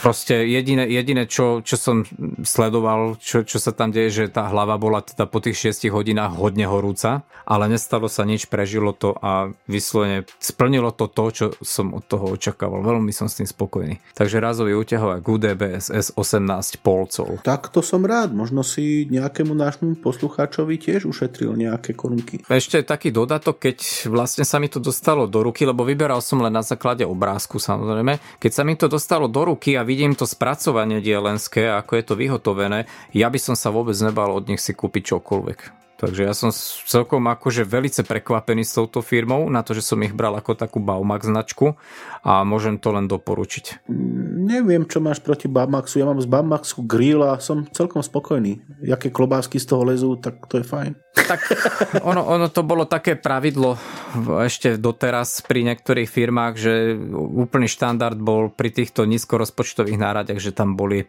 [0.00, 2.02] proste jediné, jediné čo, čo som
[2.42, 6.40] sledoval, čo, čo sa tam deje, že tá hlava bola teda po tých 6 hodinách
[6.40, 11.92] hodne horúca, ale nestalo sa nič, prežilo to a vyslovene splnilo to to, čo som
[11.92, 12.80] od toho očakával.
[12.80, 14.00] Veľmi som s tým spokojný.
[14.16, 17.44] Takže razový úťahovák UDBSS 18 polcov.
[17.44, 18.32] Tak to som rád.
[18.32, 22.40] Možno si nejakému nášmu poslucháčovi tiež ušetril nejaké korunky.
[22.46, 26.54] Ešte taký dodatok, keď vlastne sa mi to dostalo do ruky, lebo vyberal som len
[26.54, 28.22] na základe obrázku samozrejme.
[28.38, 32.14] Keď sa mi to dostalo do ruky a vidím to spracovanie dielenské, ako je to
[32.14, 35.78] vyhotovené, ja by som sa vôbec nebal od nich si kúpiť čokoľvek čokoľvek.
[36.00, 36.48] Takže ja som
[36.88, 40.80] celkom akože velice prekvapený s touto firmou na to, že som ich bral ako takú
[40.80, 41.76] Baumax značku
[42.20, 43.88] a môžem to len doporučiť.
[44.40, 46.00] Neviem, čo máš proti Baumaxu.
[46.00, 48.60] Ja mám z Baumaxu grill a som celkom spokojný.
[48.84, 50.92] Jaké klobásky z toho lezú, tak to je fajn.
[51.10, 51.40] Tak
[52.10, 53.74] ono, ono to bolo také pravidlo
[54.46, 56.72] ešte doteraz pri niektorých firmách, že
[57.16, 61.08] úplný štandard bol pri týchto nízkorozpočtových náradiach, že tam boli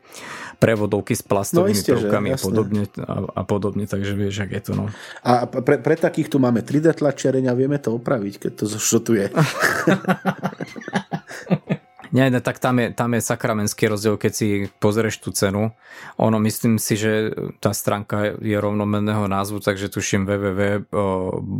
[0.58, 4.72] prevodovky s plastovými no, prvkami a podobne, a, a podobne, takže vieš, ak je to.
[4.78, 4.86] No.
[5.26, 9.26] A pre, pre takých tu máme 3D tlačiareň a vieme to opraviť, keď to zošotuje.
[12.12, 15.72] Nie, ne, tak tam je, tam je sakramenský rozdiel, keď si pozrieš tú cenu.
[16.20, 17.32] Ono, myslím si, že
[17.64, 21.56] tá stránka je rovnomenného názvu, takže tuším www.gude.sk.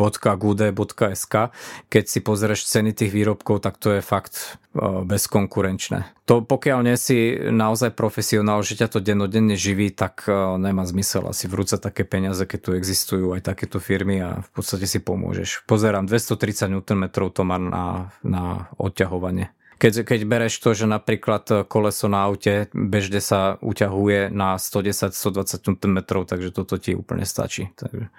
[1.88, 4.60] Keď si pozrieš ceny tých výrobkov, tak to je fakt
[5.08, 6.04] bezkonkurenčné.
[6.28, 10.28] To pokiaľ nie si naozaj profesionál, že ťa to dennodenne živí, tak
[10.60, 14.84] nemá zmysel asi vrúcať také peniaze, keď tu existujú aj takéto firmy a v podstate
[14.84, 15.64] si pomôžeš.
[15.64, 19.56] Pozerám, 230 Nm to má na, na odťahovanie.
[19.82, 25.98] Keď, keď bereš to, že napríklad koleso na aute bežne sa uťahuje na 110-120 Nm,
[26.06, 27.74] takže toto ti úplne stačí.
[27.74, 28.14] Takže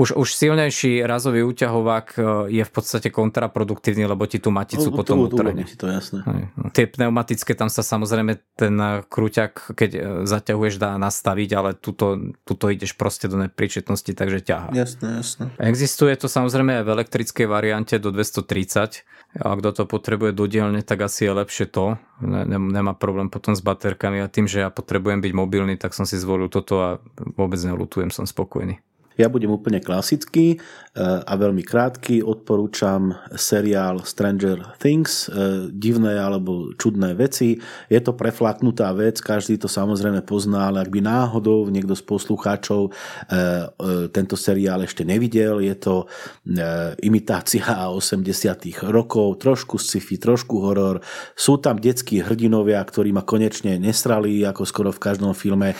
[0.00, 2.18] už, už silnejší razový uťahovák e,
[2.56, 5.68] je v podstate kontraproduktívny, lebo ti tú maticu no, potom utrhne.
[5.76, 6.24] to jasné.
[6.56, 12.32] No, tie pneumatické, tam sa samozrejme ten kruťak, keď e, zaťahuješ, dá nastaviť, ale tuto,
[12.48, 14.72] tuto ideš proste do nepríčetnosti, takže ťaha.
[14.72, 15.44] Jasné, jasné.
[15.60, 19.04] Existuje to samozrejme aj v elektrickej variante do 230,
[19.34, 21.98] a kto to potrebuje dodielne, tak asi je lepšie to.
[22.22, 26.20] Nemá problém potom s baterkami a tým, že ja potrebujem byť mobilný, tak som si
[26.20, 26.88] zvolil toto a
[27.34, 28.78] vôbec nelutujem, som spokojný.
[29.14, 32.26] Ja budem úplne klasický eh, a veľmi krátky.
[32.26, 37.54] Odporúčam seriál Stranger Things, eh, divné alebo čudné veci.
[37.86, 42.90] Je to preflaknutá vec, každý to samozrejme pozná, ale ak by náhodou niekto z poslucháčov
[42.90, 43.70] eh,
[44.10, 45.94] tento seriál ešte nevidel, je to
[47.00, 47.62] imitácia
[47.94, 50.98] 80 rokov, trošku sci-fi, trošku horor.
[51.38, 55.76] Sú tam detskí hrdinovia, ktorí ma konečne nesrali, ako skoro v každom filme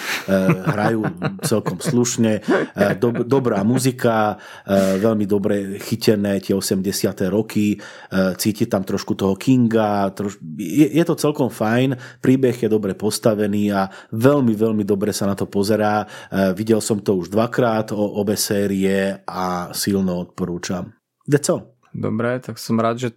[0.71, 1.07] hrajú
[1.43, 2.41] celkom slušne
[3.27, 7.27] dobrá muzika, e, veľmi dobre chytené tie 80.
[7.29, 7.79] roky, e,
[8.39, 10.39] cíti tam trošku toho Kinga, troš...
[10.57, 15.35] je, je to celkom fajn, príbeh je dobre postavený a veľmi, veľmi dobre sa na
[15.35, 16.05] to pozerá.
[16.05, 20.95] E, videl som to už dvakrát, o obe série a silno odporúčam.
[21.27, 21.74] That's all.
[21.95, 23.09] Dobre, tak som rád, že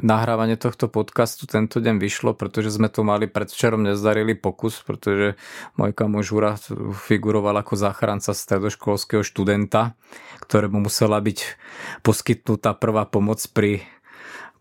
[0.00, 5.36] nahrávanie tohto podcastu tento deň vyšlo, pretože sme tu mali predvčerom nezdarili pokus, pretože
[5.76, 6.56] môj kamoš Žura
[6.96, 10.00] figuroval ako záchranca stredoškolského študenta,
[10.48, 11.60] ktorému musela byť
[12.00, 13.84] poskytnutá prvá pomoc pri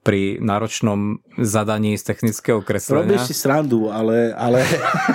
[0.01, 3.05] pri náročnom zadaní z technického kreslenia.
[3.05, 4.65] Robíš si srandu, ale, ale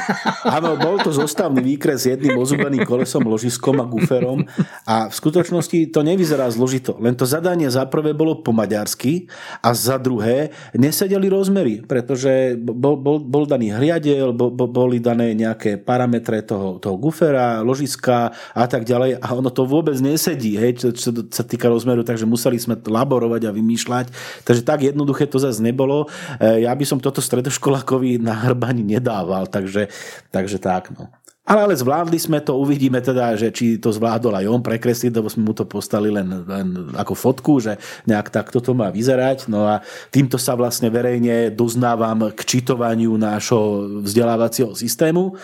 [0.56, 4.46] áno, bol to zostavný výkres jedným ozubeným kolesom, ložiskom a guferom
[4.86, 6.94] a v skutočnosti to nevyzerá zložito.
[7.02, 9.26] Len to zadanie za prvé bolo po maďarsky
[9.58, 15.82] a za druhé nesedeli rozmery, pretože bol, bol, bol daný hriadel, bol, boli dané nejaké
[15.82, 20.88] parametre toho, toho gufera, ložiska a tak ďalej a ono to vôbec nesedí, hej, čo,
[20.94, 24.06] čo sa týka rozmeru, takže museli sme laborovať a vymýšľať.
[24.46, 26.04] Takže tak tak jednoduché to zase nebolo.
[26.36, 29.88] E, ja by som toto stredoškolákovi na hrbani nedával, takže,
[30.28, 30.92] takže tak.
[30.92, 31.08] No.
[31.46, 35.30] Ale, ale zvládli sme to, uvidíme teda, že či to zvládol aj on prekresliť, lebo
[35.30, 39.48] sme mu to postali len, len ako fotku, že nejak takto to má vyzerať.
[39.48, 39.80] No a
[40.12, 45.38] týmto sa vlastne verejne doznávam k čitovaniu nášho vzdelávacieho systému.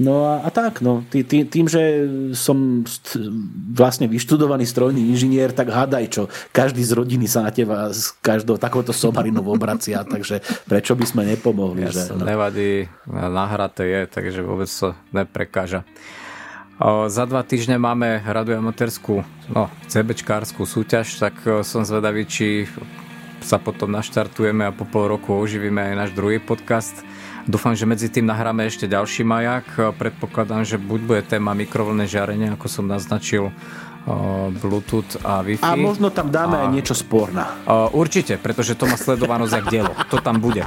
[0.00, 2.80] No a, a tak, no, tý, tý, tým, že som
[3.76, 8.56] vlastne vyštudovaný strojný inžinier, tak hádaj čo, každý z rodiny sa na teba s každou
[8.56, 11.84] takouto somarinou obracia, takže prečo by sme nepomohli?
[11.84, 12.24] Ja že, no.
[12.24, 15.84] Nevadí, nahraté je, takže vôbec sa neprekáža.
[16.80, 19.20] O, za dva týždne máme radu amatérskú,
[19.52, 21.36] no, CBčkárskú súťaž, tak
[21.68, 22.64] som zvedavý, či
[23.44, 27.04] sa potom naštartujeme a po pol roku oživíme aj náš druhý podcast
[27.42, 29.94] Dúfam, že medzi tým nahráme ešte ďalší majak.
[29.98, 33.50] Predpokladám, že buď bude téma mikrovlné žiarenie, ako som naznačil,
[34.62, 35.62] Bluetooth a Wi-Fi.
[35.62, 36.66] A možno tam dáme a...
[36.66, 37.58] aj niečo sporná.
[37.94, 39.92] Určite, pretože to má sledovanosť jak dielo.
[40.10, 40.62] To tam bude.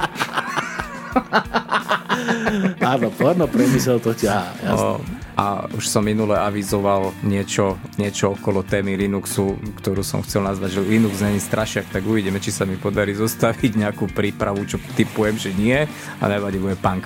[2.80, 4.52] Áno, porno priemysel to ťahá.
[4.60, 10.80] Jasne a už som minule avizoval niečo, niečo okolo témy Linuxu, ktorú som chcel nazvať,
[10.80, 15.36] že Linux není strašiak, tak uvidíme, či sa mi podarí zostaviť nejakú prípravu, čo typujem,
[15.36, 15.84] že nie
[16.20, 17.04] a nevadí, bude punk.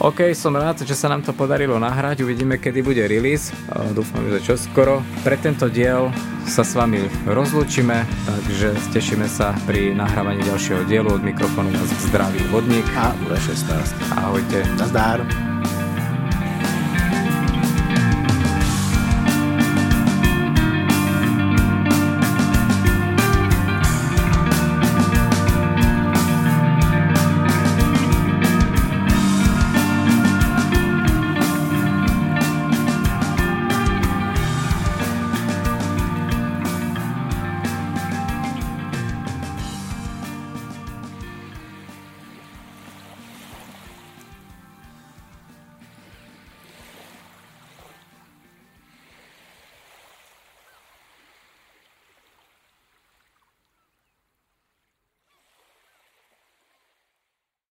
[0.00, 3.52] OK, som rád, že sa nám to podarilo nahrať, uvidíme, kedy bude release,
[3.92, 5.04] dúfam, že čoskoro.
[5.20, 6.08] Pre tento diel
[6.48, 12.40] sa s vami rozlúčime, takže tešíme sa pri nahrávaní ďalšieho dielu od mikrofónu vás zdraví
[12.48, 14.16] vodník a Ule 16.
[14.16, 14.64] Ahojte.
[14.80, 15.20] Nazdár.